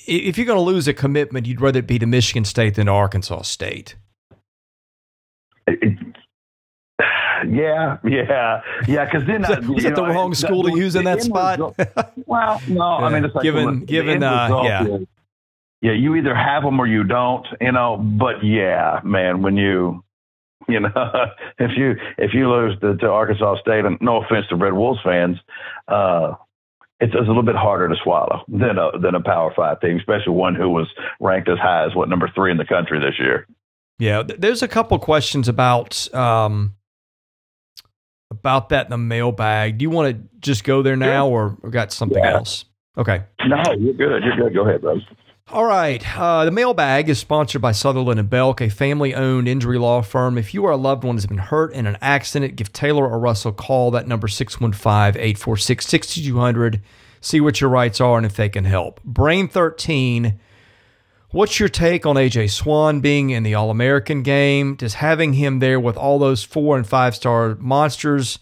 if 0.06 0.36
you're 0.36 0.46
going 0.46 0.58
to 0.58 0.62
lose 0.62 0.88
a 0.88 0.94
commitment, 0.94 1.46
you'd 1.46 1.60
rather 1.60 1.78
it 1.78 1.86
be 1.86 1.98
to 2.00 2.06
Michigan 2.06 2.44
State 2.44 2.74
than 2.74 2.86
to 2.86 2.92
Arkansas 2.92 3.42
State. 3.42 3.94
It, 5.66 5.98
yeah, 7.48 7.98
yeah, 8.04 8.60
yeah. 8.86 9.04
Because 9.04 9.26
then 9.26 9.42
is 9.42 9.48
that, 9.48 9.64
is 9.76 9.84
that 9.84 9.94
the 9.94 10.04
wrong 10.04 10.34
school 10.34 10.62
to 10.64 10.76
use 10.76 10.94
in 10.96 11.04
that 11.04 11.22
spot? 11.22 11.58
well, 12.26 12.60
no, 12.68 12.82
I 12.82 13.12
mean, 13.12 13.24
it's 13.24 13.34
like 13.34 13.42
given 13.42 13.84
given 13.84 14.22
uh, 14.22 14.62
yeah. 14.64 14.84
Is, 14.84 15.06
yeah, 15.82 15.92
you 15.92 16.14
either 16.14 16.34
have 16.34 16.62
them 16.62 16.78
or 16.78 16.86
you 16.86 17.02
don't, 17.02 17.46
you 17.60 17.72
know. 17.72 17.96
But 17.96 18.44
yeah, 18.44 19.00
man, 19.02 19.42
when 19.42 19.56
you, 19.56 20.04
you 20.68 20.78
know, 20.80 20.90
if 21.58 21.72
you 21.76 21.96
if 22.18 22.32
you 22.34 22.48
lose 22.48 22.78
to, 22.80 22.96
to 22.96 23.06
Arkansas 23.08 23.60
State, 23.60 23.84
and 23.84 23.98
no 24.00 24.22
offense 24.22 24.46
to 24.50 24.56
Red 24.56 24.74
Wolves 24.74 25.00
fans, 25.04 25.38
uh, 25.88 26.34
it's, 27.00 27.12
it's 27.12 27.24
a 27.24 27.28
little 27.28 27.42
bit 27.42 27.56
harder 27.56 27.88
to 27.88 27.96
swallow 28.02 28.44
than 28.46 28.78
a 28.78 28.96
than 28.98 29.16
a 29.16 29.20
Power 29.20 29.52
Five 29.56 29.80
team, 29.80 29.96
especially 29.98 30.34
one 30.34 30.54
who 30.54 30.70
was 30.70 30.86
ranked 31.18 31.48
as 31.48 31.58
high 31.58 31.84
as 31.84 31.96
what 31.96 32.08
number 32.08 32.30
three 32.32 32.52
in 32.52 32.58
the 32.58 32.64
country 32.64 33.00
this 33.00 33.18
year. 33.18 33.48
Yeah, 34.02 34.24
there's 34.24 34.64
a 34.64 34.68
couple 34.68 34.98
questions 34.98 35.46
about 35.46 36.12
um, 36.12 36.74
about 38.32 38.70
that 38.70 38.86
in 38.86 38.90
the 38.90 38.98
mailbag. 38.98 39.78
Do 39.78 39.84
you 39.84 39.90
want 39.90 40.16
to 40.16 40.28
just 40.40 40.64
go 40.64 40.82
there 40.82 40.96
now, 40.96 41.28
or, 41.28 41.56
or 41.62 41.70
got 41.70 41.92
something 41.92 42.18
yeah. 42.18 42.32
else? 42.32 42.64
Okay. 42.98 43.22
No, 43.46 43.62
you're 43.78 43.94
good. 43.94 44.24
You're 44.24 44.36
good. 44.36 44.54
Go 44.54 44.66
ahead, 44.66 44.80
bro. 44.80 44.98
All 45.52 45.66
right. 45.66 46.04
Uh, 46.18 46.44
the 46.44 46.50
mailbag 46.50 47.10
is 47.10 47.20
sponsored 47.20 47.62
by 47.62 47.70
Sutherland 47.70 48.18
and 48.18 48.28
Belk, 48.28 48.60
a 48.60 48.68
family 48.68 49.14
owned 49.14 49.46
injury 49.46 49.78
law 49.78 50.02
firm. 50.02 50.36
If 50.36 50.52
you 50.52 50.64
or 50.64 50.72
a 50.72 50.76
loved 50.76 51.04
one 51.04 51.14
has 51.14 51.26
been 51.26 51.38
hurt 51.38 51.72
in 51.72 51.86
an 51.86 51.96
accident, 52.00 52.56
give 52.56 52.72
Taylor 52.72 53.08
or 53.08 53.20
Russell 53.20 53.52
a 53.52 53.54
call. 53.54 53.92
That 53.92 54.08
number 54.08 54.26
615 54.26 55.22
846 55.22 55.86
6200. 55.86 56.82
See 57.20 57.40
what 57.40 57.60
your 57.60 57.70
rights 57.70 58.00
are 58.00 58.16
and 58.16 58.26
if 58.26 58.34
they 58.34 58.48
can 58.48 58.64
help. 58.64 59.00
Brain 59.04 59.46
13. 59.46 60.40
What's 61.32 61.58
your 61.58 61.70
take 61.70 62.04
on 62.04 62.16
AJ 62.16 62.50
Swann 62.50 63.00
being 63.00 63.30
in 63.30 63.42
the 63.42 63.54
All 63.54 63.70
American 63.70 64.22
game? 64.22 64.74
Does 64.74 64.92
having 64.92 65.32
him 65.32 65.60
there 65.60 65.80
with 65.80 65.96
all 65.96 66.18
those 66.18 66.44
four 66.44 66.76
and 66.76 66.86
five 66.86 67.16
star 67.16 67.54
monsters 67.58 68.38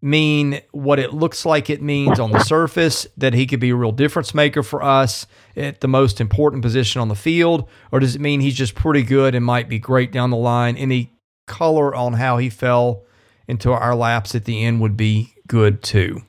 mean 0.00 0.60
what 0.72 0.98
it 0.98 1.14
looks 1.14 1.46
like 1.46 1.70
it 1.70 1.80
means 1.80 2.18
on 2.18 2.32
the 2.32 2.40
surface, 2.40 3.06
that 3.16 3.32
he 3.32 3.46
could 3.46 3.60
be 3.60 3.70
a 3.70 3.76
real 3.76 3.92
difference 3.92 4.34
maker 4.34 4.64
for 4.64 4.82
us 4.82 5.24
at 5.56 5.82
the 5.82 5.86
most 5.86 6.20
important 6.20 6.62
position 6.62 7.00
on 7.00 7.06
the 7.06 7.14
field? 7.14 7.68
Or 7.92 8.00
does 8.00 8.16
it 8.16 8.20
mean 8.20 8.40
he's 8.40 8.56
just 8.56 8.74
pretty 8.74 9.04
good 9.04 9.36
and 9.36 9.44
might 9.44 9.68
be 9.68 9.78
great 9.78 10.10
down 10.10 10.30
the 10.30 10.36
line? 10.36 10.76
Any 10.76 11.12
color 11.46 11.94
on 11.94 12.14
how 12.14 12.38
he 12.38 12.50
fell 12.50 13.04
into 13.46 13.70
our 13.70 13.94
laps 13.94 14.34
at 14.34 14.46
the 14.46 14.64
end 14.64 14.80
would 14.80 14.96
be 14.96 15.32
good 15.46 15.80
too. 15.80 16.22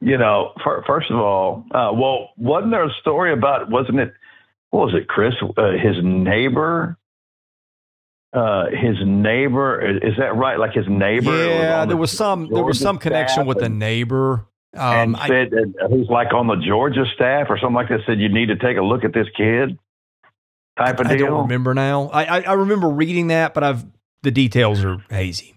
You 0.00 0.18
know, 0.18 0.52
first 0.86 1.10
of 1.10 1.16
all, 1.16 1.64
uh, 1.70 1.90
well, 1.94 2.28
wasn't 2.36 2.72
there 2.72 2.84
a 2.84 2.92
story 3.00 3.32
about, 3.32 3.70
wasn't 3.70 3.98
it, 3.98 4.12
what 4.70 4.86
was 4.86 4.94
it, 4.94 5.08
Chris? 5.08 5.34
Uh, 5.56 5.72
his 5.72 5.96
neighbor 6.02 6.98
uh, 8.32 8.66
his 8.70 8.96
neighbor. 9.04 9.80
Is 9.80 10.14
that 10.18 10.36
right? 10.36 10.58
Like 10.58 10.72
his 10.72 10.86
neighbor? 10.88 11.32
Yeah, 11.32 11.80
was 11.80 11.88
there 11.88 11.96
was 11.96 12.12
some 12.12 12.40
Georgia 12.44 12.54
there 12.54 12.64
was 12.64 12.78
some 12.78 12.98
connection 12.98 13.46
with 13.46 13.58
the 13.58 13.68
neighbor. 13.68 14.46
Um, 14.76 15.16
and 15.16 15.18
said 15.26 15.74
I, 15.82 15.88
who's 15.88 16.08
like 16.10 16.34
on 16.34 16.46
the 16.46 16.56
Georgia 16.56 17.04
staff 17.14 17.46
or 17.48 17.58
something 17.58 17.74
like 17.74 17.88
that. 17.88 18.00
Said 18.06 18.20
you 18.20 18.28
need 18.28 18.46
to 18.46 18.56
take 18.56 18.76
a 18.76 18.82
look 18.82 19.04
at 19.04 19.14
this 19.14 19.26
kid. 19.34 19.78
Type 20.76 21.00
of 21.00 21.06
I 21.06 21.16
deal. 21.16 21.26
I 21.26 21.30
don't 21.30 21.42
remember 21.42 21.74
now. 21.74 22.08
I, 22.08 22.24
I, 22.24 22.40
I 22.42 22.52
remember 22.52 22.88
reading 22.88 23.28
that, 23.28 23.54
but 23.54 23.64
I've 23.64 23.84
the 24.22 24.30
details 24.30 24.84
are 24.84 24.98
hazy. 25.10 25.54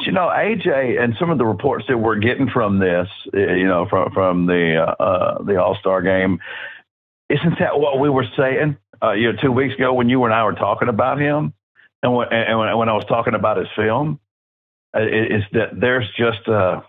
You 0.00 0.12
know, 0.12 0.28
AJ, 0.28 1.02
and 1.02 1.14
some 1.18 1.30
of 1.30 1.38
the 1.38 1.46
reports 1.46 1.86
that 1.88 1.96
we're 1.96 2.16
getting 2.16 2.50
from 2.50 2.78
this, 2.78 3.08
eh, 3.32 3.54
you 3.54 3.66
know, 3.66 3.86
from 3.88 4.12
from 4.12 4.46
the 4.46 4.76
uh, 4.76 5.02
uh 5.02 5.42
the 5.42 5.60
All 5.60 5.74
Star 5.80 6.02
game, 6.02 6.38
isn't 7.28 7.58
that 7.58 7.78
what 7.78 7.98
we 7.98 8.08
were 8.08 8.26
saying? 8.36 8.76
Uh, 9.02 9.12
you 9.12 9.32
know, 9.32 9.38
two 9.40 9.52
weeks 9.52 9.74
ago 9.74 9.92
when 9.92 10.08
you 10.08 10.24
and 10.24 10.32
I 10.32 10.44
were 10.44 10.54
talking 10.54 10.88
about 10.88 11.20
him 11.20 11.52
and 12.02 12.14
when, 12.14 12.28
and 12.32 12.78
when, 12.78 12.88
I 12.88 12.92
was 12.92 13.04
talking 13.08 13.34
about 13.34 13.56
his 13.56 13.68
film, 13.74 14.20
uh, 14.94 15.02
is 15.02 15.42
that 15.52 15.78
there's 15.78 16.08
just 16.16 16.46
a, 16.46 16.82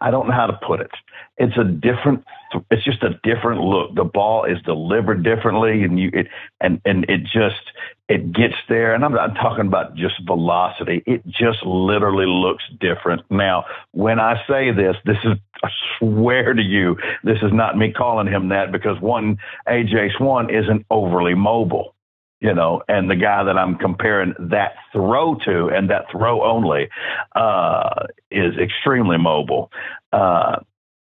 I 0.00 0.10
don't 0.10 0.28
know 0.28 0.34
how 0.34 0.46
to 0.46 0.58
put 0.66 0.80
it. 0.80 0.90
It's 1.36 1.56
a 1.58 1.64
different. 1.64 2.24
It's 2.70 2.84
just 2.84 3.02
a 3.02 3.20
different 3.22 3.60
look. 3.60 3.94
The 3.94 4.04
ball 4.04 4.44
is 4.44 4.60
delivered 4.62 5.22
differently, 5.22 5.82
and 5.84 5.98
you 5.98 6.10
it, 6.12 6.28
and 6.60 6.80
and 6.84 7.04
it 7.08 7.22
just 7.24 7.60
it 8.10 8.32
gets 8.32 8.56
there. 8.68 8.92
And 8.92 9.04
I'm 9.04 9.12
not 9.12 9.36
talking 9.36 9.66
about 9.66 9.94
just 9.94 10.14
velocity. 10.26 11.02
It 11.06 11.24
just 11.26 11.64
literally 11.64 12.26
looks 12.26 12.64
different. 12.80 13.22
Now, 13.30 13.64
when 13.92 14.18
I 14.18 14.42
say 14.48 14.72
this, 14.72 14.96
this 15.04 15.16
is 15.24 15.38
I 15.62 15.68
swear 15.98 16.52
to 16.54 16.62
you, 16.62 16.96
this 17.22 17.38
is 17.42 17.52
not 17.52 17.78
me 17.78 17.92
calling 17.92 18.26
him 18.26 18.48
that 18.48 18.72
because 18.72 19.00
one 19.00 19.38
AJ 19.68 20.16
Swann 20.18 20.50
isn't 20.50 20.84
overly 20.90 21.34
mobile 21.34 21.94
you 22.42 22.54
know, 22.54 22.82
and 22.88 23.10
the 23.10 23.16
guy 23.16 23.44
that 23.44 23.58
I'm 23.58 23.76
comparing 23.76 24.34
that 24.38 24.72
throw 24.94 25.34
to 25.44 25.66
and 25.66 25.90
that 25.90 26.06
throw 26.10 26.42
only 26.42 26.88
uh, 27.36 28.06
is 28.30 28.56
extremely 28.56 29.18
mobile. 29.18 29.70
Uh, 30.10 30.60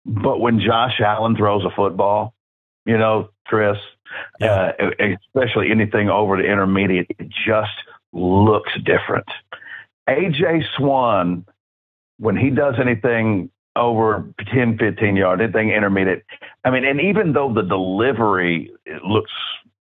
but 0.06 0.38
when 0.38 0.60
Josh 0.60 1.00
Allen 1.04 1.36
throws 1.36 1.64
a 1.64 1.74
football, 1.74 2.34
you 2.86 2.96
know, 2.96 3.30
Chris, 3.46 3.78
yeah. 4.40 4.72
uh, 4.80 4.90
especially 5.34 5.70
anything 5.70 6.08
over 6.08 6.36
the 6.36 6.44
intermediate, 6.44 7.06
it 7.18 7.28
just 7.46 7.72
looks 8.12 8.72
different. 8.84 9.26
AJ 10.08 10.64
Swann, 10.76 11.44
when 12.18 12.36
he 12.36 12.50
does 12.50 12.74
anything 12.80 13.50
over 13.76 14.28
10, 14.52 14.78
15 14.78 15.16
yards, 15.16 15.42
anything 15.42 15.70
intermediate. 15.70 16.24
I 16.64 16.70
mean, 16.70 16.84
and 16.84 17.00
even 17.00 17.32
though 17.32 17.52
the 17.52 17.62
delivery 17.62 18.72
looks, 19.04 19.32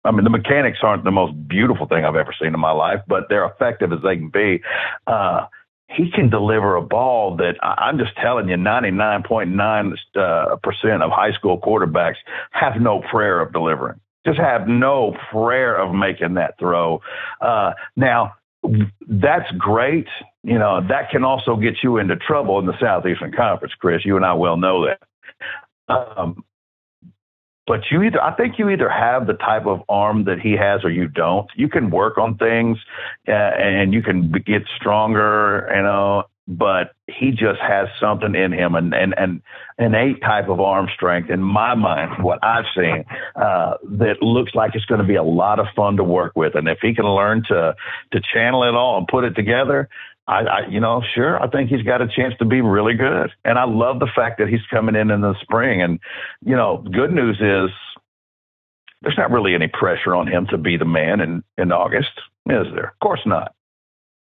I 0.03 0.11
mean, 0.11 0.23
the 0.23 0.29
mechanics 0.29 0.79
aren't 0.81 1.03
the 1.03 1.11
most 1.11 1.33
beautiful 1.47 1.85
thing 1.85 2.03
I've 2.05 2.15
ever 2.15 2.33
seen 2.39 2.53
in 2.53 2.59
my 2.59 2.71
life, 2.71 3.01
but 3.07 3.25
they're 3.29 3.45
effective 3.45 3.91
as 3.93 3.99
they 4.03 4.15
can 4.15 4.29
be. 4.29 4.61
Uh, 5.05 5.45
he 5.87 6.09
can 6.11 6.29
deliver 6.29 6.75
a 6.75 6.81
ball 6.81 7.37
that 7.37 7.55
I'm 7.61 7.99
just 7.99 8.15
telling 8.15 8.49
you, 8.49 8.55
99.9 8.55 9.95
uh, 10.15 10.55
percent 10.57 11.03
of 11.03 11.11
high 11.11 11.31
school 11.33 11.59
quarterbacks 11.59 12.15
have 12.51 12.81
no 12.81 13.01
prayer 13.11 13.39
of 13.39 13.53
delivering. 13.53 13.99
Just 14.25 14.39
have 14.39 14.67
no 14.67 15.15
prayer 15.31 15.75
of 15.75 15.93
making 15.93 16.33
that 16.35 16.57
throw. 16.59 17.01
Uh, 17.41 17.73
now, 17.95 18.33
that's 19.07 19.51
great. 19.57 20.07
You 20.43 20.59
know, 20.59 20.81
that 20.87 21.09
can 21.11 21.23
also 21.23 21.55
get 21.55 21.75
you 21.83 21.97
into 21.97 22.15
trouble 22.15 22.59
in 22.59 22.65
the 22.65 22.77
Southeastern 22.79 23.31
Conference, 23.31 23.73
Chris. 23.79 24.03
You 24.05 24.15
and 24.15 24.25
I 24.25 24.33
well 24.33 24.57
know 24.57 24.87
that. 24.87 24.99
Um, 25.87 26.43
but 27.67 27.81
you 27.89 28.03
either, 28.03 28.21
I 28.21 28.35
think 28.35 28.59
you 28.59 28.69
either 28.69 28.89
have 28.89 29.25
the 29.25 29.33
type 29.33 29.65
of 29.65 29.81
arm 29.89 30.25
that 30.25 30.39
he 30.39 30.53
has 30.53 30.83
or 30.83 30.91
you 30.91 31.07
don't. 31.07 31.49
You 31.55 31.67
can 31.67 31.89
work 31.89 32.17
on 32.17 32.37
things 32.37 32.77
uh, 33.27 33.31
and 33.31 33.93
you 33.93 34.03
can 34.03 34.31
get 34.45 34.63
stronger, 34.79 35.67
you 35.75 35.81
know, 35.81 36.23
but 36.47 36.93
he 37.07 37.31
just 37.31 37.59
has 37.59 37.87
something 37.99 38.35
in 38.35 38.51
him 38.51 38.75
and, 38.75 38.93
and, 38.93 39.15
and 39.17 39.41
innate 39.79 40.21
type 40.21 40.47
of 40.47 40.59
arm 40.59 40.87
strength 40.93 41.29
in 41.29 41.41
my 41.41 41.73
mind, 41.73 42.23
what 42.23 42.39
I've 42.43 42.65
seen, 42.75 43.03
uh, 43.35 43.77
that 43.83 44.21
looks 44.21 44.53
like 44.53 44.75
it's 44.75 44.85
going 44.85 45.01
to 45.01 45.07
be 45.07 45.15
a 45.15 45.23
lot 45.23 45.59
of 45.59 45.65
fun 45.75 45.97
to 45.97 46.03
work 46.03 46.33
with. 46.35 46.55
And 46.55 46.67
if 46.67 46.79
he 46.81 46.93
can 46.93 47.05
learn 47.05 47.43
to, 47.49 47.75
to 48.11 48.21
channel 48.33 48.63
it 48.63 48.75
all 48.75 48.97
and 48.97 49.07
put 49.07 49.23
it 49.23 49.35
together, 49.35 49.89
I, 50.27 50.39
I, 50.41 50.67
you 50.67 50.79
know, 50.79 51.03
sure, 51.13 51.41
I 51.41 51.47
think 51.49 51.69
he's 51.69 51.83
got 51.83 52.01
a 52.01 52.07
chance 52.07 52.33
to 52.39 52.45
be 52.45 52.61
really 52.61 52.93
good. 52.93 53.31
And 53.43 53.57
I 53.57 53.65
love 53.65 53.99
the 53.99 54.09
fact 54.15 54.39
that 54.39 54.47
he's 54.47 54.65
coming 54.69 54.95
in 54.95 55.11
in 55.11 55.21
the 55.21 55.35
spring. 55.41 55.81
And, 55.81 55.99
you 56.43 56.55
know, 56.55 56.77
good 56.77 57.11
news 57.11 57.37
is 57.37 57.71
there's 59.01 59.17
not 59.17 59.31
really 59.31 59.53
any 59.53 59.67
pressure 59.67 60.15
on 60.15 60.27
him 60.27 60.47
to 60.51 60.57
be 60.57 60.77
the 60.77 60.85
man 60.85 61.21
in, 61.21 61.43
in 61.57 61.71
August, 61.71 62.09
is 62.49 62.67
there? 62.73 62.89
Of 62.89 62.99
course 63.01 63.21
not. 63.25 63.53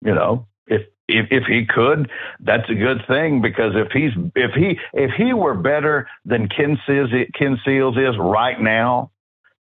You 0.03 0.13
know, 0.13 0.47
if, 0.67 0.81
if 1.07 1.27
if 1.31 1.43
he 1.45 1.65
could, 1.65 2.09
that's 2.39 2.69
a 2.69 2.75
good 2.75 3.01
thing 3.07 3.41
because 3.41 3.73
if 3.75 3.91
he's 3.91 4.11
if 4.35 4.51
he 4.53 4.77
if 4.93 5.11
he 5.17 5.33
were 5.33 5.55
better 5.55 6.07
than 6.25 6.49
Ken 6.49 6.77
Seals, 6.85 7.09
Ken 7.33 7.59
Seals 7.63 7.97
is 7.97 8.17
right 8.19 8.59
now, 8.59 9.11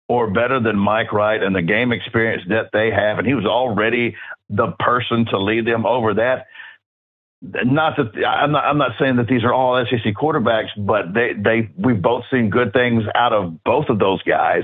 or 0.07 0.31
better 0.31 0.59
than 0.59 0.77
Mike 0.77 1.11
Wright 1.11 1.41
and 1.41 1.55
the 1.55 1.61
game 1.61 1.91
experience 1.91 2.43
that 2.49 2.69
they 2.71 2.91
have, 2.91 3.17
and 3.19 3.27
he 3.27 3.33
was 3.33 3.45
already 3.45 4.15
the 4.49 4.71
person 4.79 5.25
to 5.31 5.39
lead 5.39 5.65
them 5.65 5.85
over 5.85 6.13
that. 6.13 6.47
Not 7.45 7.97
that 7.97 8.25
I'm 8.25 8.53
not, 8.53 8.63
I'm 8.63 8.77
not 8.77 8.91
saying 8.97 9.17
that 9.17 9.27
these 9.27 9.43
are 9.43 9.53
all 9.53 9.83
SEC 9.85 10.13
quarterbacks, 10.13 10.69
but 10.77 11.13
they, 11.13 11.33
they 11.33 11.69
we've 11.77 12.01
both 12.01 12.23
seen 12.31 12.49
good 12.49 12.71
things 12.71 13.03
out 13.15 13.33
of 13.33 13.61
both 13.65 13.89
of 13.89 13.99
those 13.99 14.23
guys 14.23 14.63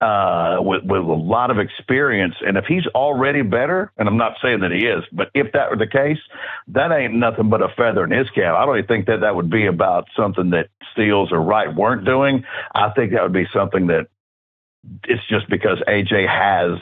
uh, 0.00 0.56
with 0.60 0.84
with 0.84 1.02
a 1.02 1.04
lot 1.04 1.50
of 1.50 1.58
experience. 1.58 2.34
And 2.40 2.56
if 2.56 2.64
he's 2.64 2.86
already 2.94 3.42
better, 3.42 3.92
and 3.98 4.08
I'm 4.08 4.16
not 4.16 4.36
saying 4.42 4.60
that 4.60 4.70
he 4.70 4.86
is, 4.86 5.04
but 5.12 5.30
if 5.34 5.52
that 5.52 5.68
were 5.68 5.76
the 5.76 5.86
case, 5.86 6.16
that 6.68 6.90
ain't 6.92 7.12
nothing 7.12 7.50
but 7.50 7.60
a 7.60 7.68
feather 7.76 8.04
in 8.04 8.10
his 8.10 8.30
cap. 8.30 8.54
I 8.56 8.64
don't 8.64 8.78
even 8.78 8.88
think 8.88 9.06
that 9.06 9.20
that 9.20 9.36
would 9.36 9.50
be 9.50 9.66
about 9.66 10.08
something 10.16 10.48
that 10.50 10.68
Seals 10.96 11.30
or 11.30 11.42
Wright 11.42 11.74
weren't 11.74 12.06
doing. 12.06 12.44
I 12.74 12.88
think 12.96 13.12
that 13.12 13.22
would 13.22 13.34
be 13.34 13.48
something 13.52 13.88
that 13.88 14.06
it's 15.04 15.26
just 15.28 15.50
because 15.50 15.78
AJ 15.86 16.26
has 16.26 16.80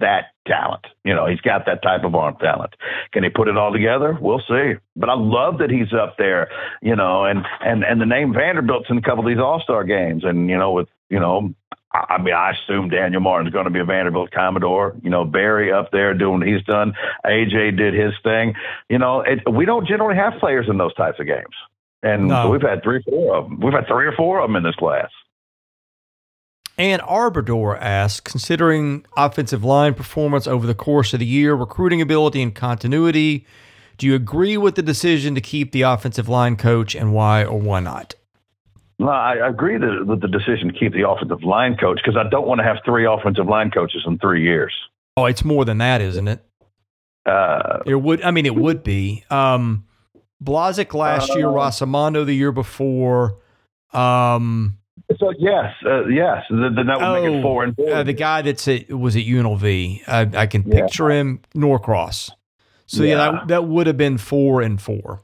that 0.00 0.32
talent. 0.46 0.86
You 1.04 1.14
know, 1.14 1.26
he's 1.26 1.40
got 1.40 1.66
that 1.66 1.82
type 1.82 2.04
of 2.04 2.14
arm 2.14 2.36
talent. 2.40 2.74
Can 3.12 3.24
he 3.24 3.30
put 3.30 3.48
it 3.48 3.56
all 3.56 3.72
together? 3.72 4.16
We'll 4.20 4.42
see. 4.48 4.74
But 4.94 5.08
I 5.08 5.14
love 5.14 5.58
that 5.58 5.70
he's 5.70 5.92
up 5.92 6.16
there, 6.18 6.48
you 6.82 6.96
know, 6.96 7.24
and 7.24 7.44
and 7.60 7.84
and 7.84 8.00
the 8.00 8.06
name 8.06 8.32
Vanderbilt's 8.32 8.90
in 8.90 8.98
a 8.98 9.02
couple 9.02 9.20
of 9.20 9.28
these 9.28 9.42
All 9.42 9.60
Star 9.60 9.84
games, 9.84 10.24
and 10.24 10.48
you 10.48 10.56
know, 10.56 10.72
with 10.72 10.88
you 11.10 11.20
know. 11.20 11.54
I 11.94 12.20
mean, 12.20 12.34
I 12.34 12.50
assume 12.50 12.90
Daniel 12.90 13.22
Martin's 13.22 13.54
going 13.54 13.64
to 13.64 13.70
be 13.70 13.78
a 13.78 13.84
Vanderbilt 13.84 14.30
Commodore. 14.30 14.96
You 15.02 15.08
know, 15.08 15.24
Barry 15.24 15.72
up 15.72 15.90
there 15.92 16.12
doing 16.12 16.40
what 16.40 16.46
he's 16.46 16.62
done. 16.64 16.92
AJ 17.24 17.78
did 17.78 17.94
his 17.94 18.12
thing. 18.22 18.52
You 18.90 18.98
know, 18.98 19.20
it, 19.22 19.50
we 19.50 19.64
don't 19.64 19.86
generally 19.86 20.16
have 20.16 20.34
players 20.38 20.66
in 20.68 20.76
those 20.76 20.92
types 20.94 21.18
of 21.20 21.26
games, 21.26 21.54
and 22.02 22.28
no. 22.28 22.50
we've 22.50 22.60
had 22.60 22.82
three, 22.82 23.02
four 23.08 23.36
of 23.36 23.48
them. 23.48 23.60
We've 23.60 23.72
had 23.72 23.86
three 23.86 24.06
or 24.06 24.12
four 24.12 24.40
of 24.40 24.48
them 24.48 24.56
in 24.56 24.62
this 24.62 24.74
class. 24.74 25.08
And 26.78 27.00
Arbador 27.02 27.80
asks, 27.80 28.30
considering 28.30 29.06
offensive 29.16 29.64
line 29.64 29.94
performance 29.94 30.46
over 30.46 30.66
the 30.66 30.74
course 30.74 31.14
of 31.14 31.20
the 31.20 31.26
year, 31.26 31.54
recruiting 31.54 32.02
ability, 32.02 32.42
and 32.42 32.54
continuity, 32.54 33.46
do 33.96 34.06
you 34.06 34.14
agree 34.14 34.58
with 34.58 34.74
the 34.74 34.82
decision 34.82 35.34
to 35.34 35.40
keep 35.40 35.72
the 35.72 35.82
offensive 35.82 36.28
line 36.28 36.56
coach 36.56 36.94
and 36.94 37.14
why 37.14 37.44
or 37.44 37.58
why 37.58 37.80
not? 37.80 38.14
No, 38.98 39.08
I 39.08 39.48
agree 39.48 39.78
that, 39.78 40.06
with 40.06 40.20
the 40.20 40.28
decision 40.28 40.72
to 40.72 40.78
keep 40.78 40.92
the 40.92 41.08
offensive 41.08 41.42
line 41.42 41.76
coach 41.76 42.00
because 42.02 42.16
I 42.16 42.28
don't 42.28 42.46
want 42.46 42.60
to 42.60 42.64
have 42.64 42.78
three 42.84 43.06
offensive 43.06 43.46
line 43.46 43.70
coaches 43.70 44.02
in 44.06 44.18
three 44.18 44.42
years. 44.42 44.72
Oh, 45.16 45.24
it's 45.24 45.44
more 45.44 45.64
than 45.64 45.78
that, 45.78 46.00
isn't 46.00 46.28
it? 46.28 46.44
Uh, 47.24 47.80
it 47.86 47.94
would. 47.94 48.22
I 48.22 48.30
mean, 48.30 48.46
it 48.46 48.54
would 48.54 48.82
be. 48.82 49.24
Um, 49.30 49.84
Blazek 50.42 50.94
last 50.94 51.30
uh, 51.30 51.36
year, 51.36 51.46
Rasamando 51.46 52.24
the 52.24 52.34
year 52.34 52.52
before. 52.52 53.38
Um, 53.92 54.78
so 55.18 55.32
yes, 55.38 55.72
uh, 55.84 56.06
yes, 56.06 56.44
then 56.50 56.74
that 56.74 56.98
would 56.98 57.04
oh, 57.04 57.14
make 57.14 57.32
it 57.32 57.38
oh, 57.38 57.42
four 57.42 57.64
and 57.64 57.76
four. 57.76 57.92
Uh, 57.92 58.02
the 58.02 58.12
guy 58.12 58.42
that's 58.42 58.66
at 58.66 58.90
was 58.90 59.16
at 59.16 59.22
UNLV. 59.22 60.02
I, 60.08 60.30
I 60.34 60.46
can 60.46 60.64
picture 60.64 61.10
yeah. 61.10 61.20
him 61.20 61.40
Norcross. 61.54 62.30
So 62.86 63.02
yeah, 63.02 63.10
yeah 63.10 63.16
that, 63.16 63.48
that 63.48 63.64
would 63.66 63.86
have 63.86 63.96
been 63.96 64.18
four 64.18 64.62
and 64.62 64.80
four. 64.80 65.22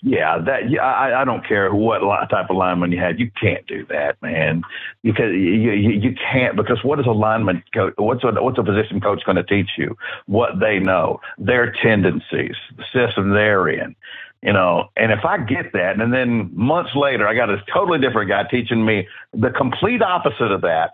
Yeah, 0.00 0.38
that 0.46 0.70
yeah, 0.70 0.82
I, 0.82 1.22
I 1.22 1.24
don't 1.24 1.46
care 1.46 1.74
what 1.74 2.00
type 2.30 2.50
of 2.50 2.56
lineman 2.56 2.92
you 2.92 3.00
had. 3.00 3.18
You 3.18 3.30
can't 3.40 3.66
do 3.66 3.84
that, 3.86 4.16
man. 4.22 4.62
Because 5.02 5.32
you, 5.32 5.72
you 5.72 5.90
you 5.90 6.14
can't 6.14 6.54
because 6.54 6.78
what 6.84 7.00
is 7.00 7.06
a 7.06 7.10
lineman 7.10 7.64
coach? 7.74 7.94
What's 7.96 8.22
a 8.22 8.30
what's 8.40 8.58
a 8.58 8.62
position 8.62 9.00
coach 9.00 9.24
going 9.24 9.36
to 9.36 9.42
teach 9.42 9.70
you? 9.76 9.96
What 10.26 10.60
they 10.60 10.78
know, 10.78 11.20
their 11.36 11.74
tendencies, 11.82 12.54
the 12.76 12.84
system 12.92 13.30
they're 13.30 13.68
in 13.68 13.96
you 14.42 14.52
know, 14.52 14.90
and 14.96 15.10
if 15.10 15.24
I 15.24 15.38
get 15.38 15.72
that, 15.72 16.00
and 16.00 16.12
then 16.12 16.50
months 16.54 16.90
later, 16.94 17.26
I 17.26 17.34
got 17.34 17.50
a 17.50 17.62
totally 17.72 17.98
different 17.98 18.28
guy 18.28 18.44
teaching 18.44 18.84
me 18.84 19.06
the 19.32 19.50
complete 19.50 20.00
opposite 20.00 20.52
of 20.52 20.60
that, 20.60 20.92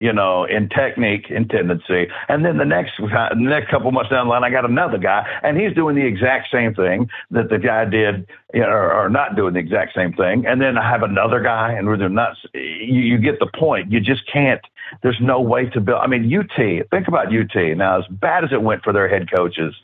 you 0.00 0.12
know, 0.12 0.44
in 0.44 0.68
technique 0.70 1.26
and 1.30 1.48
tendency. 1.48 2.08
And 2.28 2.44
then 2.44 2.56
the 2.56 2.64
next 2.64 2.92
the 2.98 3.34
next 3.36 3.70
couple 3.70 3.92
months 3.92 4.10
down 4.10 4.26
the 4.26 4.30
line, 4.30 4.42
I 4.42 4.50
got 4.50 4.64
another 4.64 4.98
guy, 4.98 5.24
and 5.44 5.56
he's 5.56 5.72
doing 5.72 5.94
the 5.94 6.04
exact 6.04 6.48
same 6.50 6.74
thing 6.74 7.08
that 7.30 7.48
the 7.48 7.58
guy 7.58 7.84
did, 7.84 8.26
you 8.52 8.60
know, 8.60 8.68
or, 8.68 8.92
or 8.92 9.08
not 9.08 9.36
doing 9.36 9.54
the 9.54 9.60
exact 9.60 9.94
same 9.94 10.12
thing. 10.12 10.44
And 10.46 10.60
then 10.60 10.76
I 10.76 10.90
have 10.90 11.04
another 11.04 11.40
guy, 11.40 11.72
and 11.72 11.86
we're 11.86 12.08
not. 12.08 12.36
You, 12.54 13.02
you 13.02 13.18
get 13.18 13.38
the 13.38 13.50
point. 13.56 13.92
You 13.92 14.00
just 14.00 14.22
can't. 14.26 14.62
There's 15.04 15.20
no 15.20 15.40
way 15.40 15.66
to 15.70 15.80
build. 15.80 16.00
I 16.02 16.08
mean, 16.08 16.34
UT. 16.34 16.56
Think 16.90 17.06
about 17.06 17.28
UT. 17.28 17.76
Now, 17.76 18.00
as 18.00 18.04
bad 18.10 18.42
as 18.42 18.50
it 18.52 18.62
went 18.62 18.82
for 18.82 18.92
their 18.92 19.08
head 19.08 19.30
coaches, 19.30 19.74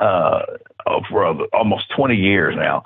uh, 0.00 0.40
for 1.10 1.46
almost 1.52 1.86
20 1.96 2.14
years 2.14 2.54
now. 2.56 2.82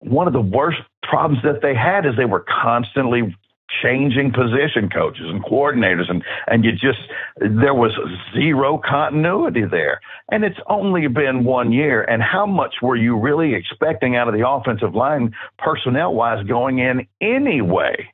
One 0.00 0.26
of 0.26 0.32
the 0.32 0.40
worst 0.40 0.78
problems 1.02 1.42
that 1.44 1.62
they 1.62 1.74
had 1.74 2.06
is 2.06 2.12
they 2.16 2.24
were 2.24 2.44
constantly 2.62 3.34
changing 3.82 4.32
position 4.32 4.88
coaches 4.90 5.24
and 5.26 5.42
coordinators 5.42 6.10
and 6.10 6.22
and 6.46 6.64
you 6.64 6.72
just 6.72 6.98
there 7.36 7.74
was 7.74 7.92
zero 8.34 8.78
continuity 8.78 9.64
there. 9.64 10.00
And 10.30 10.44
it's 10.44 10.58
only 10.68 11.06
been 11.08 11.44
one 11.44 11.72
year. 11.72 12.02
And 12.02 12.22
how 12.22 12.46
much 12.46 12.76
were 12.82 12.96
you 12.96 13.18
really 13.18 13.54
expecting 13.54 14.16
out 14.16 14.28
of 14.28 14.34
the 14.34 14.46
offensive 14.46 14.94
line 14.94 15.34
personnel 15.58 16.14
wise 16.14 16.44
going 16.46 16.78
in 16.78 17.06
anyway? 17.20 18.10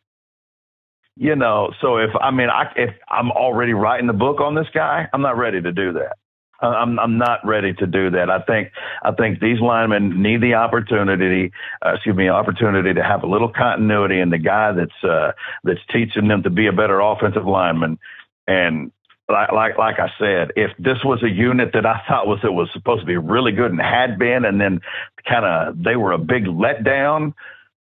You 1.16 1.36
know 1.36 1.70
so 1.82 1.98
if 1.98 2.10
i 2.18 2.30
mean 2.30 2.48
i 2.48 2.72
if 2.76 2.94
i'm 3.10 3.30
already 3.32 3.74
writing 3.74 4.06
the 4.06 4.14
book 4.14 4.40
on 4.40 4.54
this 4.54 4.68
guy 4.72 5.06
i'm 5.12 5.20
not 5.20 5.36
ready 5.36 5.60
to 5.60 5.70
do 5.70 5.92
that 5.92 6.16
I'm 6.62 6.98
I'm 6.98 7.18
not 7.18 7.44
ready 7.44 7.72
to 7.74 7.86
do 7.86 8.10
that. 8.10 8.30
I 8.30 8.40
think 8.40 8.70
I 9.02 9.12
think 9.12 9.40
these 9.40 9.60
linemen 9.60 10.22
need 10.22 10.42
the 10.42 10.54
opportunity, 10.54 11.52
uh, 11.84 11.94
excuse 11.94 12.16
me, 12.16 12.28
opportunity 12.28 12.94
to 12.94 13.02
have 13.02 13.22
a 13.22 13.26
little 13.26 13.48
continuity, 13.48 14.20
and 14.20 14.32
the 14.32 14.38
guy 14.38 14.72
that's 14.72 15.04
uh, 15.04 15.32
that's 15.64 15.80
teaching 15.92 16.28
them 16.28 16.42
to 16.42 16.50
be 16.50 16.66
a 16.66 16.72
better 16.72 17.00
offensive 17.00 17.46
lineman. 17.46 17.98
And 18.46 18.92
like 19.28 19.52
like 19.52 19.78
like 19.78 19.98
I 19.98 20.10
said, 20.18 20.52
if 20.56 20.70
this 20.78 20.98
was 21.04 21.22
a 21.22 21.30
unit 21.30 21.70
that 21.74 21.86
I 21.86 22.02
thought 22.08 22.26
was 22.26 22.40
it 22.42 22.52
was 22.52 22.68
supposed 22.72 23.00
to 23.00 23.06
be 23.06 23.16
really 23.16 23.52
good 23.52 23.70
and 23.70 23.80
had 23.80 24.18
been, 24.18 24.44
and 24.44 24.60
then 24.60 24.80
kind 25.26 25.44
of 25.44 25.82
they 25.82 25.96
were 25.96 26.12
a 26.12 26.18
big 26.18 26.44
letdown, 26.44 27.32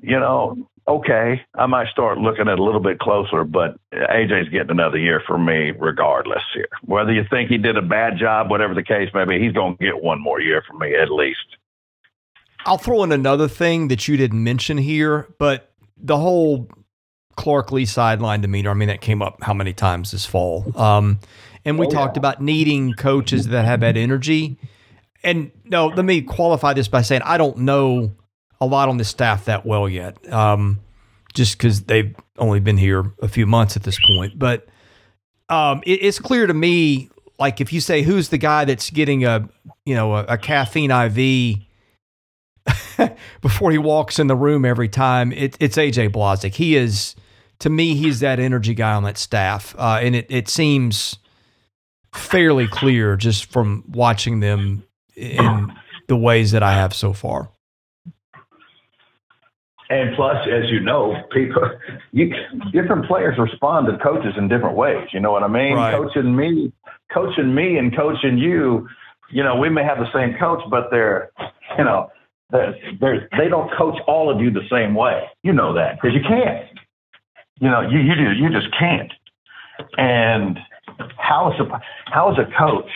you 0.00 0.20
know, 0.20 0.68
okay, 0.88 1.42
I 1.54 1.66
might 1.66 1.88
start 1.88 2.18
looking 2.18 2.48
at 2.48 2.58
a 2.58 2.62
little 2.62 2.80
bit 2.80 2.98
closer, 2.98 3.44
but 3.44 3.76
AJ's 3.92 4.48
getting 4.48 4.70
another 4.70 4.98
year 4.98 5.22
for 5.26 5.38
me 5.38 5.72
regardless 5.78 6.42
here. 6.54 6.68
Whether 6.84 7.12
you 7.12 7.24
think 7.30 7.50
he 7.50 7.58
did 7.58 7.76
a 7.76 7.82
bad 7.82 8.18
job, 8.18 8.50
whatever 8.50 8.74
the 8.74 8.82
case 8.82 9.08
may 9.14 9.24
be, 9.24 9.42
he's 9.42 9.52
going 9.52 9.76
to 9.76 9.84
get 9.84 10.02
one 10.02 10.20
more 10.20 10.40
year 10.40 10.62
from 10.66 10.78
me 10.78 10.94
at 10.94 11.10
least. 11.10 11.56
I'll 12.64 12.78
throw 12.78 13.02
in 13.02 13.12
another 13.12 13.48
thing 13.48 13.88
that 13.88 14.06
you 14.06 14.16
didn't 14.16 14.42
mention 14.42 14.78
here, 14.78 15.28
but 15.38 15.72
the 15.96 16.16
whole 16.16 16.68
Clark 17.36 17.72
Lea 17.72 17.86
sideline 17.86 18.40
demeanor, 18.40 18.70
I 18.70 18.74
mean, 18.74 18.88
that 18.88 19.00
came 19.00 19.22
up 19.22 19.42
how 19.42 19.54
many 19.54 19.72
times 19.72 20.12
this 20.12 20.26
fall? 20.26 20.70
Um, 20.78 21.18
and 21.64 21.78
we 21.78 21.86
oh, 21.86 21.90
talked 21.90 22.16
yeah. 22.16 22.20
about 22.20 22.42
needing 22.42 22.92
coaches 22.94 23.48
that 23.48 23.64
have 23.64 23.80
that 23.80 23.96
energy. 23.96 24.58
And 25.24 25.52
no, 25.64 25.86
let 25.86 26.04
me 26.04 26.22
qualify 26.22 26.72
this 26.72 26.88
by 26.88 27.02
saying 27.02 27.22
I 27.24 27.38
don't 27.38 27.58
know 27.58 28.12
a 28.62 28.66
lot 28.66 28.88
on 28.88 28.96
the 28.96 29.04
staff 29.04 29.46
that 29.46 29.66
well 29.66 29.88
yet, 29.88 30.32
um, 30.32 30.78
just 31.34 31.58
because 31.58 31.82
they've 31.82 32.14
only 32.38 32.60
been 32.60 32.76
here 32.76 33.12
a 33.20 33.26
few 33.26 33.44
months 33.44 33.76
at 33.76 33.82
this 33.82 33.98
point. 34.06 34.38
But 34.38 34.68
um, 35.48 35.82
it, 35.84 35.98
it's 36.02 36.20
clear 36.20 36.46
to 36.46 36.54
me, 36.54 37.10
like 37.40 37.60
if 37.60 37.72
you 37.72 37.80
say 37.80 38.02
who's 38.02 38.28
the 38.28 38.38
guy 38.38 38.64
that's 38.64 38.90
getting 38.90 39.24
a 39.24 39.48
you 39.84 39.96
know 39.96 40.14
a, 40.14 40.24
a 40.28 40.38
caffeine 40.38 40.92
IV 40.92 41.58
before 43.40 43.72
he 43.72 43.78
walks 43.78 44.20
in 44.20 44.28
the 44.28 44.36
room 44.36 44.64
every 44.64 44.88
time, 44.88 45.32
it, 45.32 45.56
it's 45.58 45.76
AJ 45.76 46.10
Blazek. 46.10 46.54
He 46.54 46.76
is 46.76 47.16
to 47.58 47.68
me, 47.68 47.96
he's 47.96 48.20
that 48.20 48.38
energy 48.38 48.74
guy 48.74 48.92
on 48.92 49.02
that 49.02 49.18
staff, 49.18 49.74
uh, 49.76 49.98
and 50.00 50.14
it 50.14 50.26
it 50.28 50.48
seems 50.48 51.18
fairly 52.14 52.68
clear 52.68 53.16
just 53.16 53.50
from 53.50 53.82
watching 53.88 54.38
them 54.38 54.84
in 55.16 55.72
the 56.06 56.16
ways 56.16 56.52
that 56.52 56.62
I 56.62 56.74
have 56.74 56.94
so 56.94 57.12
far. 57.12 57.50
And 59.92 60.16
plus, 60.16 60.36
as 60.48 60.70
you 60.70 60.80
know, 60.80 61.14
people, 61.32 61.68
you, 62.12 62.32
different 62.72 63.06
players 63.06 63.36
respond 63.38 63.88
to 63.88 63.98
coaches 64.02 64.32
in 64.38 64.48
different 64.48 64.74
ways. 64.74 65.06
You 65.12 65.20
know 65.20 65.32
what 65.32 65.42
I 65.42 65.48
mean? 65.48 65.74
Right. 65.74 65.94
Coaching 65.94 66.34
me, 66.34 66.72
coaching 67.12 67.54
me, 67.54 67.76
and 67.76 67.94
coaching 67.94 68.38
you. 68.38 68.88
You 69.30 69.42
know, 69.42 69.56
we 69.56 69.68
may 69.68 69.84
have 69.84 69.98
the 69.98 70.10
same 70.14 70.34
coach, 70.38 70.62
but 70.70 70.88
they're, 70.90 71.30
you 71.76 71.84
know, 71.84 72.10
they're, 72.50 72.74
they're, 73.00 73.28
they 73.36 73.48
don't 73.48 73.70
coach 73.76 73.98
all 74.06 74.34
of 74.34 74.40
you 74.40 74.50
the 74.50 74.66
same 74.70 74.94
way. 74.94 75.24
You 75.42 75.52
know 75.52 75.74
that 75.74 76.00
because 76.00 76.14
you 76.14 76.22
can't. 76.26 76.66
You 77.60 77.68
know, 77.68 77.82
you 77.82 77.98
you 78.00 78.14
you 78.30 78.48
just 78.50 78.74
can't. 78.78 79.12
And 79.98 80.58
how 81.18 81.52
is 81.52 81.60
a 81.60 81.80
how 82.06 82.32
is 82.32 82.38
a 82.38 82.50
coach 82.58 82.90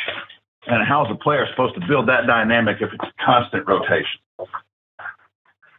and 0.67 0.87
how 0.87 1.05
is 1.05 1.11
a 1.13 1.23
player 1.23 1.47
supposed 1.51 1.75
to 1.75 1.87
build 1.87 2.09
that 2.09 2.27
dynamic 2.27 2.79
if 2.81 2.89
it's 2.93 3.13
constant 3.25 3.67
rotation? 3.69 4.21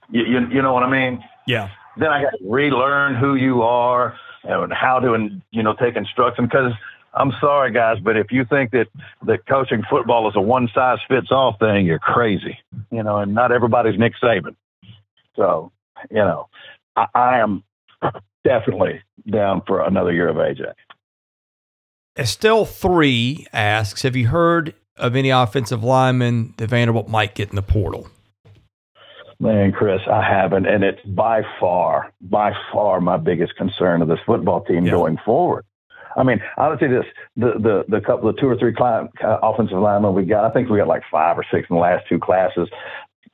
You, 0.10 0.24
you, 0.24 0.47
you 0.47 0.62
know 0.62 0.74
what 0.74 0.84
I 0.84 0.89
mean? 0.89 1.24
Yeah. 1.45 1.70
Then 1.97 2.10
I 2.10 2.24
got 2.24 2.32
to 2.32 2.38
relearn 2.43 3.16
who 3.16 3.36
you 3.36 3.64
are 3.64 4.16
and 4.43 4.72
how 4.72 4.99
to, 4.99 5.30
you 5.51 5.64
know, 5.64 5.74
take 5.74 5.95
instruction. 5.95 6.45
Because 6.45 6.74
I'm 7.14 7.32
sorry, 7.41 7.72
guys, 7.72 7.97
but 8.03 8.16
if 8.18 8.32
you 8.32 8.45
think 8.45 8.72
that 8.72 8.88
that 9.26 9.45
coaching 9.47 9.84
football 9.89 10.30
is 10.30 10.36
a 10.36 10.41
one 10.41 10.70
size 10.74 10.99
fits 11.08 11.28
all 11.32 11.58
thing, 11.60 11.86
you're 11.86 11.99
crazy. 11.99 12.58
You 12.91 13.03
know, 13.03 13.18
and 13.18 13.34
not 13.34 13.51
everybody's 13.51 13.99
Nick 13.99 14.14
Saban. 14.22 14.55
So, 15.36 15.72
you 16.10 16.18
know, 16.18 16.47
I, 16.95 17.08
I 17.14 17.39
am 17.39 17.64
definitely 18.43 19.01
down 19.30 19.62
for 19.66 19.82
another 19.82 20.14
year 20.14 20.30
of 20.30 20.38
AJ. 20.38 20.74
Estelle 22.18 22.66
three 22.66 23.45
asks, 23.53 24.01
"Have 24.03 24.16
you 24.16 24.28
heard 24.28 24.74
of 24.97 25.16
any 25.16 25.30
offensive 25.30 25.84
linemen 25.84 26.53
that 26.58 26.70
Vanderbilt 26.70 27.08
might 27.08 27.36
get 27.36 27.49
in 27.49 27.55
the 27.55 27.62
portal?" 27.62 28.08
Man, 29.40 29.72
Chris, 29.72 30.02
I 30.12 30.24
haven't, 30.24 30.66
and 30.66 30.84
it's 30.84 31.02
by 31.06 31.44
far, 31.60 32.12
by 32.22 32.54
far 32.74 33.00
my 33.00 33.18
biggest 33.18 33.56
concern 33.56 34.02
of 34.02 34.08
this 34.08 34.20
football 34.26 34.64
team 34.64 34.86
yeah. 34.86 34.92
going 34.92 35.18
forward. 35.24 35.64
I 36.16 36.24
mean, 36.24 36.42
I 36.58 36.68
would 36.68 36.80
say 36.80 36.88
this: 36.88 37.06
the 37.36 37.54
the 37.60 37.86
the 37.88 38.02
couple 38.02 38.28
of 38.28 38.38
two 38.38 38.50
or 38.50 38.58
three 38.58 38.74
uh, 38.76 39.08
offensive 39.44 39.78
linemen 39.78 40.16
we 40.16 40.26
got. 40.26 40.44
I 40.44 40.50
think 40.50 40.70
we 40.70 40.80
got 40.80 40.88
like 40.88 41.04
five 41.12 41.38
or 41.38 41.46
six 41.52 41.68
in 41.70 41.76
the 41.76 41.82
last 41.82 42.06
two 42.10 42.18
classes. 42.18 42.68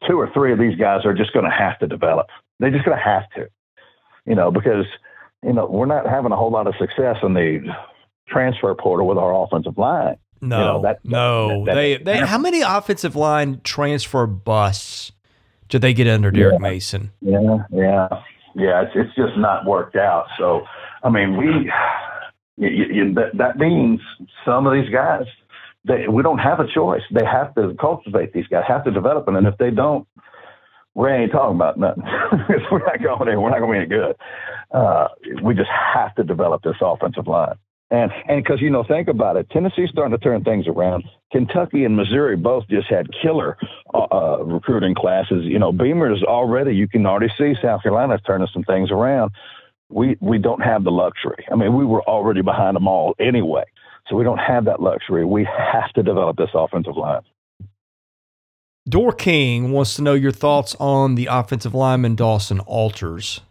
Two 0.05 0.19
or 0.19 0.29
three 0.33 0.51
of 0.51 0.59
these 0.59 0.75
guys 0.75 1.05
are 1.05 1.13
just 1.13 1.31
going 1.31 1.45
to 1.45 1.51
have 1.51 1.79
to 1.79 1.87
develop. 1.87 2.27
They're 2.59 2.71
just 2.71 2.83
going 2.83 2.97
to 2.97 3.03
have 3.03 3.29
to, 3.35 3.47
you 4.25 4.35
know, 4.35 4.51
because 4.51 4.85
you 5.41 5.53
know 5.53 5.65
we're 5.65 5.85
not 5.85 6.05
having 6.05 6.33
a 6.33 6.35
whole 6.35 6.51
lot 6.51 6.67
of 6.67 6.75
success 6.77 7.15
in 7.23 7.33
the 7.33 7.73
transfer 8.27 8.75
portal 8.75 9.07
with 9.07 9.17
our 9.17 9.33
offensive 9.33 9.77
line. 9.77 10.17
No, 10.41 10.57
you 10.57 10.65
know, 10.65 10.81
that, 10.81 11.05
no, 11.05 11.47
that, 11.47 11.65
that, 11.65 11.75
they 11.75 11.97
they 11.97 12.17
how 12.17 12.37
many 12.37 12.59
offensive 12.59 13.15
line 13.15 13.61
transfer 13.63 14.27
busts 14.27 15.13
did 15.73 15.81
they 15.81 15.93
get 15.93 16.07
under 16.07 16.29
Derek 16.29 16.53
yeah. 16.53 16.59
Mason? 16.59 17.11
Yeah, 17.19 17.57
yeah, 17.71 18.07
yeah. 18.53 18.83
It's 18.83 18.91
it's 18.93 19.15
just 19.15 19.35
not 19.37 19.65
worked 19.65 19.95
out. 19.95 20.27
So, 20.37 20.61
I 21.01 21.09
mean, 21.09 21.35
we 21.35 21.71
you, 22.57 22.85
you, 22.93 23.13
that, 23.15 23.35
that 23.39 23.57
means 23.57 23.99
some 24.45 24.67
of 24.67 24.73
these 24.73 24.93
guys 24.93 25.25
they, 25.85 26.07
we 26.07 26.21
don't 26.21 26.37
have 26.37 26.59
a 26.59 26.67
choice. 26.71 27.01
They 27.11 27.25
have 27.25 27.55
to 27.55 27.73
cultivate 27.81 28.33
these 28.33 28.45
guys, 28.47 28.65
have 28.67 28.83
to 28.85 28.91
develop 28.91 29.25
them, 29.25 29.35
and 29.35 29.47
if 29.47 29.57
they 29.57 29.71
don't, 29.71 30.07
we 30.93 31.09
ain't 31.09 31.31
talking 31.31 31.55
about 31.55 31.79
nothing. 31.79 32.03
we're 32.71 32.85
not 32.85 33.01
going 33.01 33.29
in. 33.29 33.41
We're 33.41 33.49
not 33.49 33.59
going 33.59 33.81
to 33.81 33.87
be 33.87 33.95
any 33.95 34.03
good. 34.03 34.15
Uh, 34.71 35.07
we 35.41 35.55
just 35.55 35.71
have 35.71 36.13
to 36.15 36.23
develop 36.23 36.61
this 36.61 36.75
offensive 36.81 37.25
line. 37.25 37.55
And 37.91 38.11
and 38.27 38.43
because 38.43 38.61
you 38.61 38.69
know, 38.69 38.83
think 38.83 39.07
about 39.07 39.37
it, 39.37 39.49
Tennessee's 39.51 39.89
starting 39.89 40.17
to 40.17 40.23
turn 40.23 40.43
things 40.43 40.67
around. 40.67 41.03
Kentucky 41.31 41.85
and 41.85 41.95
Missouri 41.95 42.35
both 42.35 42.67
just 42.67 42.87
had 42.89 43.07
killer 43.21 43.57
uh, 43.93 44.07
uh, 44.11 44.43
recruiting 44.43 44.95
classes. 44.95 45.43
You 45.43 45.59
know, 45.59 45.71
Beamer's 45.71 46.23
already. 46.23 46.75
You 46.75 46.87
can 46.87 47.05
already 47.05 47.31
see 47.37 47.53
South 47.61 47.83
Carolina's 47.83 48.21
turning 48.25 48.47
some 48.51 48.63
things 48.63 48.89
around. 48.89 49.31
We 49.89 50.17
we 50.21 50.39
don't 50.39 50.61
have 50.61 50.83
the 50.83 50.91
luxury. 50.91 51.45
I 51.51 51.55
mean, 51.55 51.75
we 51.75 51.85
were 51.85 52.01
already 52.03 52.41
behind 52.41 52.75
them 52.75 52.87
all 52.87 53.15
anyway, 53.19 53.65
so 54.07 54.15
we 54.15 54.23
don't 54.23 54.39
have 54.39 54.65
that 54.65 54.81
luxury. 54.81 55.23
We 55.23 55.45
have 55.45 55.91
to 55.93 56.03
develop 56.03 56.37
this 56.37 56.49
offensive 56.53 56.97
line. 56.97 57.21
Door 58.89 59.13
King 59.13 59.71
wants 59.71 59.95
to 59.95 60.01
know 60.01 60.13
your 60.13 60.31
thoughts 60.31 60.75
on 60.79 61.15
the 61.15 61.27
offensive 61.27 61.73
lineman 61.73 62.15
Dawson 62.15 62.59
Alters. 62.61 63.41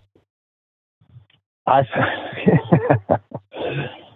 I 1.67 1.83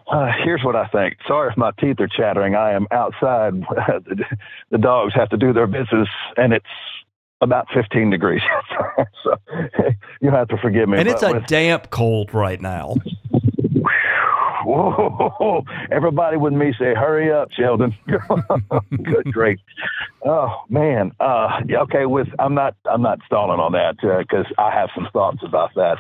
Uh, 0.09 0.31
here's 0.45 0.63
what 0.63 0.77
I 0.77 0.87
think. 0.87 1.17
Sorry 1.27 1.51
if 1.51 1.57
my 1.57 1.73
teeth 1.81 1.97
are 1.99 2.09
chattering. 2.09 2.55
I 2.55 2.73
am 2.73 2.87
outside. 2.93 3.55
the 4.71 4.79
dogs 4.79 5.15
have 5.15 5.31
to 5.31 5.37
do 5.37 5.53
their 5.53 5.67
business, 5.67 6.09
and 6.37 6.53
it's 6.53 6.65
about 7.41 7.67
15 7.75 8.11
degrees. 8.11 8.43
so 9.25 9.37
you 10.21 10.31
have 10.31 10.49
to 10.49 10.57
forgive 10.59 10.89
me. 10.89 10.99
And 10.99 11.09
it's 11.09 11.23
a 11.23 11.33
with, 11.33 11.47
damp 11.47 11.91
cold 11.91 12.33
right 12.33 12.61
now. 12.61 12.95
Whoa! 14.65 15.65
Everybody 15.93 16.37
with 16.39 16.53
me 16.53 16.73
say, 16.77 16.93
"Hurry 16.93 17.31
up, 17.31 17.51
Sheldon." 17.53 17.95
Good 18.09 19.33
grief! 19.33 19.61
Oh 20.25 20.63
man. 20.69 21.13
Uh, 21.21 21.61
okay. 21.83 22.07
With 22.07 22.27
I'm 22.41 22.55
not 22.55 22.75
I'm 22.85 23.03
not 23.03 23.21
stalling 23.27 23.61
on 23.61 23.73
that 23.73 23.97
because 24.01 24.47
uh, 24.59 24.63
I 24.63 24.73
have 24.73 24.89
some 24.93 25.07
thoughts 25.13 25.39
about 25.45 25.71
that. 25.77 25.99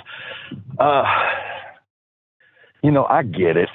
Uh, 0.80 1.04
you 2.82 2.90
know, 2.90 3.04
I 3.04 3.22
get 3.22 3.56
it 3.56 3.68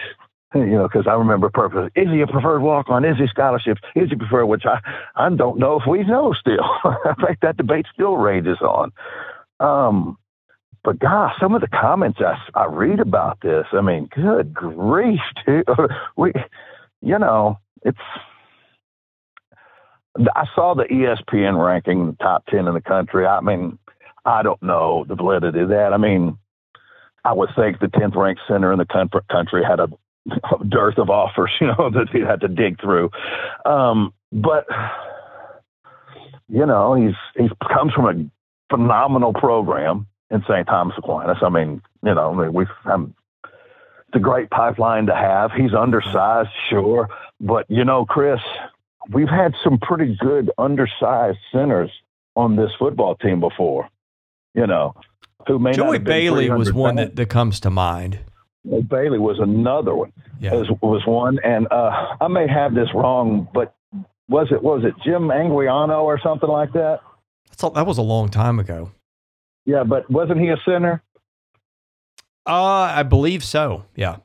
you 0.53 0.65
know, 0.65 0.87
because 0.87 1.07
I 1.07 1.13
remember 1.13 1.49
perfectly. 1.49 1.89
Is 2.01 2.09
he 2.11 2.21
a 2.21 2.27
preferred 2.27 2.61
walk 2.61 2.89
on? 2.89 3.05
Is 3.05 3.17
he 3.17 3.27
scholarship? 3.27 3.77
Is 3.95 4.09
he 4.09 4.15
preferred? 4.15 4.47
Which 4.47 4.63
I, 4.65 4.79
I 5.15 5.29
don't 5.29 5.57
know 5.57 5.79
if 5.79 5.87
we 5.87 6.03
know 6.03 6.33
still. 6.33 6.63
I 6.83 7.13
think 7.25 7.39
that 7.41 7.57
debate 7.57 7.85
still 7.93 8.17
rages 8.17 8.57
on. 8.61 8.91
Um, 9.59 10.17
but 10.83 10.99
gosh, 10.99 11.33
some 11.39 11.53
of 11.53 11.61
the 11.61 11.67
comments 11.67 12.19
I, 12.19 12.35
I 12.59 12.65
read 12.65 12.99
about 12.99 13.39
this, 13.41 13.65
I 13.71 13.81
mean, 13.81 14.09
good 14.13 14.53
grief, 14.53 15.21
dude. 15.45 15.67
we, 16.17 16.33
you 17.01 17.17
know, 17.17 17.57
it's. 17.83 17.97
I 20.35 20.45
saw 20.53 20.75
the 20.75 20.83
ESPN 20.83 21.63
ranking 21.63 22.07
the 22.07 22.13
top 22.17 22.45
ten 22.47 22.67
in 22.67 22.73
the 22.73 22.81
country. 22.81 23.25
I 23.25 23.39
mean, 23.39 23.79
I 24.25 24.43
don't 24.43 24.61
know 24.61 25.05
the 25.07 25.15
validity 25.15 25.61
of 25.61 25.69
that. 25.69 25.93
I 25.93 25.97
mean, 25.97 26.37
I 27.23 27.33
would 27.33 27.49
think 27.55 27.79
the 27.79 27.87
tenth 27.87 28.15
ranked 28.15 28.41
center 28.47 28.73
in 28.73 28.79
the 28.79 29.21
country 29.29 29.63
had 29.63 29.79
a 29.79 29.87
dearth 30.69 30.97
of 30.97 31.09
offers, 31.09 31.51
you 31.61 31.67
know, 31.67 31.89
that 31.91 32.07
he 32.11 32.19
had 32.19 32.41
to 32.41 32.47
dig 32.47 32.79
through. 32.79 33.09
Um, 33.65 34.13
but 34.31 34.65
you 36.49 36.65
know, 36.65 36.93
he's 36.95 37.15
he 37.35 37.49
comes 37.73 37.93
from 37.93 38.05
a 38.07 38.75
phenomenal 38.75 39.33
program 39.33 40.07
in 40.29 40.43
St. 40.43 40.67
Thomas 40.67 40.95
Aquinas. 40.97 41.37
I 41.41 41.49
mean, 41.49 41.81
you 42.03 42.13
know, 42.13 42.33
I 42.33 42.43
mean, 42.43 42.53
we've 42.53 42.67
um, 42.85 43.15
it's 43.43 44.15
a 44.15 44.19
great 44.19 44.49
pipeline 44.49 45.05
to 45.05 45.15
have. 45.15 45.51
He's 45.53 45.73
undersized, 45.73 46.49
sure, 46.69 47.09
but 47.39 47.65
you 47.69 47.85
know, 47.85 48.05
Chris, 48.05 48.39
we've 49.11 49.29
had 49.29 49.53
some 49.63 49.79
pretty 49.79 50.17
good 50.19 50.51
undersized 50.57 51.39
centers 51.51 51.91
on 52.35 52.55
this 52.55 52.71
football 52.77 53.15
team 53.15 53.39
before. 53.39 53.89
You 54.53 54.67
know, 54.67 54.93
who 55.47 55.59
may 55.59 55.71
Joey 55.71 55.99
Bailey 55.99 56.49
was 56.49 56.73
one 56.73 56.95
that, 56.95 57.15
that 57.15 57.29
comes 57.29 57.59
to 57.61 57.69
mind. 57.69 58.19
Bailey 58.63 59.19
was 59.19 59.39
another 59.39 59.95
one. 59.95 60.13
Yeah. 60.39 60.53
Was, 60.53 60.69
was 60.81 61.05
one, 61.05 61.39
and 61.43 61.67
uh, 61.71 62.15
I 62.19 62.27
may 62.27 62.47
have 62.47 62.73
this 62.73 62.89
wrong, 62.93 63.47
but 63.53 63.75
was 64.29 64.47
it 64.51 64.61
was 64.63 64.83
it 64.83 64.93
Jim 65.03 65.23
Anguiano 65.23 66.03
or 66.03 66.19
something 66.21 66.49
like 66.49 66.73
that? 66.73 66.99
That's 67.49 67.63
a, 67.63 67.69
that 67.71 67.85
was 67.85 67.97
a 67.97 68.03
long 68.03 68.29
time 68.29 68.59
ago. 68.59 68.91
Yeah, 69.65 69.83
but 69.83 70.09
wasn't 70.09 70.39
he 70.39 70.49
a 70.49 70.57
center? 70.65 71.03
Uh, 72.47 72.53
I 72.53 73.03
believe 73.03 73.43
so. 73.43 73.85
Yeah. 73.95 74.17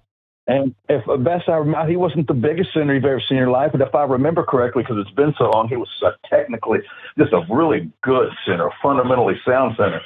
And 0.47 0.75
if 0.89 1.05
best 1.25 1.49
I 1.49 1.57
remember, 1.57 1.91
he 1.91 1.97
wasn't 1.97 2.29
the 2.29 2.35
biggest 2.35 2.73
center 2.73 2.95
you've 2.95 3.05
ever 3.05 3.21
seen 3.21 3.37
in 3.37 3.43
your 3.43 3.51
life, 3.51 3.73
but 3.73 3.81
if 3.81 3.95
I 3.95 4.05
remember 4.05 4.45
correctly, 4.45 4.85
because 4.85 4.99
it's 5.05 5.15
been 5.17 5.35
so 5.37 5.51
long, 5.51 5.69
he 5.69 5.75
was 5.75 5.89
technically 6.31 6.79
just 7.19 7.33
a 7.33 7.45
really 7.53 7.91
good 8.03 8.29
center, 8.47 8.71
fundamentally 8.81 9.35
sound 9.45 9.75
center. 9.77 10.01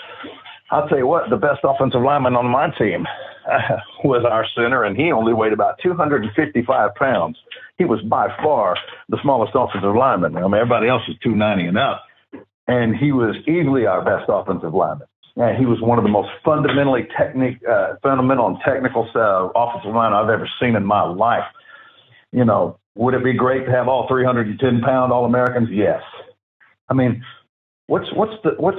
I'll 0.70 0.88
tell 0.88 0.96
you 0.96 1.06
what, 1.06 1.28
the 1.28 1.36
best 1.36 1.60
offensive 1.62 2.00
lineman 2.00 2.36
on 2.36 2.46
my 2.46 2.70
team 2.70 3.06
uh, 3.06 3.29
was 4.04 4.24
our 4.30 4.46
center, 4.54 4.84
and 4.84 4.96
he 4.96 5.12
only 5.12 5.32
weighed 5.32 5.52
about 5.52 5.78
255 5.82 6.94
pounds. 6.94 7.36
He 7.78 7.84
was 7.84 8.00
by 8.02 8.28
far 8.42 8.76
the 9.08 9.18
smallest 9.22 9.52
offensive 9.54 9.94
lineman. 9.94 10.36
I 10.36 10.42
mean, 10.42 10.54
everybody 10.54 10.88
else 10.88 11.02
was 11.08 11.16
290 11.22 11.68
and 11.68 11.78
up. 11.78 12.04
and 12.68 12.96
he 12.96 13.12
was 13.12 13.34
easily 13.48 13.86
our 13.86 14.04
best 14.04 14.26
offensive 14.28 14.74
lineman. 14.74 15.08
And 15.36 15.56
he 15.56 15.66
was 15.66 15.80
one 15.80 15.98
of 15.98 16.04
the 16.04 16.10
most 16.10 16.28
fundamentally 16.44 17.08
technique, 17.18 17.58
uh, 17.68 17.94
fundamental 18.02 18.46
and 18.48 18.58
technical 18.64 19.08
uh, 19.14 19.48
offensive 19.58 19.94
line 19.94 20.12
I've 20.12 20.28
ever 20.28 20.48
seen 20.60 20.76
in 20.76 20.84
my 20.84 21.02
life. 21.02 21.44
You 22.32 22.44
know, 22.44 22.78
would 22.94 23.14
it 23.14 23.24
be 23.24 23.32
great 23.32 23.64
to 23.66 23.72
have 23.72 23.88
all 23.88 24.06
310 24.08 24.82
pound 24.82 25.12
All 25.12 25.24
Americans? 25.24 25.68
Yes. 25.70 26.02
I 26.88 26.94
mean, 26.94 27.24
what's 27.86 28.12
what's 28.14 28.34
the 28.44 28.50
what's? 28.58 28.78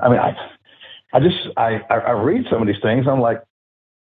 I 0.00 0.08
mean, 0.08 0.18
I 0.18 0.34
I 1.12 1.20
just 1.20 1.36
I 1.56 1.80
I 1.90 2.12
read 2.12 2.44
some 2.50 2.62
of 2.62 2.66
these 2.68 2.82
things. 2.82 3.06
I'm 3.08 3.20
like, 3.20 3.42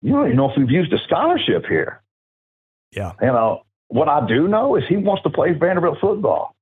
you 0.03 0.13
don't 0.13 0.27
even 0.27 0.37
know 0.37 0.51
if 0.51 0.57
we've 0.57 0.71
used 0.71 0.93
a 0.93 0.99
scholarship 0.99 1.67
here. 1.69 2.03
Yeah. 2.93 3.13
You 3.21 3.29
know, 3.29 3.63
what 3.89 4.09
I 4.09 4.27
do 4.27 4.49
know 4.49 4.77
is 4.77 4.85
he 4.89 4.97
wants 4.97 5.23
to 5.25 5.31
play 5.31 5.53
Vanderbilt 5.53 5.99
football. 6.01 6.55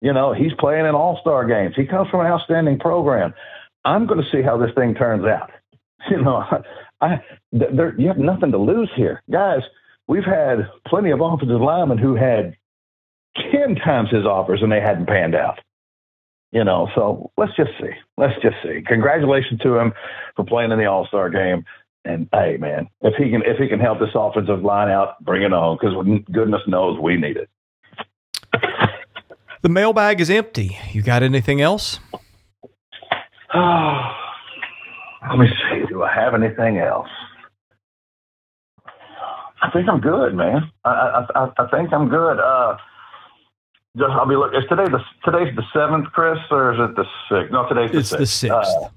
You 0.00 0.12
know, 0.12 0.32
he's 0.32 0.52
playing 0.58 0.86
in 0.86 0.94
all 0.94 1.18
star 1.20 1.46
games. 1.46 1.74
He 1.76 1.86
comes 1.86 2.08
from 2.08 2.20
an 2.20 2.26
outstanding 2.26 2.78
program. 2.78 3.34
I'm 3.84 4.06
going 4.06 4.22
to 4.22 4.30
see 4.30 4.42
how 4.42 4.56
this 4.56 4.70
thing 4.74 4.94
turns 4.94 5.24
out. 5.24 5.50
You 6.10 6.22
know, 6.22 6.42
I, 7.02 7.20
there, 7.52 7.94
you 8.00 8.08
have 8.08 8.16
nothing 8.16 8.52
to 8.52 8.58
lose 8.58 8.90
here. 8.96 9.22
Guys, 9.30 9.60
we've 10.08 10.24
had 10.24 10.66
plenty 10.86 11.10
of 11.10 11.20
offensive 11.20 11.60
linemen 11.60 11.98
who 11.98 12.14
had 12.14 12.56
10 13.52 13.74
times 13.76 14.08
his 14.10 14.24
offers 14.24 14.60
and 14.62 14.72
they 14.72 14.80
hadn't 14.80 15.06
panned 15.06 15.34
out. 15.34 15.58
You 16.52 16.64
know, 16.64 16.88
so 16.94 17.30
let's 17.36 17.54
just 17.54 17.70
see. 17.80 17.92
Let's 18.16 18.34
just 18.42 18.56
see. 18.62 18.82
Congratulations 18.86 19.60
to 19.60 19.76
him 19.76 19.92
for 20.36 20.44
playing 20.46 20.72
in 20.72 20.78
the 20.78 20.86
All 20.86 21.06
Star 21.06 21.28
game. 21.28 21.64
And 22.04 22.28
hey, 22.32 22.56
man, 22.58 22.88
if 23.02 23.14
he 23.16 23.30
can 23.30 23.42
if 23.44 23.58
he 23.58 23.68
can 23.68 23.78
help 23.78 24.00
this 24.00 24.10
offensive 24.14 24.62
line 24.62 24.88
out, 24.88 25.22
bring 25.24 25.42
it 25.42 25.52
on 25.52 25.76
because 25.80 25.94
goodness 26.32 26.62
knows 26.66 26.98
we 26.98 27.16
need 27.16 27.36
it. 27.36 27.50
The 29.62 29.68
mailbag 29.68 30.20
is 30.20 30.30
empty. 30.30 30.78
You 30.92 31.02
got 31.02 31.22
anything 31.22 31.60
else? 31.60 32.00
Oh, 33.52 34.12
let 35.28 35.38
me 35.38 35.46
see. 35.46 35.86
Do 35.88 36.02
I 36.02 36.14
have 36.14 36.34
anything 36.34 36.78
else? 36.78 37.08
I 39.62 39.70
think 39.70 39.88
I'm 39.88 40.00
good, 40.00 40.34
man. 40.34 40.70
I 40.84 41.26
I, 41.34 41.48
I 41.58 41.66
think 41.70 41.92
I'm 41.92 42.08
good. 42.08 42.38
Uh, 42.38 42.76
just, 43.96 44.10
I'll 44.10 44.26
be 44.26 44.36
look. 44.36 44.52
Is 44.54 44.64
today 44.68 44.84
the 44.84 45.00
today's 45.24 45.54
the 45.56 45.64
seventh, 45.74 46.06
Chris, 46.12 46.38
or 46.50 46.72
is 46.72 46.80
it 46.80 46.96
the 46.96 47.04
sixth? 47.28 47.52
No, 47.52 47.68
today's 47.68 47.90
the 47.92 47.98
it's 47.98 48.08
sixth. 48.08 48.20
the 48.20 48.26
sixth. 48.26 48.70
Uh, 48.82 48.88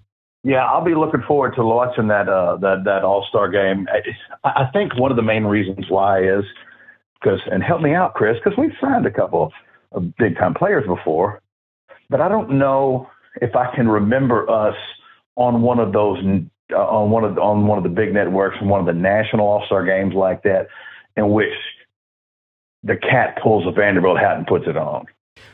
yeah, 0.44 0.66
I'll 0.66 0.84
be 0.84 0.96
looking 0.96 1.24
forward 1.26 1.56
to 1.56 1.64
watching 1.64 2.08
that 2.10 2.28
uh, 2.28 2.58
that 2.58 2.84
that 2.84 3.04
All 3.04 3.26
Star 3.30 3.50
game. 3.50 3.88
I, 4.44 4.64
I 4.64 4.70
think 4.74 4.98
one 4.98 5.10
of 5.10 5.16
the 5.16 5.24
main 5.24 5.46
reasons 5.46 5.86
why 5.90 6.22
is 6.22 6.44
because, 7.22 7.40
and 7.50 7.64
help 7.64 7.82
me 7.82 7.94
out, 7.94 8.14
Chris, 8.14 8.36
because 8.44 8.58
we've 8.58 8.74
signed 8.82 9.06
a 9.06 9.12
couple 9.12 9.52
of 9.94 10.16
big 10.18 10.36
time 10.38 10.54
players 10.54 10.86
before, 10.86 11.42
but 12.10 12.20
I 12.20 12.28
don't 12.28 12.58
know 12.58 13.10
if 13.42 13.56
I 13.56 13.74
can 13.74 13.88
remember 13.88 14.50
us 14.50 14.76
on 15.36 15.62
one 15.62 15.80
of 15.80 15.94
those 15.94 16.20
uh, 16.74 16.76
on 16.76 17.10
one 17.10 17.24
of 17.24 17.38
on 17.38 17.66
one 17.66 17.78
of 17.78 17.84
the 17.86 17.90
big 17.90 18.14
networks 18.14 18.58
and 18.60 18.70
one 18.70 18.82
of 18.82 18.86
the 18.86 18.94
national 18.94 19.48
All 19.48 19.64
Star 19.66 19.86
games 19.86 20.14
like 20.14 20.44
that, 20.44 20.68
in 21.16 21.30
which 21.30 21.54
the 22.84 22.98
cat 22.98 23.40
pulls 23.42 23.66
a 23.66 23.72
Vanderbilt 23.72 24.20
hat 24.20 24.36
and 24.36 24.46
puts 24.46 24.66
it 24.68 24.76
on. 24.76 25.06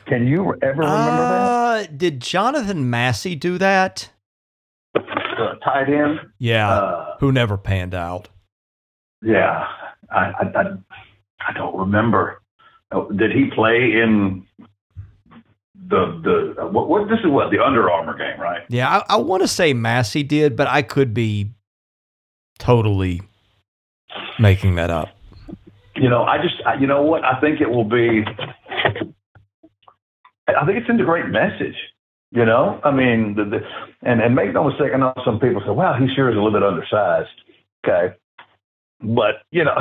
Can 0.06 0.26
you 0.26 0.52
ever 0.62 0.80
remember 0.80 1.22
uh, 1.22 1.78
that? 1.78 1.96
Did 1.96 2.20
Jonathan 2.20 2.90
Massey 2.90 3.36
do 3.36 3.56
that? 3.58 4.10
Tight 5.64 5.88
end. 5.88 6.20
Yeah, 6.38 6.70
uh, 6.70 7.16
who 7.20 7.32
never 7.32 7.56
panned 7.56 7.94
out. 7.94 8.28
Yeah, 9.22 9.66
I, 10.10 10.18
I, 10.18 10.44
I, 10.54 10.62
I 11.48 11.52
don't 11.52 11.76
remember. 11.76 12.40
Oh, 12.92 13.10
did 13.10 13.32
he 13.32 13.50
play 13.54 14.00
in 14.02 14.46
the 15.74 16.54
the 16.56 16.66
what, 16.66 16.88
what 16.88 17.08
this 17.08 17.18
is 17.20 17.26
what 17.26 17.50
the 17.50 17.58
Under 17.58 17.90
Armour 17.90 18.16
game, 18.16 18.40
right? 18.40 18.62
Yeah, 18.68 18.88
I, 19.08 19.14
I 19.14 19.16
want 19.16 19.42
to 19.42 19.48
say 19.48 19.74
Massey 19.74 20.22
did, 20.22 20.56
but 20.56 20.68
I 20.68 20.82
could 20.82 21.12
be 21.12 21.50
totally 22.58 23.22
making 24.38 24.74
that 24.76 24.90
up 24.90 25.10
you 26.00 26.08
know, 26.08 26.24
I 26.24 26.38
just, 26.38 26.54
you 26.80 26.86
know 26.86 27.02
what? 27.02 27.24
I 27.24 27.38
think 27.40 27.60
it 27.60 27.68
will 27.68 27.84
be. 27.84 28.24
I 30.48 30.66
think 30.66 30.78
it 30.78 30.84
sends 30.86 31.00
a 31.00 31.04
great 31.04 31.26
message. 31.26 31.76
You 32.32 32.44
know, 32.44 32.80
I 32.84 32.92
mean, 32.92 33.34
the, 33.34 33.44
the, 33.44 33.58
and 34.02 34.20
and 34.20 34.36
make 34.36 34.52
no 34.52 34.68
mistake, 34.68 34.92
I 34.94 34.98
know 34.98 35.12
some 35.24 35.40
people 35.40 35.62
say, 35.64 35.72
"Wow, 35.72 35.98
he 35.98 36.06
sure 36.14 36.30
is 36.30 36.36
a 36.36 36.40
little 36.40 36.52
bit 36.52 36.62
undersized." 36.62 37.28
Okay, 37.84 38.14
but 39.00 39.42
you 39.50 39.64
know, 39.64 39.76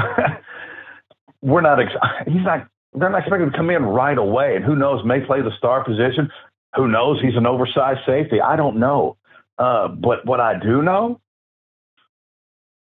we're 1.42 1.62
not. 1.62 1.80
Ex- 1.80 1.92
he's 2.26 2.44
not. 2.44 2.68
They're 2.94 3.12
not 3.12 3.20
expecting 3.20 3.52
to 3.52 3.56
come 3.56 3.70
in 3.70 3.84
right 3.84 4.18
away, 4.18 4.56
and 4.56 4.66
who 4.66 4.76
knows? 4.76 5.06
May 5.06 5.22
play 5.24 5.42
the 5.42 5.52
star 5.60 5.84
position. 5.84 6.32
Who 6.76 6.88
knows? 6.88 7.22
He's 7.22 7.36
an 7.36 7.46
oversized 7.46 8.00
safety. 8.06 8.42
I 8.42 8.56
don't 8.56 8.78
know. 8.78 9.18
Uh, 9.60 9.88
but 9.90 10.26
what 10.26 10.40
I 10.40 10.58
do 10.58 10.82
know 10.82 11.20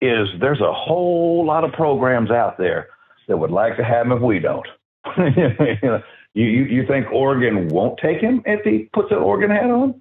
is 0.03 0.29
there's 0.41 0.61
a 0.61 0.73
whole 0.73 1.47
lot 1.47 1.65
of 1.65 1.73
programs 1.73 2.31
out 2.31 2.59
there 2.59 2.89
that 3.29 3.37
would 3.39 3.51
like 3.51 3.77
to 3.79 3.85
have 3.85 4.07
him 4.07 4.13
if 4.13 4.21
we 4.21 4.39
don't. 4.41 4.67
you, 5.17 5.99
you, 6.35 6.47
you 6.47 6.65
you 6.65 6.87
think 6.87 7.07
Oregon 7.13 7.69
won't 7.69 7.99
take 7.99 8.21
him 8.21 8.43
if 8.45 8.65
he 8.65 8.91
puts 8.93 9.11
an 9.13 9.19
Oregon 9.19 9.51
hat 9.51 9.71
on? 9.71 10.01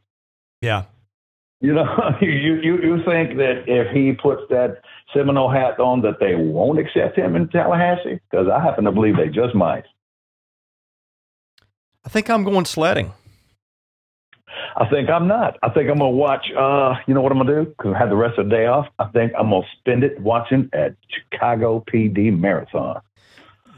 Yeah. 0.61 0.85
You 1.61 1.73
know, 1.73 1.85
you, 2.21 2.29
you, 2.29 2.77
you 2.81 2.97
think 3.05 3.37
that 3.37 3.63
if 3.67 3.95
he 3.95 4.11
puts 4.13 4.41
that 4.49 4.81
Seminole 5.13 5.51
hat 5.51 5.79
on 5.79 6.01
that 6.01 6.19
they 6.19 6.35
won't 6.35 6.79
accept 6.79 7.17
him 7.17 7.35
in 7.35 7.47
Tallahassee? 7.49 8.19
Because 8.29 8.47
I 8.47 8.61
happen 8.61 8.83
to 8.85 8.91
believe 8.91 9.15
they 9.15 9.29
just 9.29 9.53
might. 9.53 9.85
I 12.05 12.09
think 12.09 12.29
I'm 12.29 12.43
going 12.43 12.65
sledding. 12.65 13.13
I 14.75 14.89
think 14.89 15.09
I'm 15.09 15.27
not. 15.27 15.57
I 15.61 15.69
think 15.69 15.89
I'm 15.89 15.99
gonna 15.99 16.09
watch. 16.09 16.51
Uh, 16.51 16.95
you 17.07 17.13
know 17.13 17.21
what 17.21 17.31
I'm 17.31 17.37
gonna 17.37 17.63
do? 17.63 17.69
Because 17.69 17.93
I 17.95 17.99
had 17.99 18.09
the 18.09 18.15
rest 18.15 18.39
of 18.39 18.49
the 18.49 18.55
day 18.55 18.65
off. 18.65 18.87
I 18.97 19.05
think 19.05 19.31
I'm 19.37 19.51
gonna 19.51 19.65
spend 19.79 20.03
it 20.03 20.19
watching 20.19 20.69
at 20.73 20.95
Chicago 21.09 21.83
PD 21.91 22.37
Marathon 22.37 23.01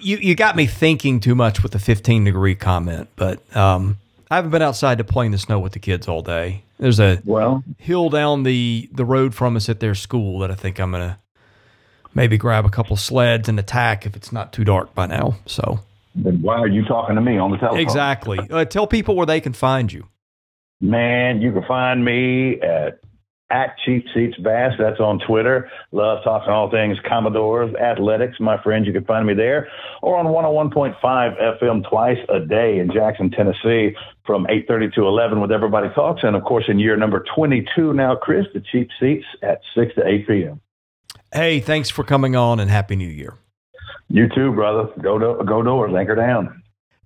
you 0.05 0.17
you 0.17 0.35
got 0.35 0.55
me 0.55 0.67
thinking 0.67 1.19
too 1.19 1.35
much 1.35 1.63
with 1.63 1.71
the 1.71 1.79
15 1.79 2.23
degree 2.23 2.55
comment, 2.55 3.09
but 3.15 3.39
um, 3.55 3.97
I 4.29 4.35
haven't 4.35 4.51
been 4.51 4.61
outside 4.61 4.99
to 4.99 5.03
play 5.03 5.25
in 5.25 5.31
the 5.31 5.37
snow 5.37 5.59
with 5.59 5.73
the 5.73 5.79
kids 5.79 6.07
all 6.07 6.21
day. 6.21 6.63
There's 6.77 6.99
a 6.99 7.21
well 7.25 7.63
hill 7.77 8.09
down 8.09 8.43
the 8.43 8.89
the 8.93 9.05
road 9.05 9.33
from 9.33 9.55
us 9.55 9.67
at 9.67 9.79
their 9.79 9.95
school 9.95 10.39
that 10.39 10.51
I 10.51 10.55
think 10.55 10.79
I'm 10.79 10.91
gonna 10.91 11.19
maybe 12.13 12.37
grab 12.37 12.65
a 12.65 12.69
couple 12.69 12.95
sleds 12.97 13.49
and 13.49 13.59
attack 13.59 14.05
if 14.05 14.15
it's 14.15 14.31
not 14.31 14.53
too 14.53 14.63
dark 14.63 14.93
by 14.93 15.07
now. 15.07 15.37
So 15.45 15.79
then 16.13 16.41
why 16.41 16.57
are 16.57 16.67
you 16.67 16.85
talking 16.85 17.15
to 17.15 17.21
me 17.21 17.37
on 17.37 17.51
the 17.51 17.57
telephone? 17.57 17.79
Exactly. 17.79 18.39
Uh, 18.49 18.65
tell 18.65 18.87
people 18.87 19.15
where 19.15 19.25
they 19.25 19.41
can 19.41 19.53
find 19.53 19.91
you. 19.91 20.07
Man, 20.81 21.41
you 21.41 21.51
can 21.51 21.63
find 21.63 22.05
me 22.05 22.59
at 22.61 22.99
at 23.49 23.75
Cheap 23.85 24.05
Seats 24.13 24.37
Bass. 24.37 24.73
That's 24.79 24.99
on 24.99 25.19
Twitter. 25.19 25.69
Love 25.91 26.23
talking 26.23 26.49
all 26.49 26.69
things 26.69 26.97
Commodores, 27.07 27.73
athletics. 27.75 28.39
My 28.39 28.61
friends, 28.61 28.87
you 28.87 28.93
can 28.93 29.05
find 29.05 29.25
me 29.25 29.33
there 29.33 29.67
or 30.01 30.17
on 30.17 30.25
101.5 30.25 30.95
FM 31.01 31.89
twice 31.89 32.17
a 32.29 32.39
day 32.39 32.79
in 32.79 32.91
Jackson, 32.91 33.29
Tennessee 33.29 33.95
from 34.25 34.45
8.30 34.45 34.93
to 34.95 35.07
11 35.07 35.41
with 35.41 35.51
Everybody 35.51 35.89
Talks. 35.93 36.21
And, 36.23 36.35
of 36.35 36.43
course, 36.43 36.65
in 36.67 36.79
year 36.79 36.97
number 36.97 37.23
22 37.35 37.93
now, 37.93 38.15
Chris, 38.15 38.45
the 38.53 38.63
Cheap 38.71 38.89
Seats 38.99 39.25
at 39.43 39.61
6 39.75 39.95
to 39.95 40.07
8 40.07 40.27
p.m. 40.27 40.61
Hey, 41.33 41.59
thanks 41.59 41.89
for 41.89 42.03
coming 42.03 42.35
on 42.35 42.59
and 42.59 42.71
Happy 42.71 42.95
New 42.95 43.07
Year. 43.07 43.37
You 44.09 44.29
too, 44.29 44.53
brother. 44.53 44.89
Go, 45.01 45.19
do- 45.19 45.43
go 45.45 45.61
doors, 45.61 45.93
anchor 45.95 46.15
down. 46.15 46.61